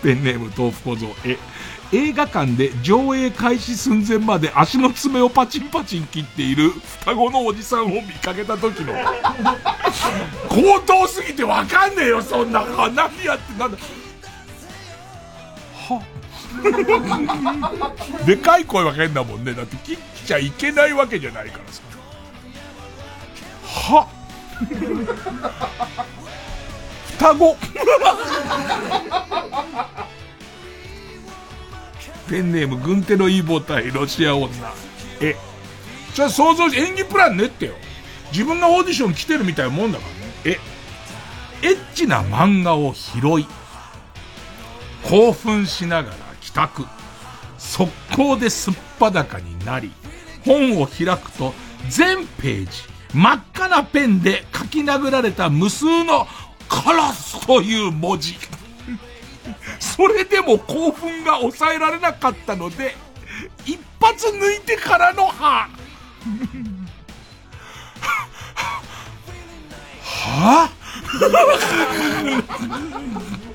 [0.02, 1.36] ペンネーム豆腐小僧、え、
[1.92, 6.70] 映画館で上映開始寸前まで足の爪をパチンパチン切っている
[7.00, 8.94] 双子のおじさんを見かけた時の
[10.48, 13.99] 高等すぎてわかんねえよそんな何やってなんだは
[18.26, 21.82] でかい声は変だもんねだって切っちゃいけないわけじゃないからさ
[23.64, 24.06] は
[27.18, 27.56] 双子
[32.30, 34.48] ペンネーム軍手のいい母体ロシア女。
[35.20, 35.34] え、
[36.14, 37.74] じゃあ想像し、演技プラン練ってよ。
[38.32, 40.04] 自分がオーディション来てるみたいなもんだか
[40.44, 40.58] らね。
[41.62, 43.46] え、エッチな漫画を拾い、
[45.02, 46.16] 興奮しながら
[46.50, 46.86] 帰宅、
[47.58, 49.92] 速攻ですっぱだかになり、
[50.44, 51.54] 本を開くと
[51.88, 52.70] 全ページ、
[53.14, 56.26] 真っ赤なペンで書き殴られた無数の
[56.68, 58.36] カラスという文字。
[59.78, 62.96] それでも興奮が抑えられなかったので、
[63.64, 65.68] 一発抜いてからの歯。
[70.02, 70.70] は？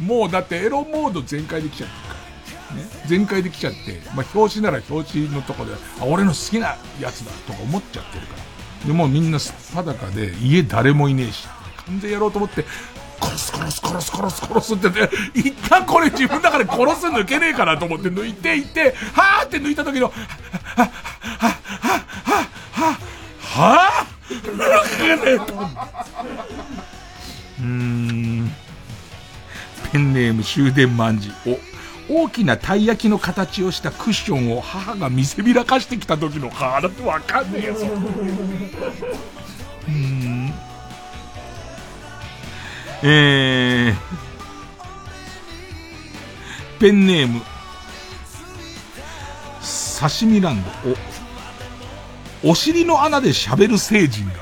[0.00, 2.14] もうだってエロモード全開できちゃってるから。
[2.14, 2.17] ね。
[3.06, 8.86] 全開できちゃって、まあ表紙なら表紙のとこで、あ、俺の好きなやつだとか思っちゃってるから。
[8.86, 11.48] でもみんなすっぱだかで家誰もいねえし、
[11.86, 12.64] 完全やろうと思って、
[13.20, 20.12] 殺す殺す殺す殺す殺すってね、一旦これ自分の中で殺す抜けねえかなと思って抜いていって、はーって抜いた時の、は、
[20.76, 20.84] は、
[21.38, 21.48] は、
[21.80, 22.38] は、
[22.72, 22.98] は、
[23.42, 24.06] は、は
[27.60, 28.52] うーん。
[29.90, 31.32] ペンネーム終電万事。
[31.46, 31.58] お、
[32.10, 37.74] 大きなたい焼きの形をしたクッションを母が見せびらかしてきた時の母だってわかんねえよ、
[39.88, 40.52] うん。
[43.02, 43.94] えー、
[46.80, 47.42] ペンネーム、
[50.00, 50.70] 刺身ランド、
[52.48, 54.32] お、お尻の穴で喋る聖人が、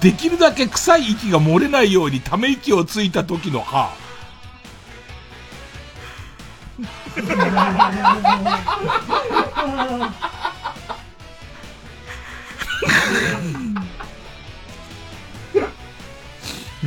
[0.00, 4.03] できるだけ臭い息が漏れないようにため息をついた時の歯。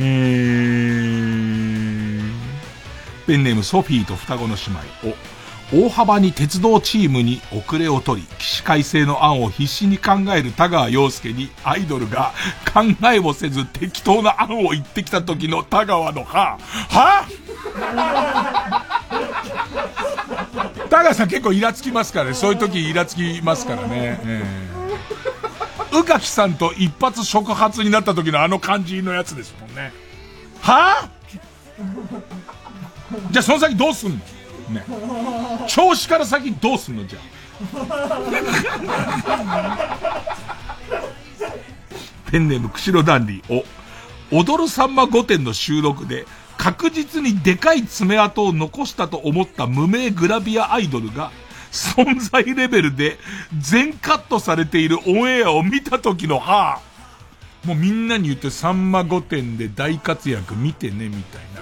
[0.00, 2.22] ー、
[3.26, 4.60] ペンネームソフィーと双子の姉
[5.02, 5.08] 妹。
[5.08, 5.14] を、
[5.70, 12.32] 大幅に鉄道チームに遅れを取り、起死回生の案を必死に考える田川陽介にアイドルが
[12.72, 17.26] 考えもせず適当な案を言ってきた時の田川の歯、は？
[20.88, 22.34] 田川さん結構イラつきますからね。
[22.34, 24.20] そういう時イラつきますからね。
[24.24, 24.78] えー
[25.90, 29.90] 宇垣さんと一発触発になった時のあの感じのやつですもんね。
[30.60, 34.16] はぁ、じゃあその先どうすんの？
[34.16, 34.84] ね。
[35.66, 37.06] 調子から先どうすんの？
[37.06, 38.20] じゃあ。
[42.30, 43.64] ペンネーム釧路ダンディ。
[44.30, 46.26] お、踊るさんま御殿の収録で、
[46.58, 51.30] 確実にでかい爪痕を残したと思った無名グラビアアイドルが、
[51.70, 53.18] 存在レベルで
[53.58, 56.80] 全カットされているオンエアを見た時のは
[57.64, 61.60] もうみんなに言ってさんま御殿で大活躍見てね、みたいな。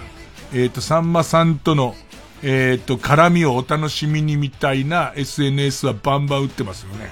[0.53, 1.95] えっ、ー、と、さんまさんとの、
[2.43, 7.11] ええっ、と、絡みをお楽しみにみたいな SNS はバンバン打ってますよね。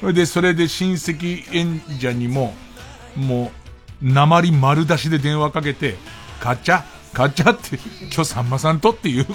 [0.00, 2.54] それで、それで親戚演者にも、
[3.14, 3.52] も
[4.02, 5.96] う、鉛丸出しで電話かけて、
[6.40, 6.82] ガチャ
[7.12, 9.26] ガチャって、今日さんまさんとっていう、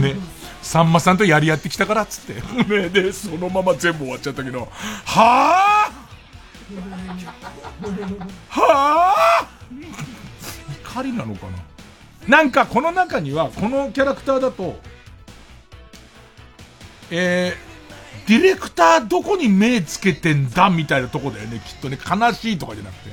[0.00, 0.14] ね、
[0.62, 2.40] さんまさんとやり合ってきたからっつって。
[2.72, 4.68] ね、で、そのまま全部終わっちゃったけど、
[5.04, 6.04] はぁ？
[8.48, 9.46] はぁ？
[10.94, 11.46] 怒りなのか
[12.28, 12.38] な？
[12.38, 14.80] なんかこの中には、このキャラクターだと、
[17.10, 21.98] えー、ディレクターどこに目つけてんだみたいなとこだよね、きっとね。
[21.98, 23.10] 悲しいとかじゃなくて。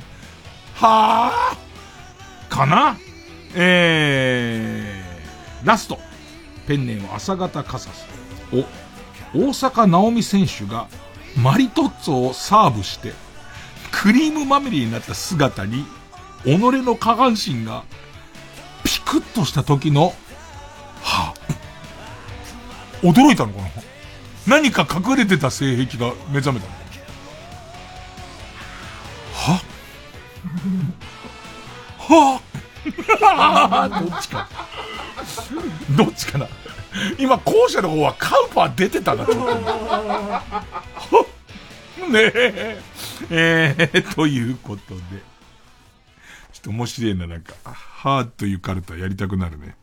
[0.75, 2.55] はぁ？
[2.55, 2.95] かな？
[3.55, 5.99] えー、ラスト。
[6.67, 8.05] ペンネーム朝方カサス。
[8.53, 8.57] お、
[9.37, 10.87] 大阪直美選手が
[11.35, 13.13] マリトッツォをサーブして、
[13.91, 15.85] クリームまみれになった姿に、
[16.43, 17.83] 己の下半身が
[18.83, 20.13] ピクッとした時の、
[21.01, 23.69] はぁ、驚いたのかな？
[24.47, 26.73] 何か隠れてた性癖が目覚めたの
[29.33, 29.61] は
[31.97, 32.41] はぁ
[32.89, 34.47] どっちか。
[35.97, 36.47] どっちかな。
[37.17, 39.37] 今、後者の方はカウパー出てたな、ちょっ
[41.09, 42.07] と。
[42.11, 42.81] ねえ。
[43.29, 45.01] えー、ということで。
[46.53, 47.53] ちょっと面白いな、なんか。
[47.63, 49.75] はーというカルタやりたくなるね。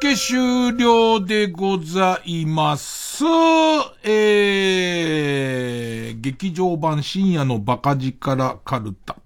[0.00, 3.22] 付終了でございます。
[4.02, 9.16] えー、劇場版深夜のバカ力カルタ、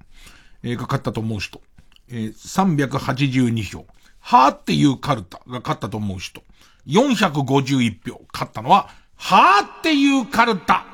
[0.64, 1.62] えー、が勝ったと思う人。
[2.08, 3.86] えー、382票。
[4.18, 6.42] はーっていうカルタが勝ったと思う人。
[6.88, 8.20] 451票。
[8.32, 10.84] 勝ったのは、はーっていうカルタ。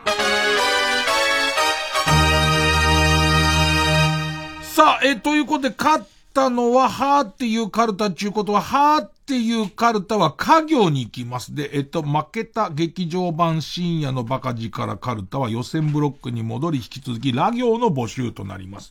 [4.63, 6.05] さあ、えー、ということで、勝っ
[6.35, 11.55] たのは、はーっていうカルタっていうことは、はーっていうカルタは家業に行きます。
[11.55, 18.91] で、えっと、負けた劇場版深夜のバカ力カルタは予選ブロックに戻り引き続き、ラ行の募集となります。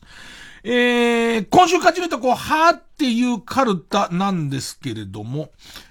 [0.64, 5.50] えー、今週勝ち抜いたこう、はーっていうカルタなんですけれども、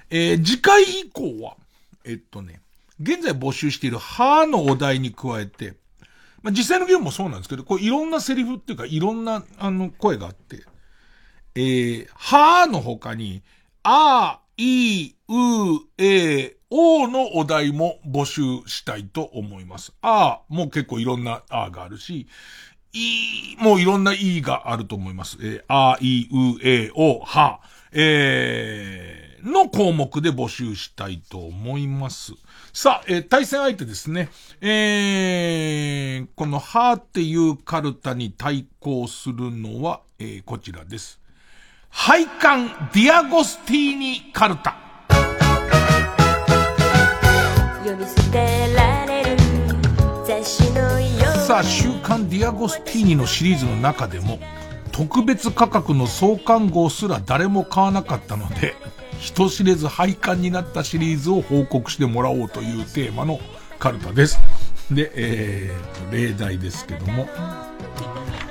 [0.09, 1.55] えー、次回以降は、
[2.03, 2.61] えっとね、
[2.99, 5.75] 現在募集しているはーのお題に加えて、
[6.41, 10.63] まあ、実際のゲームもそうなんですけど、こういろんなセリフっていうか、いろんな、あの、声があって、
[11.53, 13.43] えー、はーの他に、
[13.83, 15.33] あ、い、う、
[15.97, 19.93] え、おのお題も募集したいと思います。
[20.01, 22.27] あもう結構いろんなあがあるし、
[22.93, 25.37] い、もういろんないがあると思います。
[25.41, 27.61] えー、あ、い、う、え、お、は、
[27.91, 32.33] えー、の項目で募集したいと思います。
[32.73, 34.29] さあ、えー、対戦相手ですね。
[34.61, 41.19] えー、このはっていうカルタに対抗するのは、えー、こちらです。
[41.89, 44.77] 配管ディアゴスティーニカルタ。
[47.83, 49.37] 呼び捨てられる
[50.25, 54.39] 雑誌のよさあ、週刊ディアゴスティーニのシリーズの中でも、
[54.91, 58.75] 特別価格の創刊号すら誰も買わなかったので、
[59.19, 63.39] 人知れず廃刊になったシリーズを報告してもらおうというテーマの
[63.79, 64.39] カルタです。
[64.91, 68.48] で、えー、例題ですけども、えー、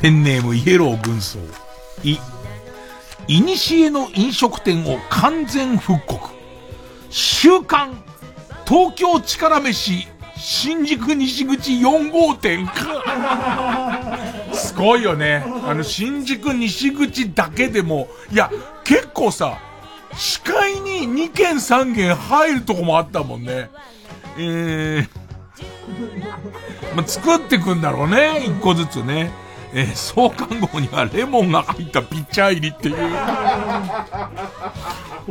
[0.00, 1.40] ペンネームイエロー軍曹。
[2.04, 2.18] い、
[3.26, 6.30] いにしえの飲食店を完全復刻。
[7.10, 8.00] 週刊、
[8.64, 10.06] 東京力飯
[10.36, 14.18] 新宿西口4号店か。
[14.52, 15.44] すごいよね。
[15.66, 18.52] あの、新宿西口だけでも、いや、
[18.84, 19.58] 結構さ、
[20.14, 23.68] 視界に2軒3軒入るとこもあったもんね。
[24.38, 25.08] えー、
[26.94, 29.47] まあ、作ってくんだろうね、1個ずつね。
[29.74, 32.96] えー、創刊号にはレモンが入ったピッチャー入りっていう。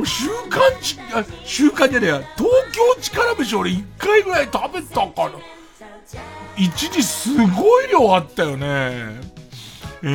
[0.06, 0.98] 週刊ち、
[1.44, 5.30] 週刊じゃねえや、東京力飯俺一回ぐらい食べたかな。
[6.56, 9.20] 一時すごい量あったよね。
[10.02, 10.06] え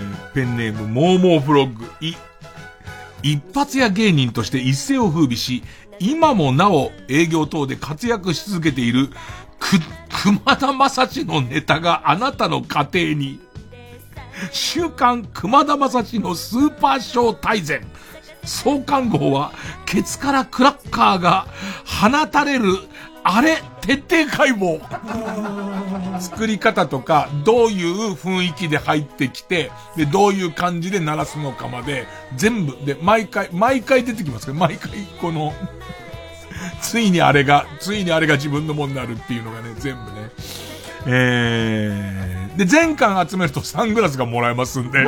[0.00, 2.14] ー、ペンネーム、モーモーフロッグ、い、
[3.22, 5.64] 一発屋芸人として一世を風靡し、
[5.98, 9.10] 今もなお営業等で活躍し続けている、
[9.58, 9.80] く、
[10.22, 13.40] 熊田正史のネタがあなたの家庭に、
[14.52, 17.86] 週刊熊田正史のスーパーショー大全。
[18.44, 19.52] 創刊号は、
[19.86, 21.46] ケツからクラッカーが
[21.84, 22.78] 放たれる、
[23.24, 24.80] あれ、徹底解剖。
[26.20, 32.06] 作り方とか、どういう雰囲気で入ってきて、で、どういう感じで鳴らすのかまで、
[32.36, 35.52] 全部、で、毎回、毎回出てきますけど、毎回、この
[36.80, 40.30] ついにあれが、ついにあれが自分のものになるっていうのがね、全部ね。
[41.06, 44.98] えー、で、全巻集めるとサングラスがもらえますんで。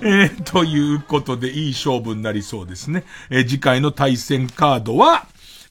[0.00, 3.04] えー、ということで、いい勝負になりそうですね。
[3.30, 5.26] えー、次回の対戦カードは、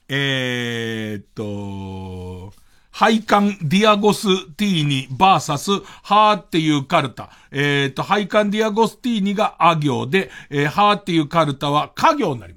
[0.10, 2.54] えー、っと、
[2.92, 5.70] 配管ディアゴスティーニバーサス
[6.02, 7.30] ハーっていうカルタ。
[7.52, 12.57] えー、っと、配管ディアゴスティーニがあ行で、えー、ハーっていうカルタは家行になりま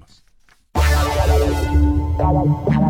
[2.21, 2.80] Thank you.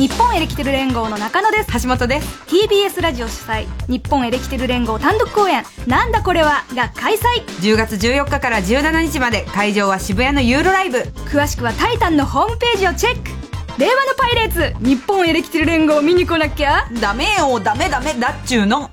[0.00, 1.82] 日本エレキテル連合の中野です。
[1.82, 2.42] 橋本です。
[2.46, 3.66] TBS ラジオ主催。
[3.86, 5.62] 日本エレキテル連合単独公演。
[5.86, 6.64] なんだこれは？
[6.74, 7.44] が開催。
[7.60, 11.00] 10月14日から17日まで会場は渋谷のユーロライブ。
[11.26, 13.28] 詳しくはタイタンのホームページをチェック。
[13.78, 14.74] 令和のパイレーツ。
[14.82, 16.88] 日本エレキテル連合見に来なきゃ？
[16.98, 17.60] ダメよ。
[17.60, 18.14] ダメダメ。
[18.14, 18.90] だっちゅうの。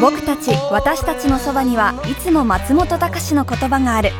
[0.00, 4.10] 僕たち私たちのそばにはいつも松本隆の言葉がある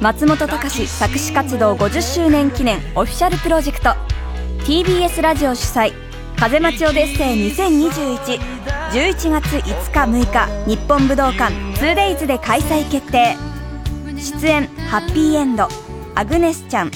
[0.00, 3.90] 松本隆作詞活動50周年記念オフィシャルプロジェクト。
[4.64, 5.92] TBS ラジオ主催
[6.36, 8.38] 風待ちオデッセイ2021
[8.90, 11.50] 11月5日6日日本武道館
[11.80, 13.36] 2days で開催決定。
[14.18, 15.66] 出演ハッピーエンド
[16.14, 16.90] アグネスちゃん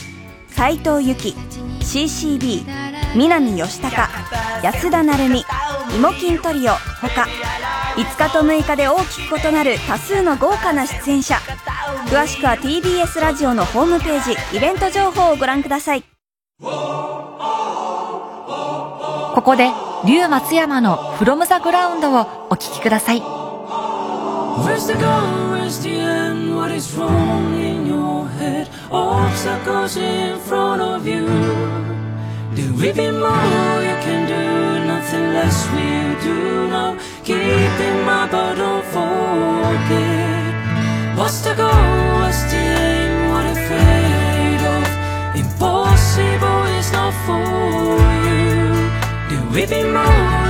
[0.48, 1.35] 斎藤由貴
[1.81, 2.66] CCB
[3.15, 4.09] 南吉高
[4.62, 5.45] 安田成美イ
[5.99, 7.27] モキントリオ他
[7.97, 11.35] 5日と6日で大きく異なる多数の豪華な出演者。
[12.07, 16.05] 詳しくは TBS ラジオのホームページイベント情報をご覧ください。
[16.61, 16.69] こ
[19.43, 19.73] こで
[20.07, 23.23] 竜松山の「フロムザグラウンドをお聴きください。
[28.93, 32.10] Obstacles in front of you.
[32.52, 36.98] Do even more you can do, nothing less will do now.
[37.22, 40.51] Keeping my but don't forget.
[41.16, 41.70] What's the goal?
[42.18, 43.31] What's the aim?
[43.31, 44.85] What afraid of?
[45.43, 47.39] Impossible is not for
[48.27, 48.43] you.
[49.31, 50.49] Do even more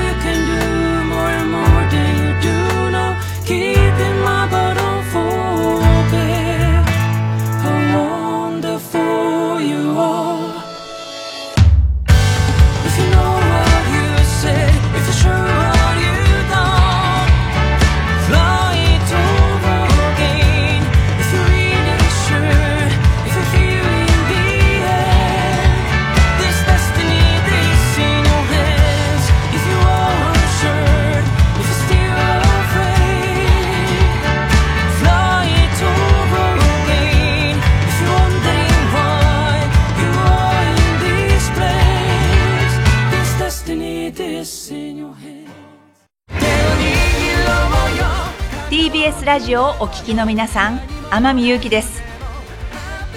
[49.21, 50.81] スラジオをお聞きの皆さん
[51.11, 52.01] 天海祐希です。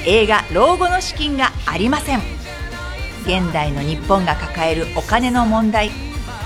[0.05, 2.19] 映画老後の資金がありません。
[3.21, 5.91] 現代の日本が抱えるお金の問題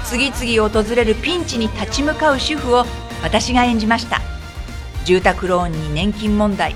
[0.05, 2.85] 次々訪れるピンチに立ち向かう主婦を
[3.23, 4.21] 私が演じました。
[5.05, 6.75] 住宅ローンに年金問題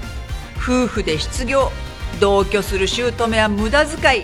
[0.58, 1.72] 夫婦で失業
[2.20, 4.24] 同居する姑は無駄遣い。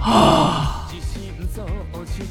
[0.00, 0.90] はあ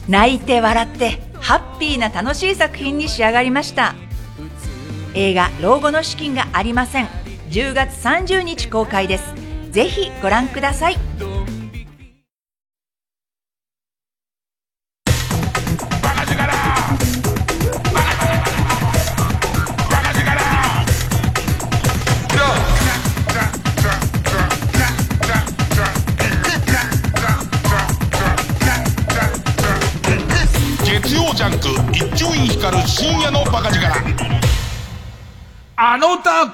[0.10, 3.96] 泣いて笑ってハッピーな楽しい作品に仕上がりました。
[5.14, 7.08] 映画老後の資金がありません。
[7.50, 9.34] 10月30日公開です。
[9.72, 10.98] ぜひご覧ください。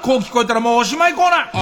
[0.07, 1.57] こう聞こえたらもうおしまいコーナー.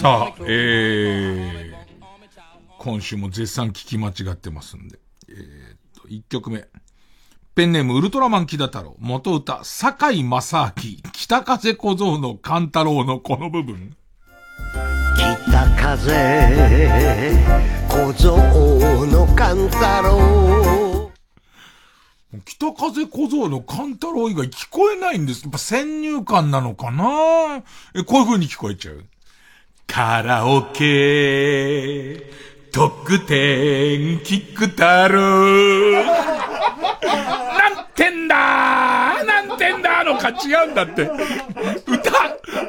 [0.00, 1.74] さあ、えー、
[2.78, 5.00] 今週も絶賛聞き間違ってますんで。
[5.28, 6.68] えー、と、1曲目。
[7.56, 13.96] ペンネームウルトラマン木田太郎、元歌、坂井正明、北風小僧の勘太郎のこの部分。
[15.48, 16.12] 北風
[17.88, 18.36] 小僧
[19.06, 20.87] の勘太郎
[22.44, 25.42] 北風小僧の勘太郎以外聞こえないんです。
[25.44, 27.62] やっぱ先入観なのかな？
[27.94, 29.02] え、こういう風に聞こえちゃう。
[29.86, 32.30] カラオケ、
[32.72, 35.90] 特典、聞く太郎。
[37.02, 41.10] なんてんだなんてんだのか違うんだって。
[41.86, 42.10] 歌、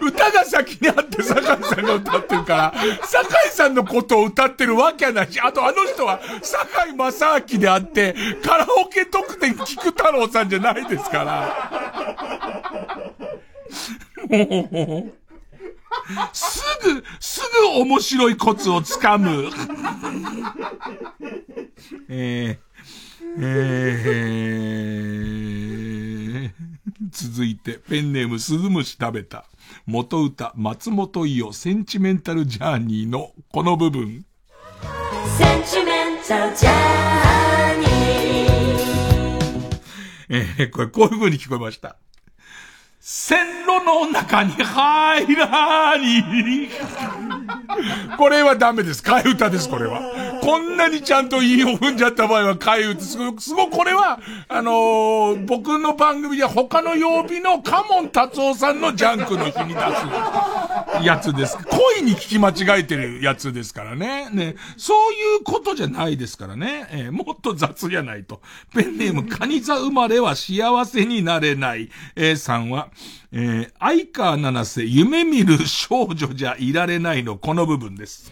[0.01, 2.73] 歌が先にあって酒井さんが歌ってるから、
[3.03, 11.55] 酒井さんのことを歌ってるわけはないし、あとあの人は酒井正明であって、カラオケ特典菊太郎さんじゃないですから。
[14.29, 15.28] もう、
[16.33, 17.41] すぐ、す
[17.73, 19.49] ぐ面白いコツをつかむ。
[22.09, 22.69] えー
[23.41, 26.51] えー、
[27.11, 29.45] 続いて、ペンネームスズムシ食べた。
[29.85, 34.25] 元歌、松本伊代、センチメンタルジャーニーのこの部分。
[35.37, 37.89] センチメンタルジャーニー
[40.29, 41.97] えー、これ、こういう風に聞こえました。
[43.11, 46.69] 線路の中に入らに。
[48.15, 49.01] これはダメです。
[49.01, 49.99] 替え歌です、これは。
[50.49, 53.01] こんなにちゃんと韻を踏んじゃった場合は替え歌。
[53.01, 59.79] すごく、すごくこれは、あのー僕の番組で他の曜日のカモン達夫さんのジャンクの日に出
[61.01, 61.55] すやつです。
[61.67, 64.29] 恋に聞き間違えてるやつですからね。
[64.31, 64.55] ね。
[64.75, 66.87] そういうことじゃないですからね。
[66.89, 68.41] えーもっと雑じゃないと。
[68.73, 71.91] ペンネーム、カニ座生まれは幸せになれない。
[72.15, 72.89] えさんは、
[73.31, 78.31] えー、相川七瀬、夢見る少女じゃいられないのこの部分です。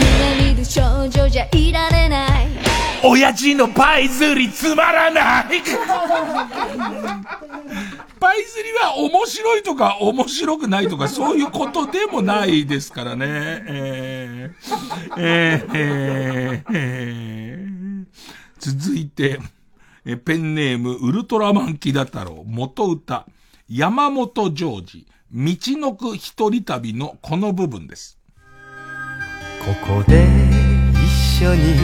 [0.00, 2.48] 夢見る少女じゃいられない。
[3.02, 5.62] 親父のパイズリつまらない。
[8.20, 13.26] パイ釣りは面白いとか面白くないとかそういうことでもないですからね。
[13.26, 18.06] えー、えー、えー、えー、
[18.58, 19.40] 続いて、
[20.04, 23.26] えペンネームウルトラマンキダ太郎元歌
[23.68, 28.19] 山本ジョージ道のく一人旅のこの部分です。
[29.60, 30.26] ここで
[30.94, 31.74] 一緒に。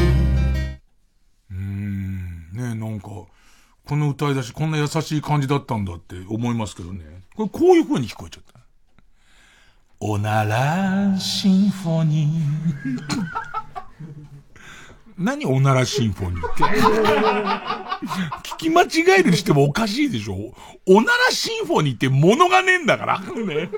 [1.50, 7.04] うん、ねなんか、この歌い出しこんな優しい感じだったんだって思いますけどね。
[7.36, 8.60] これこういう風に聞こえちゃった。
[10.00, 13.46] おならシンフォニー。
[15.18, 16.62] 何おならシンフォニーって？
[18.50, 20.52] 聞き間違えるにしてもおかしいでしょ？
[20.86, 23.20] おならシンフォニーって物がねえんだから。
[23.20, 23.70] ね。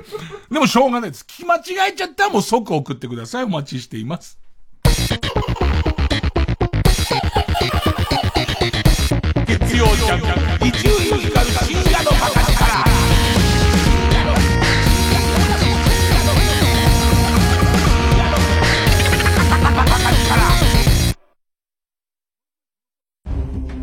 [0.50, 1.24] でもしょうがないです。
[1.28, 3.44] 聞き間違えちゃったらもう即送ってください。
[3.44, 4.36] お待ちしています。
[9.46, 10.20] 月曜ジャン
[10.58, 11.52] ク、伊集院光る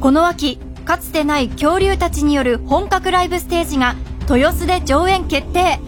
[0.06, 3.95] この秋かつてない恐竜たちによる本格ライブステージが
[4.30, 5.80] 豊洲で上演決定。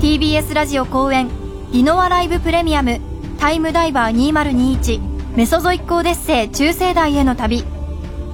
[0.00, 1.28] TBS ラジオ公演
[1.70, 3.00] 「ディノアライブプレミアム
[3.38, 7.62] タイムダイバー2021メソゾイックオデッセイ中世代への旅」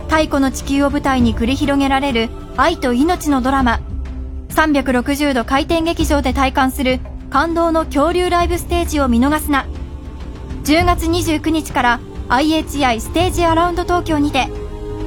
[0.08, 3.80] 太古の地球を舞台に繰り広げられる愛と命のドラマ。
[4.54, 9.66] 360度回転劇場で体感する感動の恐竜ライブステージを見逃すな。
[10.64, 12.00] 10月29日から
[12.30, 14.48] IHI ステージアラウンド東京にて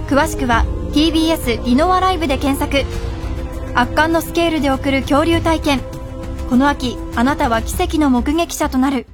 [0.07, 2.85] 詳しくは TBS ディノアライブで検索。
[3.75, 5.81] 圧巻のスケールで送る恐竜体験。
[6.49, 9.05] この秋あなたは奇跡の目撃者となる。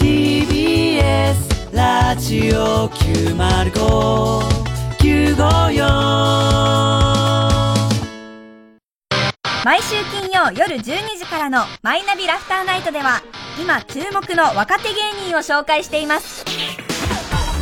[0.00, 1.36] TBS
[1.72, 5.86] ラジオ905954
[9.64, 10.80] 毎週金曜夜12
[11.18, 13.22] 時からの「マイナビラフターナイト」では
[13.60, 14.94] 今注目の若手芸
[15.28, 16.44] 人を紹介しています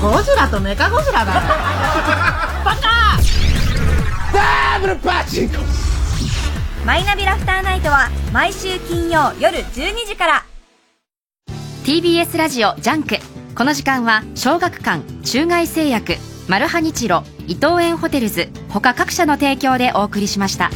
[0.01, 1.41] ゴジラとメカゴジラだよ。
[2.65, 3.19] バカ！
[4.33, 5.57] ダブルパチンコ。
[6.85, 10.45] マイナビラフターナイトは毎週金曜夜12時から。
[11.85, 13.19] TBS ラジオジャンク。
[13.55, 16.15] この時間は小学館中外製薬
[16.49, 20.71] マルハニチロ伊藤園ホテルズ他各社の提供でお送りしました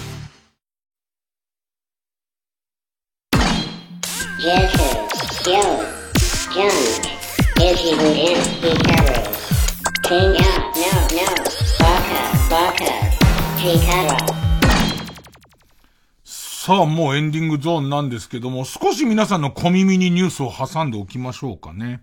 [16.22, 22.02] さあ、もうエンディングゾーンなんですけども、少し皆さんの小耳にニュースを挟んでおきましょうかね。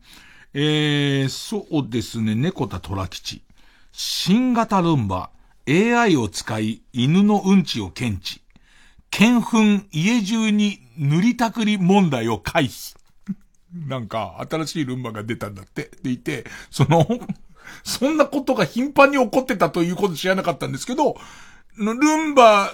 [0.56, 3.44] えー、そうですね、猫田虎吉。
[3.92, 5.30] 新型ルンバ、
[5.70, 8.42] AI を使い、犬のうんちを検知。
[9.12, 13.00] 犬糞家中に塗りたくり問題を回避。
[13.74, 15.92] なんか、新しいルンバが出たんだって。
[16.04, 17.08] でいて、その、
[17.84, 21.16] そんなことが頻繁に起こってたということ知らなかったんですけど、
[21.78, 22.74] ルンバ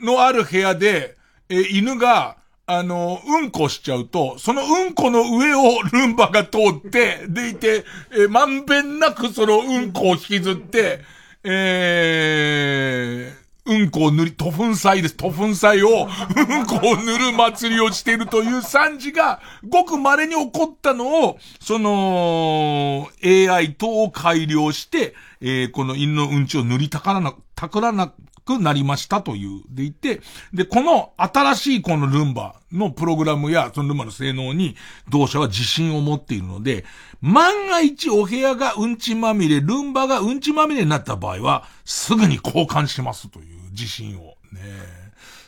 [0.00, 1.16] のある部屋で、
[1.48, 2.36] え犬が、
[2.68, 7.84] あの、うんこしちゃうと、そのうんこの上を ルンバが通って、でいて、
[8.16, 11.00] えまんべんなくそのうんこを引きずって、
[11.44, 13.35] えー、
[13.66, 15.16] うんこを塗り、塗粉祭です。
[15.16, 28.12] 塗粉祭を、うんこを塗る祭りをしているという惨事が、ごく稀に起こったのを、その、AI 等を改良して、えーこの犬のうんちを塗りたからな、たくらな
[28.46, 30.22] くなりましたという、でいて、
[30.54, 34.76] で、この新しいこのルンバのプログラムや、そのルンバの性能に、
[35.10, 36.84] 同社は自信を持っているので、
[37.20, 44.36] 万が一お部屋がうんちまみれ、ルンバがうんちまみれになった場合は、すぐに交換しますという自信を。
[44.52, 44.96] ね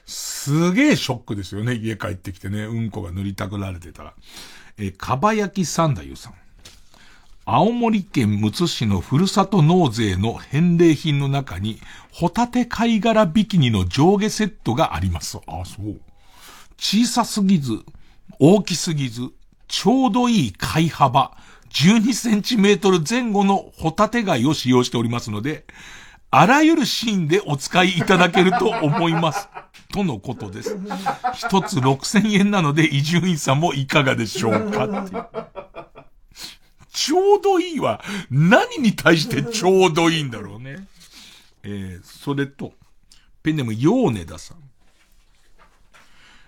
[0.04, 4.14] すげえショックですよね、家帰ってきてね、うんこが塗りたくられてたら。
[4.76, 6.34] えー、かば焼き三太夫さん。
[7.50, 11.80] 青森県むつ市のふるさと納税の返礼品の中に、
[12.12, 15.38] ホタテ貝殻ビキニの上下セットがあります。
[15.46, 15.98] あ、そう。
[16.76, 17.78] 小さすぎず、
[18.38, 19.30] 大きすぎず、
[19.66, 21.38] ちょうどいい貝幅、
[21.70, 25.64] 12センチメートル前後のホタテ貝を使用しておりますので、
[26.30, 29.48] あらゆるシーンでお使いいただけると思います。
[29.90, 30.76] とのことです。
[31.32, 35.48] 一つ6000円なので、伊集院さんもいかがでしょうか
[36.98, 40.88] ちょうどいいは、何に対してちょうどいいんだろうね。
[41.62, 42.72] えー、それと、
[43.40, 44.58] ペンネームヨーネダさん。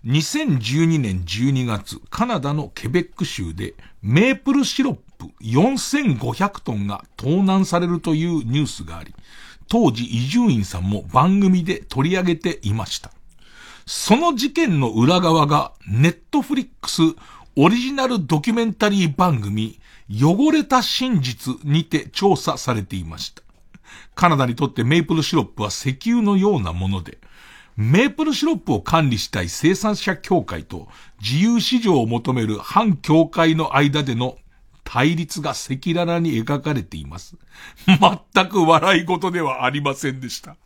[0.04, 9.14] 2012年12月、カナダのケベック州で、メープルシロップ4500トンが盗難されるというニュースがあり、
[9.68, 13.12] 当時伊集院さんも番組で取り上げていました。
[13.86, 17.02] その事件の裏側が、ネットフリックス
[17.56, 19.79] オリジナルドキュメンタリー番組、
[20.12, 23.42] 汚れた真実にて調査されていました。
[24.14, 27.18] カナダにとってメープルシロップは石油のようなもので、
[27.76, 30.88] メープルシロップを管理したい生産者協会と
[31.20, 34.36] 自由市場を求める反協会の間での
[34.92, 37.36] 対立が赤裸々に描かれています。
[37.86, 40.56] 全く笑い事ではありませんでした。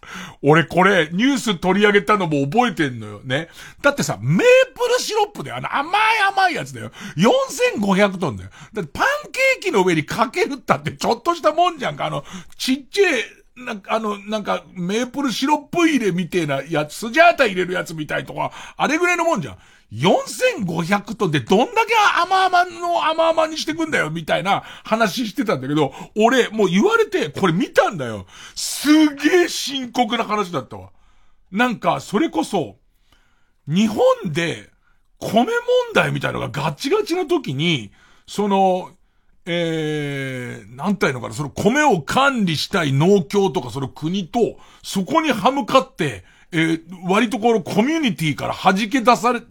[0.40, 3.50] 俺これニュース取り上げたのも覚えてんのよね。
[3.82, 4.42] だってさ、メープ
[4.88, 5.92] ルシロップであの甘い
[6.30, 6.90] 甘いやつだよ。
[7.18, 8.50] 4500トンだよ。
[8.72, 12.06] だってパンケーキの上にかけるったってちょっとしたもんじゃんか。
[12.06, 12.24] あの、
[12.56, 13.24] ちっちゃい、
[13.56, 19.58] なんか、あの、なんか、メープルシロップ入れみてえなやつ、スジャータ入れるやつみたいとか、あれぐらいのもんじゃん。
[19.94, 28.26] 4500トンでどんだけ甘々の甘々にしてくんだよ、みたいな話してたんだけど、俺、もう言われて、これ見たんだよ。
[28.54, 30.90] すげえ深刻な話だったわ。
[31.52, 32.76] なんか、それこそ、
[33.68, 33.98] 日本
[34.32, 34.70] で、
[35.20, 35.46] 米問
[35.94, 37.92] 題みたいのがガチガチの時に、
[38.26, 38.90] その、
[39.46, 49.42] えー、なんたいのかな、その米を管理したい農協とかその国と、そこに歯向かって、えー、割とこのコミュニティから弾け出され、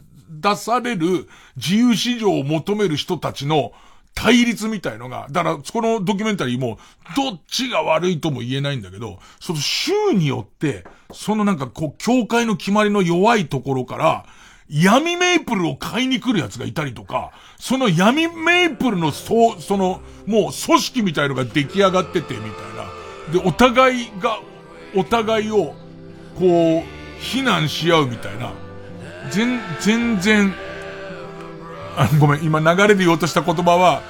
[0.41, 3.71] 出される自由市場を求める人たちの
[4.15, 6.77] 対立みたいのが、だから、このドキュメンタリーも、
[7.15, 14.25] どっちが悪いとも言えないんだけど、その州によって、そのなんかこう、教会の決まりの弱いところから、
[14.69, 22.49] 闇メープルを買いに来る奴がいたりとか、その闇メープルの、そう、その、もう組織みたいのが出来上がってて、みたい
[23.35, 23.43] な。
[23.43, 24.39] で、お互いが、
[24.95, 25.75] お互いを、
[26.39, 28.53] こう、非難し合うみたいな。
[29.31, 30.53] 全、全然、
[31.97, 34.01] あ、ごめん、今流れで言おうとした言葉は、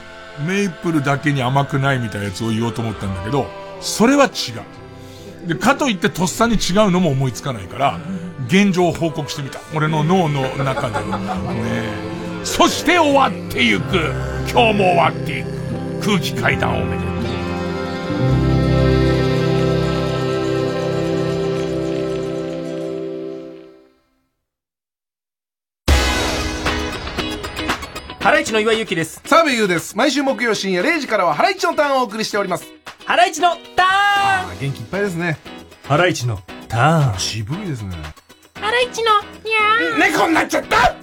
[0.48, 3.48] メープルだけに甘くないみたいなやつを言おうと思ったんだけど、
[3.82, 5.48] それは違う。
[5.48, 8.00] で、かといってとっさに違うのも思いつかないから、
[8.48, 9.60] 現状を報告してみた。
[9.76, 11.00] 俺の脳の中で。
[11.00, 12.14] ね
[12.44, 14.12] そして終わってゆく。
[14.52, 15.50] 今日も終わっていく。
[16.06, 18.53] 空気階段おめでとう。
[28.24, 29.22] ハライチの岩井ゆきです。
[29.26, 29.98] 澤部優です。
[29.98, 32.66] 毎週木曜深夜0時からはハライチのターンをお送りしております。
[33.04, 35.38] ハライチのターン元気いっぱいですね。
[35.84, 36.40] ハライチの
[36.70, 37.20] ターン。
[37.20, 37.94] 渋いですね。
[38.56, 40.96] ハライチのにゃー猫になっちゃった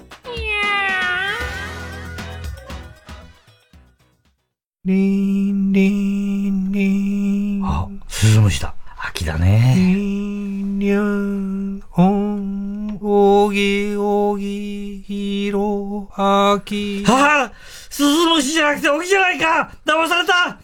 [4.87, 7.67] リンリンリン。
[7.67, 8.75] あ、鈴虫だ。
[9.03, 9.75] 秋だね。
[9.77, 17.05] リンリン、おん、おぎ、おぎ、ひろ、あき。
[17.05, 17.53] はあ
[17.89, 19.73] 鈴虫じゃなくておぎじゃないか。
[19.87, 20.59] 騙された。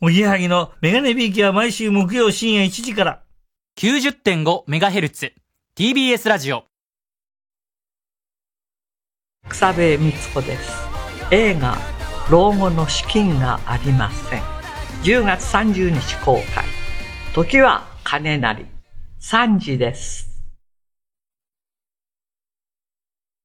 [0.00, 3.22] おぎやはぎのメガネビーキは毎週木曜深夜1時から。
[3.78, 5.32] 90.5MHz
[5.76, 6.64] TBS ラジオ。
[9.48, 10.72] 草部光子です。
[11.30, 11.76] 映画
[12.30, 14.42] 「老後の資金がありません」
[15.02, 16.81] 10月30日公開
[17.34, 18.66] 時は金なり。
[19.18, 20.31] 三時です。